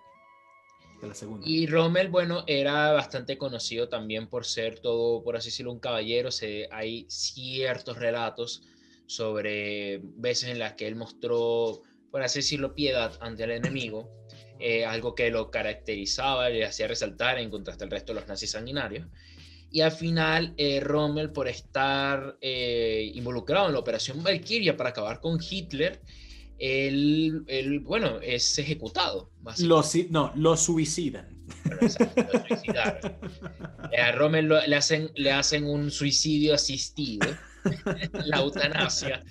[1.02, 1.48] De la segunda.
[1.48, 6.32] Y Rommel, bueno, era bastante conocido también por ser todo, por así decirlo, un caballero.
[6.32, 8.62] Se, hay ciertos relatos
[9.08, 11.82] sobre veces en las que él mostró,
[12.12, 14.10] por así decirlo, piedad ante el enemigo.
[14.66, 18.52] Eh, algo que lo caracterizaba, le hacía resaltar en contraste al resto de los nazis
[18.52, 19.06] sanguinarios.
[19.70, 25.20] Y al final, eh, Rommel, por estar eh, involucrado en la operación Valkyria para acabar
[25.20, 26.02] con Hitler,
[26.58, 27.44] él,
[27.84, 29.32] bueno, es ejecutado.
[29.58, 31.44] Lo, no, lo suicidan.
[34.00, 37.28] a Rommel le, hacen, le hacen un suicidio asistido
[38.26, 39.24] la eutanasia,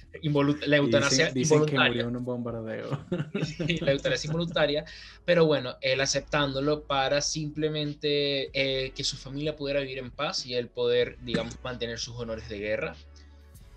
[0.67, 3.07] la eutanasia dicen, que murió en un bombardeo.
[3.81, 4.85] la eutanasia involuntaria,
[5.25, 10.55] pero bueno, él aceptándolo para simplemente eh, que su familia pudiera vivir en paz y
[10.55, 12.95] él poder, digamos, mantener sus honores de guerra,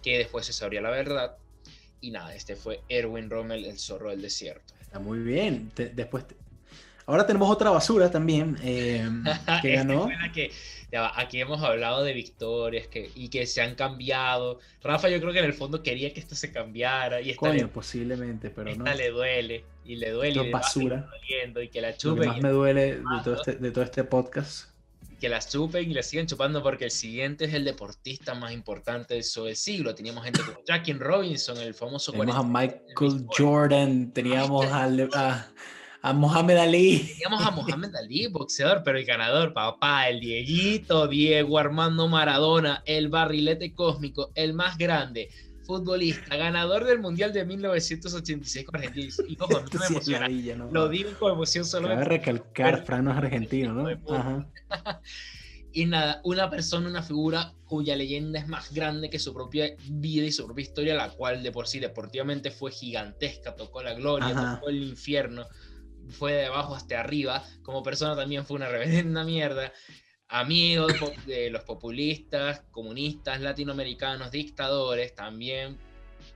[0.02, 1.38] que después se sabría la verdad.
[2.02, 4.74] Y nada, este fue Erwin Rommel, el zorro del desierto.
[4.80, 5.72] Está muy bien.
[5.76, 6.26] después,
[7.06, 9.08] ahora tenemos otra basura también eh,
[9.62, 10.08] que ganó.
[10.34, 10.52] que,
[10.98, 14.60] aquí hemos hablado de victorias que, y que se han cambiado.
[14.82, 17.22] Rafa, yo creo que en el fondo quería que esto se cambiara.
[17.22, 18.96] Y esta Coño, posiblemente, pero esta no.
[18.96, 19.66] le duele.
[19.84, 20.48] Y le duele.
[20.48, 21.10] y basura.
[21.62, 24.76] y que la Lo que más me duele de todo, este, de todo este podcast
[25.20, 29.14] que las chupen y la siguen chupando porque el siguiente es el deportista más importante
[29.14, 29.96] del siglo.
[29.96, 32.12] Teníamos gente como Jackie Robinson, el famoso.
[32.12, 35.48] Teníamos a Michael Jordan, teníamos a, a,
[36.14, 37.00] Mohamed Ali.
[37.00, 43.10] Teníamos a Mohamed Ali, boxeador, pero el ganador, papá, el Dieguito, Diego Armando Maradona, el
[43.10, 45.30] barrilete cósmico, el más grande,
[45.66, 49.14] futbolista, ganador del Mundial de 1986 con Argentina.
[49.28, 50.28] Y ojo, no me emociona.
[50.72, 51.88] Lo digo con emoción solo.
[51.88, 53.90] Cabe recalcar, Fran no es argentino, ¿no?
[54.16, 54.48] Ajá.
[55.76, 60.26] y nada, una persona, una figura cuya leyenda es más grande que su propia vida
[60.26, 64.58] y su propia historia, la cual de por sí deportivamente fue gigantesca, tocó la gloria,
[64.58, 65.46] tocó el infierno,
[66.10, 69.74] fue de abajo hasta arriba, como persona también fue una reverenda mierda,
[70.28, 70.94] amigos
[71.26, 75.78] de los populistas, comunistas, latinoamericanos, dictadores, también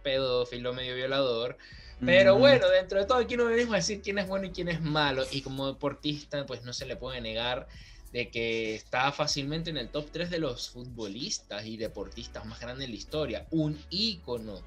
[0.04, 1.58] pedófilo, medio violador.
[2.06, 4.70] Pero bueno, dentro de todo aquí no venimos a decir quién es bueno y quién
[4.70, 5.26] es malo.
[5.32, 7.68] Y como deportista, pues no se le puede negar
[8.14, 12.88] de que está fácilmente en el top 3 de los futbolistas y deportistas más grandes
[12.88, 13.48] de la historia.
[13.52, 14.62] Un ícono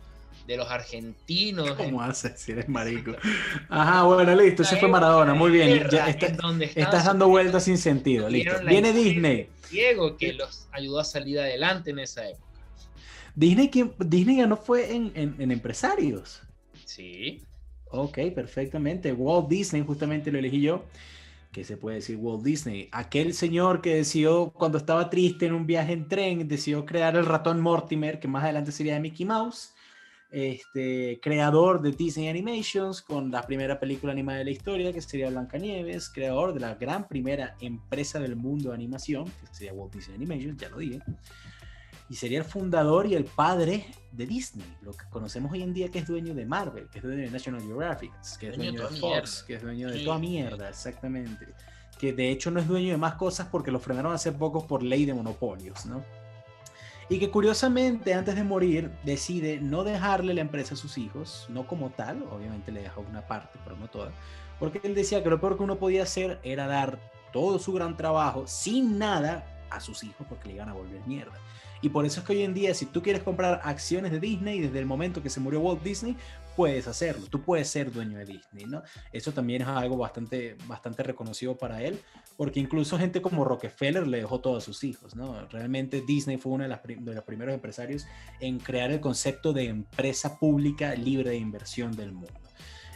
[0.47, 1.73] de los argentinos.
[1.73, 3.13] ¿Cómo haces si eres marico?
[3.69, 5.85] Ajá, bueno, listo, ese fue Maradona, muy bien.
[5.91, 8.53] Ya estás dando vueltas sin sentido, listo.
[8.67, 9.49] Viene Disney.
[9.71, 12.47] Diego que los ayudó a salir adelante en esa época.
[13.35, 16.43] Disney, Disney ya no fue en, en, empresarios.
[16.85, 17.43] Sí.
[17.91, 19.13] Ok, perfectamente.
[19.13, 20.85] Walt Disney, justamente lo elegí yo.
[21.51, 22.89] ¿Qué se puede decir Walt Disney?
[22.93, 27.27] Aquel señor que decidió, cuando estaba triste en un viaje en tren, decidió crear el
[27.27, 29.73] ratón Mortimer, que más adelante sería de Mickey Mouse
[30.33, 35.29] este, creador de Disney Animations con la primera película animada de la historia, que sería
[35.29, 40.17] Blancanieves, creador de la gran primera empresa del mundo de animación, que sería Walt Disney
[40.17, 41.01] Animations, ya lo dije,
[42.09, 45.91] y sería el fundador y el padre de Disney, lo que conocemos hoy en día
[45.91, 48.97] que es dueño de Marvel, que es dueño de National Geographic, que es dueño, de
[48.97, 51.47] Fox, que es dueño de toda mierda, exactamente.
[51.99, 54.83] Que de hecho no es dueño de más cosas porque lo frenaron hace poco por
[54.83, 56.03] ley de monopolios, ¿no?
[57.13, 61.67] Y que curiosamente antes de morir decide no dejarle la empresa a sus hijos, no
[61.67, 64.13] como tal, obviamente le deja una parte, pero no toda,
[64.59, 66.99] porque él decía que lo peor que uno podía hacer era dar
[67.31, 71.39] todo su gran trabajo sin nada a sus hijos porque le iban a volver mierda.
[71.83, 74.61] Y por eso es que hoy en día, si tú quieres comprar acciones de Disney,
[74.61, 76.17] desde el momento que se murió Walt Disney,
[76.57, 77.27] puedes hacerlo.
[77.27, 78.83] Tú puedes ser dueño de Disney, ¿no?
[79.13, 82.01] Eso también es algo bastante, bastante reconocido para él,
[82.37, 85.47] porque incluso gente como Rockefeller le dejó todo a sus hijos, ¿no?
[85.49, 88.07] Realmente Disney fue uno de, de los primeros empresarios
[88.41, 92.43] en crear el concepto de empresa pública libre de inversión del mundo.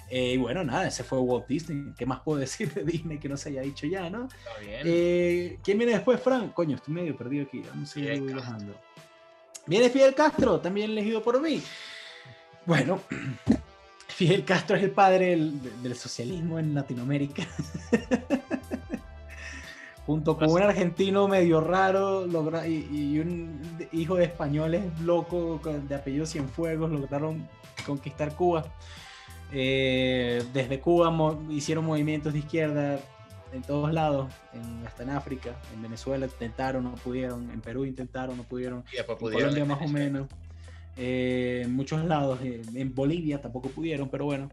[0.09, 1.93] Eh, y bueno, nada, ese fue Walt Disney.
[1.97, 4.25] ¿Qué más puedo decir de Disney que no se haya dicho ya, no?
[4.27, 4.81] Está bien.
[4.85, 6.53] Eh, ¿Quién viene después, Frank?
[6.53, 7.63] Coño, estoy medio perdido aquí.
[7.69, 8.75] Vamos a ir bajando.
[9.67, 11.61] Viene Fidel Castro, también elegido por mí.
[12.65, 13.01] Bueno,
[14.09, 17.47] Fidel Castro es el padre del, socialismo en Latinoamérica.
[20.07, 22.27] Junto con un argentino medio raro
[22.65, 23.61] y, un
[23.93, 27.49] hijo de españoles loco de apellido Cienfuegos lograron
[27.85, 28.65] conquistar Cuba.
[29.53, 31.13] Eh, desde Cuba
[31.51, 33.01] hicieron movimientos de izquierda
[33.53, 34.33] en todos lados,
[34.87, 39.65] hasta en África, en Venezuela intentaron, no pudieron, en Perú intentaron, no pudieron, en Colombia
[39.65, 40.29] más o menos,
[40.97, 44.51] eh, en muchos lados, eh, en Bolivia tampoco pudieron, pero bueno,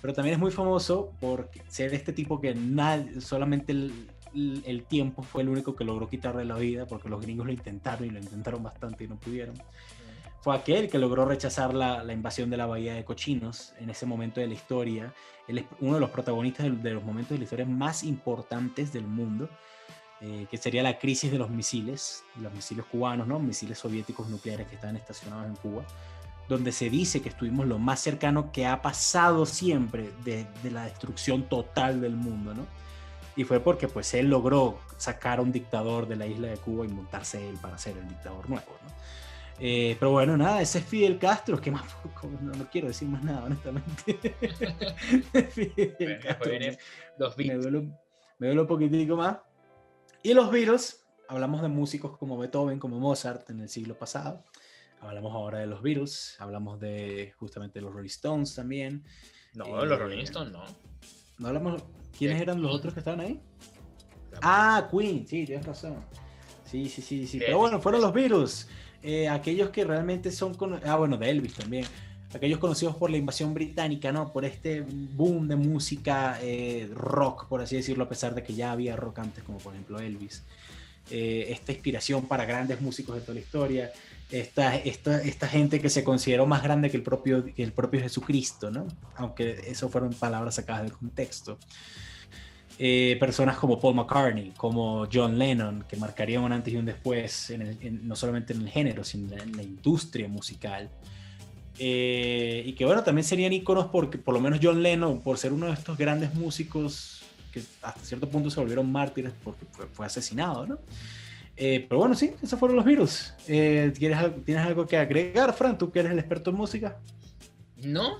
[0.00, 5.22] pero también es muy famoso por ser este tipo que nadie, solamente el, el tiempo
[5.22, 8.18] fue el único que logró quitarle la vida, porque los gringos lo intentaron y lo
[8.18, 9.54] intentaron bastante y no pudieron
[10.40, 14.06] fue aquel que logró rechazar la, la, invasión de la Bahía de Cochinos en ese
[14.06, 15.12] momento de la historia.
[15.48, 19.06] Él es uno de los protagonistas de, los momentos de la historia más importantes del
[19.06, 19.48] mundo,
[20.20, 23.38] eh, que sería la crisis de los misiles, los misiles cubanos, ¿no?
[23.38, 25.84] misiles soviéticos nucleares que estaban estacionados en Cuba,
[26.48, 30.84] donde se dice que estuvimos lo más cercano que ha pasado siempre de, de la
[30.84, 32.54] destrucción total del mundo.
[32.54, 32.66] ¿no?
[33.38, 36.84] Y fue porque pues él logró sacar a un dictador de la isla de Cuba
[36.84, 38.66] y montarse él para ser el dictador nuevo.
[38.82, 38.90] ¿no?
[39.60, 41.84] Eh, pero bueno, nada, ese es Fidel Castro, que más
[42.42, 44.34] no, no quiero decir más nada, honestamente.
[45.52, 46.52] Fidel Castro,
[47.16, 47.80] los me, duele,
[48.38, 49.38] me duele un poquitico más.
[50.24, 54.42] Y los Beatles, hablamos de músicos como Beethoven, como Mozart en el siglo pasado.
[55.00, 59.04] Hablamos ahora de los Beatles, hablamos de justamente los Rolling Stones también.
[59.54, 60.64] No, los Rolling Stones no.
[61.38, 61.82] No hablamos.
[62.16, 63.40] ¿Quiénes eran los otros que estaban ahí?
[64.42, 65.96] Ah, Queen, sí, tienes razón.
[66.64, 67.38] Sí, sí, sí, sí.
[67.38, 68.68] Pero bueno, fueron los Beatles.
[69.02, 70.54] Eh, aquellos que realmente son.
[70.54, 70.80] Con...
[70.84, 71.84] Ah, bueno, de Elvis también.
[72.34, 74.32] Aquellos conocidos por la invasión británica, ¿no?
[74.32, 78.72] Por este boom de música eh, rock, por así decirlo, a pesar de que ya
[78.72, 80.44] había rock antes, como por ejemplo Elvis.
[81.10, 83.92] Eh, esta inspiración para grandes músicos de toda la historia.
[84.30, 88.70] Esta, esta, esta, gente que se consideró más grande que el, propio, el propio Jesucristo,
[88.70, 88.86] ¿no?
[89.16, 91.58] Aunque eso fueron palabras sacadas del contexto.
[92.80, 97.52] Eh, personas como Paul McCartney, como John Lennon, que marcarían un antes y un después,
[98.02, 100.88] no solamente en el género, sino en la industria musical.
[101.80, 105.52] Eh, y que bueno, también serían íconos porque por lo menos John Lennon, por ser
[105.52, 107.22] uno de estos grandes músicos
[107.52, 110.78] que hasta cierto punto se volvieron mártires porque fue, asesinado, ¿no?
[111.60, 113.34] Eh, pero bueno, sí, esos fueron los virus.
[113.44, 115.76] ¿Tienes algo que agregar, Fran?
[115.76, 116.98] ¿Tú que eres el experto en música?
[117.76, 118.18] No,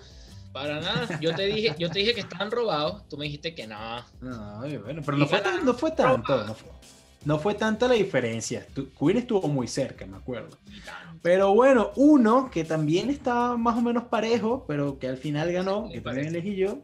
[0.52, 1.20] para nada.
[1.20, 3.09] Yo te dije, yo te dije que estaban robados.
[3.09, 4.05] Tú me dijiste que no.
[4.20, 6.56] No, bueno, pero no fue, no fue, tanto.
[7.24, 8.66] No fue, tanta la diferencia.
[8.98, 10.56] Queen estuvo muy cerca, me acuerdo.
[11.23, 15.89] Pero bueno, uno que también estaba más o menos parejo, pero que al final ganó,
[15.90, 16.81] que también elegí yo,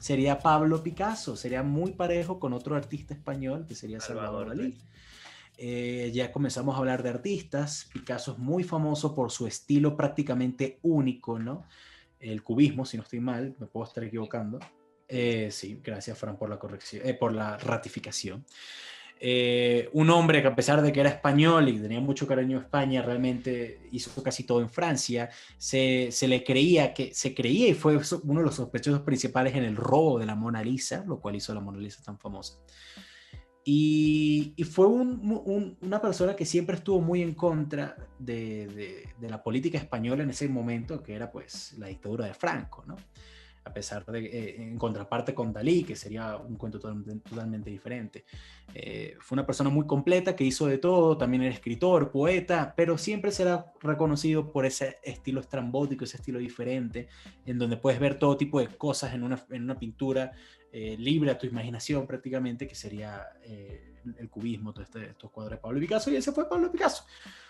[0.00, 1.36] sería Pablo Picasso.
[1.36, 4.76] Sería muy parejo con otro artista español, que sería Salvador, Dalí.
[5.64, 7.88] Eh, ya comenzamos a hablar de artistas.
[7.92, 11.66] Picasso es muy famoso por su estilo prácticamente único, ¿no?
[12.22, 14.60] el cubismo, si no estoy mal, me puedo estar equivocando.
[15.08, 18.46] Eh, sí, gracias Fran por la corrección, eh, por la ratificación.
[19.24, 22.62] Eh, un hombre que a pesar de que era español y tenía mucho cariño a
[22.62, 25.30] España, realmente hizo casi todo en Francia.
[25.58, 29.64] Se, se, le creía que se creía y fue uno de los sospechosos principales en
[29.64, 32.58] el robo de la Mona Lisa, lo cual hizo la Mona Lisa tan famosa.
[33.64, 40.30] Y, fue una persona que siempre estuvo muy en contra de, la política española en
[40.30, 42.96] ese momento, que era pues la dictadura de Franco, ¿no?
[43.64, 48.24] A pesar de, eh, en contraparte con Dalí, que sería un cuento totalmente, diferente.
[48.74, 52.98] Eh, fue una persona muy completa que hizo de todo, también era escritor, poeta, pero
[52.98, 57.06] siempre será reconocido por ese estilo estrambótico, ese estilo diferente,
[57.46, 60.32] en donde puedes ver todo tipo de cosas en una, en una pintura
[60.74, 65.58] eh, libre a tu imaginación prácticamente, que sería eh, el cubismo, todo este, estos cuadros
[65.58, 67.04] de Pablo Picasso, y ese fue Pablo Picasso,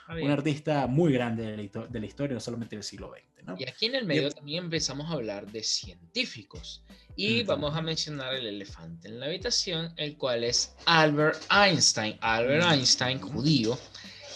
[0.09, 3.47] un artista muy grande de la, de la, historia, no solamente del siglo XX.
[3.47, 3.57] ¿no?
[3.59, 6.85] Y aquí en el medio también empezamos a hablar de científicos,
[7.15, 12.65] y vamos a mencionar el elefante en la habitación, el cual es Albert Einstein, Albert
[12.73, 13.79] Einstein, judío,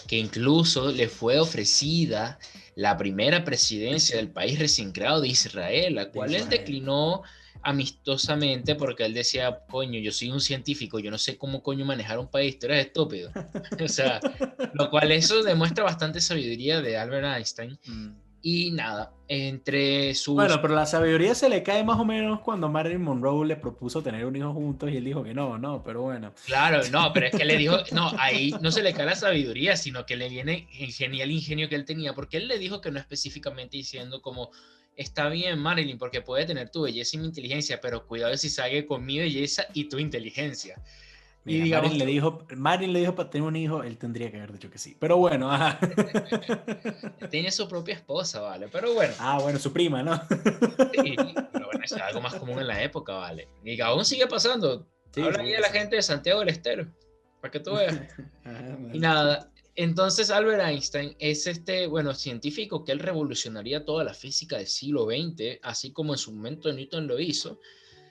[0.07, 2.39] que incluso le fue ofrecida
[2.75, 7.23] la primera presidencia del país recién creado de Israel, la cual él declinó
[7.63, 12.19] amistosamente porque él decía, coño, yo soy un científico, yo no sé cómo coño manejar
[12.19, 13.31] un país, tú eres estúpido.
[13.83, 14.19] o sea,
[14.73, 17.79] lo cual eso demuestra bastante sabiduría de Albert Einstein.
[17.85, 18.27] Mm.
[18.41, 20.35] Y nada, entre sus...
[20.35, 24.01] Bueno, pero la sabiduría se le cae más o menos cuando Marilyn Monroe le propuso
[24.01, 26.33] tener un hijo juntos y él dijo que no, no, pero bueno.
[26.45, 29.75] Claro, no, pero es que le dijo, no, ahí no se le cae la sabiduría,
[29.75, 32.91] sino que le viene el genial ingenio que él tenía, porque él le dijo que
[32.91, 34.51] no específicamente diciendo como,
[34.97, 38.85] está bien, Marilyn, porque puede tener tu belleza y mi inteligencia, pero cuidado si sale
[38.85, 40.81] con mi belleza y tu inteligencia.
[41.45, 44.37] y digamos, Marilyn, le dijo, Marilyn le dijo para tener un hijo, él tendría que
[44.37, 44.97] haber dicho que sí.
[44.99, 45.49] Pero bueno,
[47.29, 48.67] Tiene su propia esposa, ¿vale?
[48.69, 49.13] Pero bueno.
[49.19, 50.17] Ah, bueno, su prima, ¿no?
[50.17, 51.15] sí,
[51.53, 53.47] pero bueno, es algo más común en la época, ¿vale?
[53.63, 54.87] Y aún sigue pasando.
[55.13, 56.87] Sí, Habla ahí a la gente de Santiago del Estero,
[57.39, 57.95] para que tú veas.
[58.49, 64.15] Ah, y nada, entonces Albert Einstein es este, bueno, científico que él revolucionaría toda la
[64.15, 67.59] física del siglo XX, así como en su momento Newton lo hizo,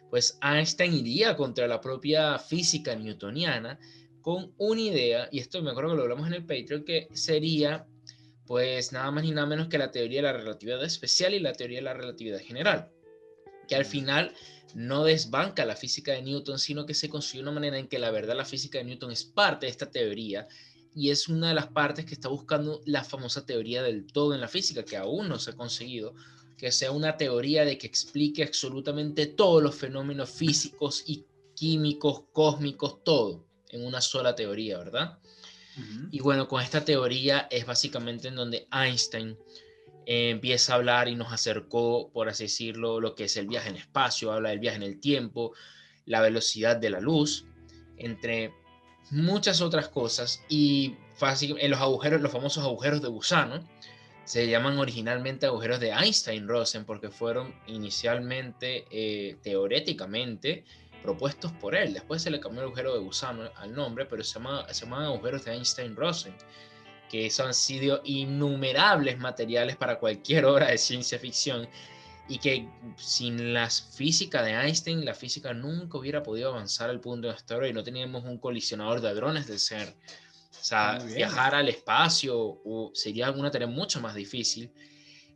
[0.08, 3.80] pues Einstein iría contra la propia física newtoniana
[4.22, 7.84] con una idea, y esto me acuerdo que lo hablamos en el Patreon, que sería
[8.46, 11.52] pues nada más ni nada menos que la teoría de la relatividad especial y la
[11.52, 12.92] teoría de la relatividad general,
[13.66, 14.32] que al final
[14.76, 18.12] no desbanca la física de Newton, sino que se construye una manera en que la
[18.12, 20.46] verdad la física de Newton es parte de esta teoría
[20.96, 24.40] y es una de las partes que está buscando la famosa teoría del todo en
[24.40, 26.14] la física, que aún no se ha conseguido,
[26.56, 33.04] que sea una teoría de que explique absolutamente todos los fenómenos físicos y químicos, cósmicos,
[33.04, 35.18] todo en una sola teoría, ¿verdad?
[36.10, 39.36] Y bueno, con esta teoría es básicamente en donde Einstein
[40.06, 43.68] eh, empieza a hablar y nos acercó, por así decirlo, lo que es el viaje
[43.68, 45.52] en espacio, habla del viaje en el tiempo,
[46.06, 47.44] la velocidad de la luz,
[47.98, 48.54] entre
[49.10, 53.64] muchas otras cosas y fácil, en los agujeros, los famosos agujeros de gusano,
[54.24, 60.64] se llaman originalmente agujeros de Einstein-Rosen porque fueron inicialmente, eh, teóricamente,
[61.02, 61.94] propuestos por él.
[61.94, 65.04] Después se le cambió el agujero de gusano al nombre, pero se, llama, se llaman
[65.04, 66.34] agujeros de Einstein-Rosen.
[67.08, 71.68] que eso han sido innumerables materiales para cualquier obra de ciencia ficción
[72.28, 77.28] y que sin la física de Einstein, la física nunca hubiera podido avanzar al punto
[77.28, 79.94] de esta y no teníamos un colisionador de hadrones de ser.
[80.50, 82.60] O sea, viajar al espacio
[82.94, 84.72] sería una tarea mucho más difícil.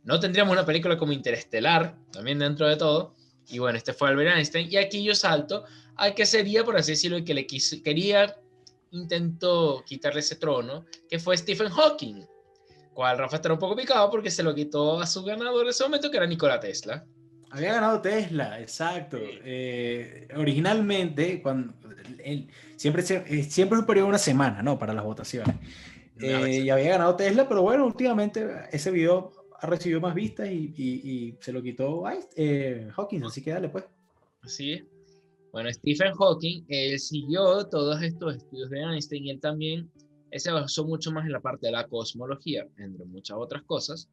[0.03, 3.15] No tendríamos una película como Interestelar, también dentro de todo.
[3.47, 4.67] Y bueno, este fue Albert Einstein.
[4.69, 5.63] Y aquí yo salto
[5.95, 8.35] al que sería, por así decirlo, el que le quería,
[8.91, 12.25] intentó quitarle ese trono, que fue Stephen Hawking
[13.01, 15.83] cual Rafa estará un poco picado porque se lo quitó a su ganador en ese
[15.83, 17.03] momento, que era Nikola Tesla.
[17.49, 19.17] Había ganado Tesla, exacto.
[19.19, 21.73] Eh, originalmente, cuando
[22.23, 24.77] él, siempre, eh, siempre es un periodo de una semana, ¿no?
[24.77, 25.55] Para las votaciones.
[26.19, 30.71] Eh, y había ganado Tesla, pero bueno, últimamente ese video ha recibido más vistas y,
[30.77, 33.85] y, se lo quitó Hawking, así que dale pues.
[34.43, 34.83] Así
[35.51, 39.89] Bueno, Stephen Hawking, él siguió todos estos estudios de Einstein y él también
[40.39, 44.09] se basó mucho más en la parte de la cosmología, entre muchas otras cosas.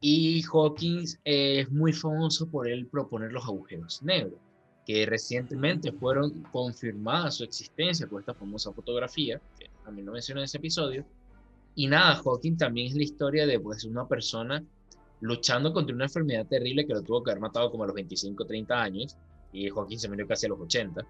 [0.00, 4.38] Y Hawking es muy famoso por él proponer los agujeros negros,
[4.86, 10.44] que recientemente fueron confirmadas su existencia por esta famosa fotografía, que también lo mencioné en
[10.44, 11.06] ese episodio.
[11.74, 14.62] Y nada, Hawking también es la historia de pues, una persona
[15.20, 18.44] luchando contra una enfermedad terrible que lo tuvo que haber matado como a los 25,
[18.44, 19.16] 30 años,
[19.52, 21.06] y Hawking se murió casi a los 80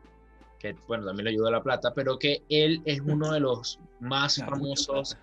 [0.72, 3.78] que bueno, también le ayudó a la plata, pero que él es uno de los
[4.00, 5.16] más famosos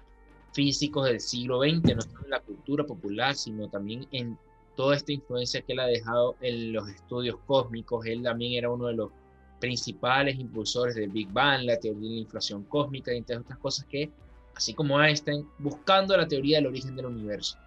[0.54, 4.38] físicos del siglo XX, no solo en la cultura popular, sino también en
[4.76, 8.06] toda esta influencia que él ha dejado en los estudios cósmicos.
[8.06, 9.12] Él también era uno de los
[9.60, 13.86] principales impulsores del Big Bang, la teoría de la inflación cósmica y entre otras cosas
[13.86, 14.12] que,
[14.56, 17.58] así como Einstein, buscando la teoría del origen del universo.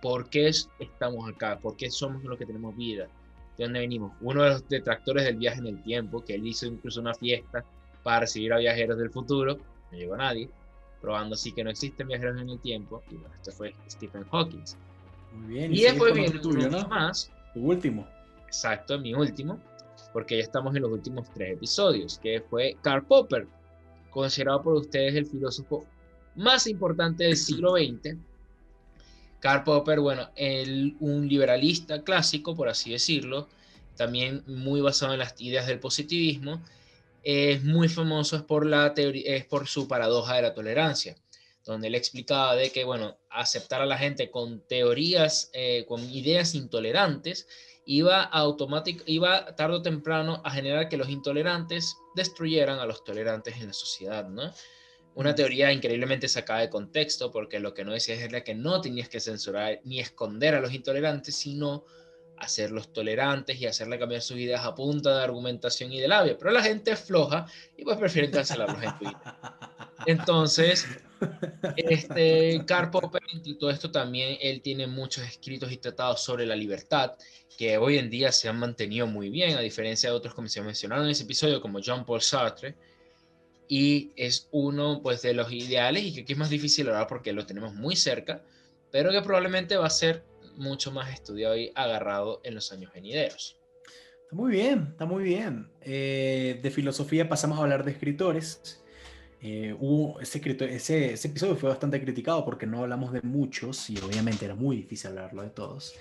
[0.00, 1.58] ¿Por qué estamos acá?
[1.58, 3.08] ¿Por qué somos los que tenemos vida?
[3.60, 4.12] De dónde venimos.
[4.22, 7.62] Uno de los detractores del viaje en el tiempo, que él hizo incluso una fiesta
[8.02, 9.58] para recibir a viajeros del futuro,
[9.92, 10.48] no llegó a nadie,
[11.02, 13.02] probando así que no existen viajeros en el tiempo.
[13.10, 14.64] Y bueno, este fue Stephen Hawking.
[15.34, 15.74] Muy bien.
[15.74, 16.88] Y, después viene tuyo, ¿no?
[16.88, 17.30] más.
[17.52, 18.08] Tu último.
[18.46, 19.60] Exacto, mi último,
[20.14, 23.46] porque ya estamos en los últimos tres episodios, que fue Karl Popper,
[24.08, 25.84] considerado por ustedes el filósofo
[26.34, 28.16] más importante del siglo XX
[29.40, 30.30] Karl Popper, bueno,
[31.00, 33.48] un liberalista clásico, por así decirlo,
[33.96, 36.62] también muy basado en las ideas del positivismo,
[37.22, 41.16] es muy famoso es por, la teoría, es por su paradoja de la tolerancia,
[41.64, 46.54] donde él explicaba de que, bueno, aceptar a la gente con teorías, eh, con ideas
[46.54, 47.46] intolerantes,
[47.84, 53.56] iba, automático, iba tarde o temprano a generar que los intolerantes destruyeran a los tolerantes
[53.56, 54.52] en la sociedad, ¿no?
[55.14, 59.08] Una teoría increíblemente sacada de contexto, porque lo que no decías era que no tenías
[59.08, 61.84] que censurar ni esconder a los intolerantes, sino
[62.40, 66.36] hacerlos tolerantes y hacerle cambiar sus ideas a punta de argumentación y de labia.
[66.38, 67.46] Pero la gente es floja
[67.76, 69.32] y pues prefieren cancelarlos en Twitter.
[70.06, 70.86] Entonces,
[71.76, 73.22] este Karl Popper,
[73.58, 77.12] todo esto también, él tiene muchos escritos y tratados sobre la libertad,
[77.58, 80.62] que hoy en día se han mantenido muy bien, a diferencia de otros como se
[80.62, 82.74] mencionaron en ese episodio, como Jean-Paul Sartre,
[83.72, 87.32] y es uno pues de los ideales y que aquí es más difícil hablar porque
[87.32, 88.42] lo tenemos muy cerca,
[88.90, 90.24] pero que probablemente va a ser
[90.56, 93.60] mucho más estudiado y agarrado en los años venideros.
[94.22, 95.70] Está muy bien, está muy bien.
[95.82, 98.82] Eh, de filosofía pasamos a hablar de escritores.
[99.40, 100.40] Eh, hubo ese,
[101.14, 105.10] ese episodio fue bastante criticado porque no hablamos de muchos y obviamente era muy difícil
[105.10, 105.94] hablarlo de todos.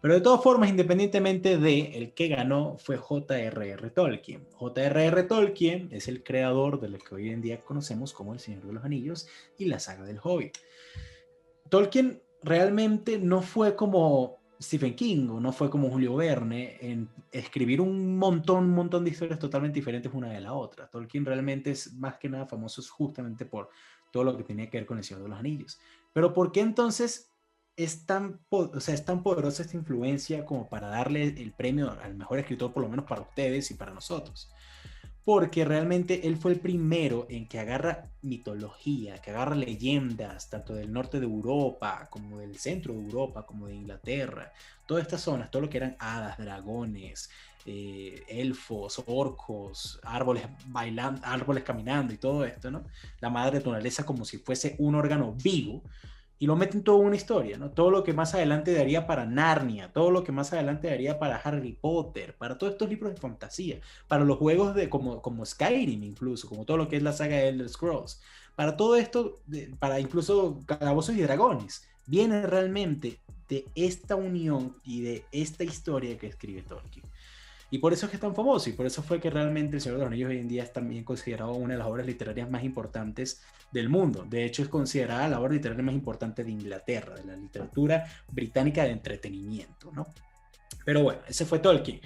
[0.00, 3.90] Pero de todas formas, independientemente de, el que ganó fue J.R.R.
[3.90, 4.46] Tolkien.
[4.54, 5.22] J.R.R.
[5.24, 8.72] Tolkien es el creador de lo que hoy en día conocemos como El Señor de
[8.72, 9.28] los Anillos
[9.58, 10.56] y la saga del Hobbit.
[11.68, 17.80] Tolkien realmente no fue como Stephen King o no fue como Julio Verne en escribir
[17.80, 20.88] un montón, montón de historias totalmente diferentes una de la otra.
[20.88, 23.68] Tolkien realmente es más que nada famoso justamente por
[24.10, 25.78] todo lo que tenía que ver con El Señor de los Anillos.
[26.12, 27.29] Pero ¿por qué entonces
[27.84, 32.14] es tan, o sea, es tan poderosa esta influencia como para darle el premio al
[32.14, 34.50] mejor escritor, por lo menos para ustedes y para nosotros.
[35.24, 40.92] Porque realmente él fue el primero en que agarra mitología, que agarra leyendas, tanto del
[40.92, 44.52] norte de Europa, como del centro de Europa, como de Inglaterra,
[44.86, 47.30] todas estas zonas, todo lo que eran hadas, dragones,
[47.66, 52.84] eh, elfos, orcos, árboles bailando, árboles caminando y todo esto, ¿no?
[53.20, 55.82] La madre naturaleza como si fuese un órgano vivo
[56.40, 57.70] y lo meten todo una historia, ¿no?
[57.70, 61.36] Todo lo que más adelante daría para Narnia, todo lo que más adelante daría para
[61.36, 66.02] Harry Potter, para todos estos libros de fantasía, para los juegos de como, como Skyrim
[66.02, 68.22] incluso, como todo lo que es la saga de Elder Scrolls,
[68.56, 69.42] para todo esto,
[69.78, 76.28] para incluso Calabozos y Dragones, viene realmente de esta unión y de esta historia que
[76.28, 77.04] escribe Tolkien.
[77.70, 79.82] Y por eso es que es tan famoso y por eso fue que realmente El
[79.82, 82.50] Señor de los Anillos hoy en día es también considerado una de las obras literarias
[82.50, 84.26] más importantes del mundo.
[84.28, 88.82] De hecho, es considerada la obra literaria más importante de Inglaterra, de la literatura británica
[88.84, 90.06] de entretenimiento, ¿no?
[90.84, 92.00] Pero bueno, ese fue Tolkien.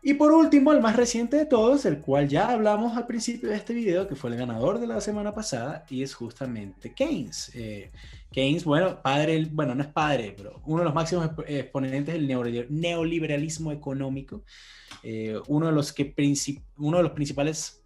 [0.00, 3.56] Y por último, el más reciente de todos, el cual ya hablamos al principio de
[3.56, 7.50] este video, que fue el ganador de la semana pasada, y es justamente Keynes.
[7.54, 7.90] Eh,
[8.30, 13.72] Keynes, bueno, padre, bueno, no es padre, pero uno de los máximos exponentes del neoliberalismo
[13.72, 14.42] económico,
[15.02, 16.14] eh, uno, de los que
[16.76, 17.82] uno de los principales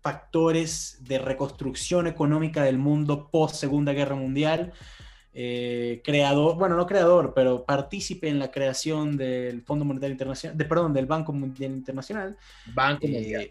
[0.00, 4.72] factores de reconstrucción económica del mundo post Segunda Guerra Mundial.
[5.38, 10.64] Eh, creador, bueno, no creador, pero partícipe en la creación del Fondo Monetario Internacional, de,
[10.64, 12.36] perdón, del Banco Mundial Internacional.
[12.72, 13.50] Banco eh, Mundial.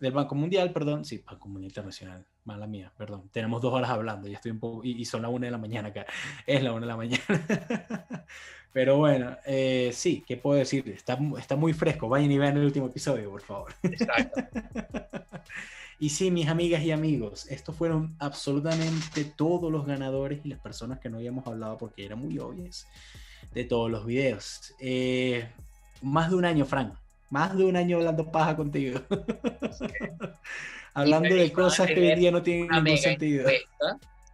[0.00, 3.28] Del Banco Mundial, perdón, sí, Banco Mundial Internacional, mala mía, perdón.
[3.32, 5.88] Tenemos dos horas hablando, ya estoy un poco, y, son la una de la mañana
[5.88, 6.06] acá,
[6.46, 7.24] es la una de la mañana.
[8.72, 10.88] pero bueno, eh, sí, ¿qué puedo decir?
[10.88, 13.74] Está, está muy fresco, vayan y vean el último episodio, por favor.
[13.82, 14.42] Exacto.
[15.98, 20.98] Y sí, mis amigas y amigos, estos fueron absolutamente todos los ganadores y las personas
[20.98, 22.86] que no habíamos hablado porque eran muy obvias
[23.54, 24.74] de todos los videos.
[24.78, 25.48] Eh,
[26.02, 26.94] más de un año, Frank.
[27.30, 29.00] Más de un año hablando paja contigo.
[30.94, 33.48] hablando de cosas que hoy día no tienen ningún sentido.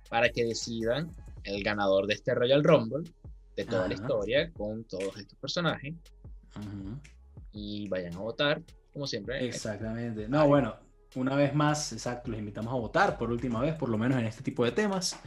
[0.09, 1.11] Para que decidan
[1.45, 3.11] el ganador de este Royal Rumble,
[3.57, 5.95] de toda la historia, con todos estos personajes.
[7.53, 8.63] Y vayan a votar,
[8.93, 9.47] como siempre.
[9.47, 10.29] Exactamente.
[10.29, 10.77] No, bueno,
[11.15, 14.27] una vez más, exacto, los invitamos a votar por última vez, por lo menos en
[14.27, 15.19] este tipo de temas.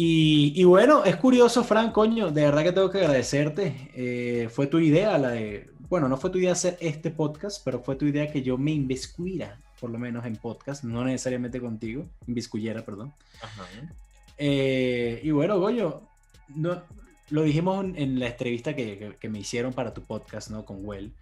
[0.00, 3.90] Y, bueno, es curioso, Fran, coño, de verdad que tengo que agradecerte.
[3.96, 7.80] Eh, fue tu idea la de, bueno, no fue tu idea hacer este podcast, pero
[7.80, 12.06] fue tu idea que yo me inviscuyera, por lo menos en podcast, no necesariamente contigo,
[12.26, 13.12] inviscuyera, perdón.
[14.36, 16.02] Eh, y bueno, Goyo,
[16.48, 16.82] no,
[17.30, 20.64] lo dijimos en la entrevista que, que, me hicieron para tu podcast, ¿no?
[20.64, 21.12] Con Well.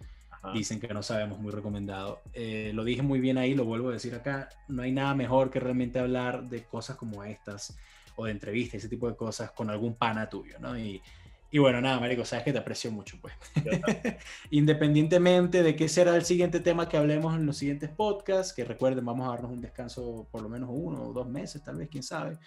[0.53, 2.21] Dicen que no sabemos, muy recomendado.
[2.33, 4.47] Eh, lo dije muy bien ahí, lo vuelvo a decir acá.
[4.69, 7.77] No hay nada mejor que realmente hablar de cosas como estas
[8.15, 10.77] o de entrevistas, ese tipo de cosas con algún pana tuyo, ¿no?
[10.77, 11.01] Y,
[11.49, 13.33] y bueno, nada, Marico, sabes que te aprecio mucho, pues.
[14.51, 19.05] Independientemente de qué será el siguiente tema que hablemos en los siguientes podcasts, que recuerden,
[19.05, 22.03] vamos a darnos un descanso por lo menos uno o dos meses, tal vez, quién
[22.03, 22.37] sabe.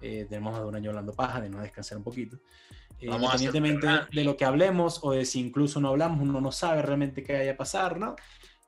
[0.00, 2.38] Eh, tenemos de un año hablando paja, de no descansar un poquito.
[3.00, 6.82] Eh, independientemente de lo que hablemos o de si incluso no hablamos, uno no sabe
[6.82, 8.16] realmente qué vaya a pasar, ¿no?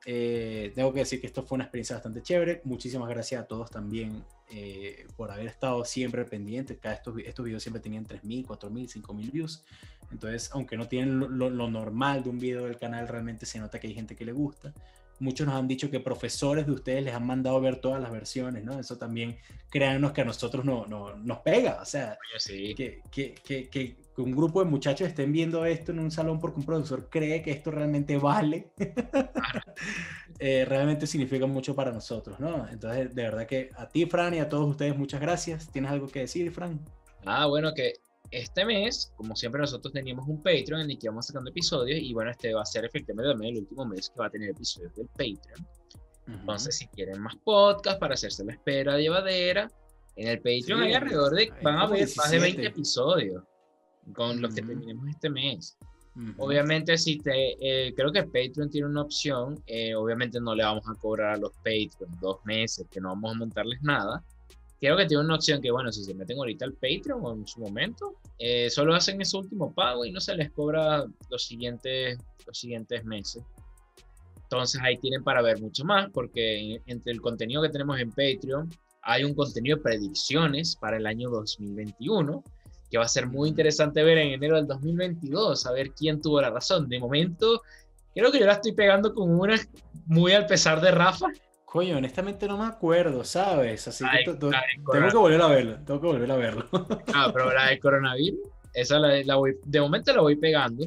[0.05, 2.61] Eh, tengo que decir que esto fue una experiencia bastante chévere.
[2.63, 6.77] Muchísimas gracias a todos también eh, por haber estado siempre pendientes.
[6.79, 9.63] Cada estos, estos videos siempre tenían 3.000, 4.000, 5.000 views.
[10.11, 13.79] Entonces, aunque no tienen lo, lo, normal de un video del canal, realmente se nota
[13.79, 14.73] que hay gente que le gusta.
[15.19, 18.63] Muchos nos han dicho que profesores de ustedes les han mandado ver todas las versiones,
[18.63, 18.79] ¿no?
[18.79, 19.37] Eso también,
[19.69, 21.79] créanos que a nosotros no, no nos pega.
[21.79, 22.17] O sea,
[22.47, 26.59] que, que, que, que, un grupo de muchachos estén viendo esto en un salón porque
[26.59, 28.71] un profesor cree que esto realmente vale,
[30.39, 32.67] eh, realmente significa mucho para nosotros, ¿no?
[32.69, 35.71] Entonces, de verdad que a ti, Fran, y a todos ustedes, muchas gracias.
[35.71, 36.79] ¿Tienes algo que decir, Fran?
[37.25, 37.93] Ah, bueno, que
[38.31, 42.13] este mes, como siempre nosotros teníamos un Patreon en el que íbamos sacando episodios y
[42.13, 45.07] bueno, este va a ser efectivamente el último mes que va a tener episodios del
[45.07, 45.67] Patreon.
[46.27, 49.69] Entonces, si quieren más podcast para hacerse la espera llevadera,
[50.15, 53.43] en el Patreon hay alrededor de, van a ver más de 20 episodios
[54.13, 55.77] con los que terminemos este mes.
[56.37, 60.83] Obviamente, si te, eh, creo que Patreon tiene una opción, eh, obviamente no le vamos
[60.89, 64.21] a cobrar a los Patreon dos meses, que no vamos a montarles nada,
[64.81, 67.47] creo que tiene una opción que, bueno, si se meten ahorita al Patreon o en
[67.47, 72.17] su momento, eh, solo hacen ese último pago y no se les cobra los siguientes,
[72.45, 73.43] los siguientes meses.
[74.43, 78.69] Entonces ahí tienen para ver mucho más, porque entre el contenido que tenemos en Patreon,
[79.03, 82.43] hay un contenido de predicciones para el año 2021,
[82.91, 86.41] que va a ser muy interesante ver en enero del 2022, a ver quién tuvo
[86.41, 86.89] la razón.
[86.89, 87.61] De momento,
[88.13, 89.55] creo que yo la estoy pegando con una
[90.05, 91.27] muy al pesar de Rafa.
[91.63, 93.87] Coño, honestamente no me acuerdo, ¿sabes?
[93.87, 94.51] Así que tengo
[95.09, 96.65] que volver a verlo, tengo que volver a verlo.
[97.13, 98.41] Ah, pero la de coronavirus,
[98.73, 100.85] esa la, voy, de momento la voy pegando.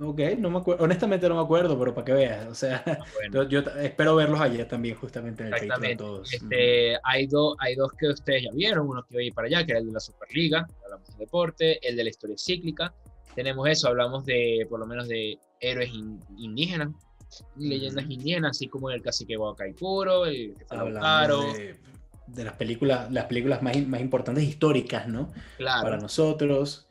[0.00, 2.98] Ok, no me acuerdo, honestamente no me acuerdo, pero para que veas, o sea, ah,
[3.48, 5.96] yo, espero verlos ayer también, justamente en el Exactamente.
[5.96, 6.32] todos.
[6.32, 9.46] Este, hay, dos hay dos que ustedes ya vieron, uno que voy a ir para
[9.46, 12.92] allá, que era el de la Superliga, hablamos de deporte, el de la historia cíclica,
[13.36, 15.90] tenemos eso, hablamos de, por lo menos de héroes
[16.38, 16.88] indígenas,
[17.56, 21.76] leyendas indígenas, así como el cacique Guacaipuro, el de,
[22.26, 25.32] de, las películas, las películas más, más importantes históricas, ¿no?
[25.56, 25.82] Claro.
[25.82, 26.88] Para nosotros.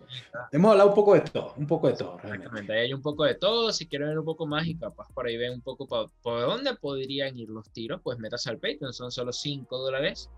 [0.52, 2.18] Hemos hablado un poco de todo, un poco de todo.
[2.23, 3.72] Exactamente, hay un poco de todo.
[3.72, 6.76] Si quieren ver un poco más y capaz por ahí ven un poco por, dónde
[6.76, 10.30] podrían ir los tiros, pues metas al Patreon, son solo 5 dólares.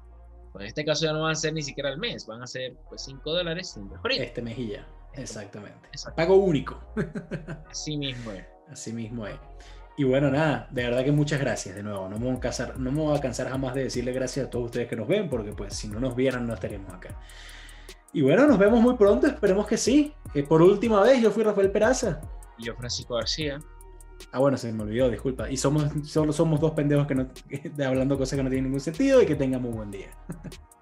[0.52, 2.48] Pues en este caso ya no van a ser ni siquiera al mes, van a
[2.48, 5.90] ser pues 5 dólares sin Este mejilla, exactamente.
[6.16, 6.80] Pago único.
[7.70, 8.46] Así mismo es.
[8.70, 9.38] Así mismo es.
[9.98, 12.10] Y bueno, nada, de verdad que muchas gracias de nuevo.
[12.10, 14.50] No me, voy a cansar, no me voy a cansar jamás de decirle gracias a
[14.50, 17.18] todos ustedes que nos ven, porque pues si no nos vieran no estaríamos acá.
[18.14, 20.14] Y bueno, nos vemos muy pronto, esperemos que sí.
[20.34, 22.22] Eh, por última vez, yo fui Rafael Peraza.
[22.58, 23.60] Y yo, Francisco García.
[24.32, 25.50] Ah, bueno, se me olvidó, disculpa.
[25.50, 27.28] Y somos, solo somos dos pendejos que no,
[27.86, 30.10] hablando cosas que no tienen ningún sentido y que tengan muy buen día.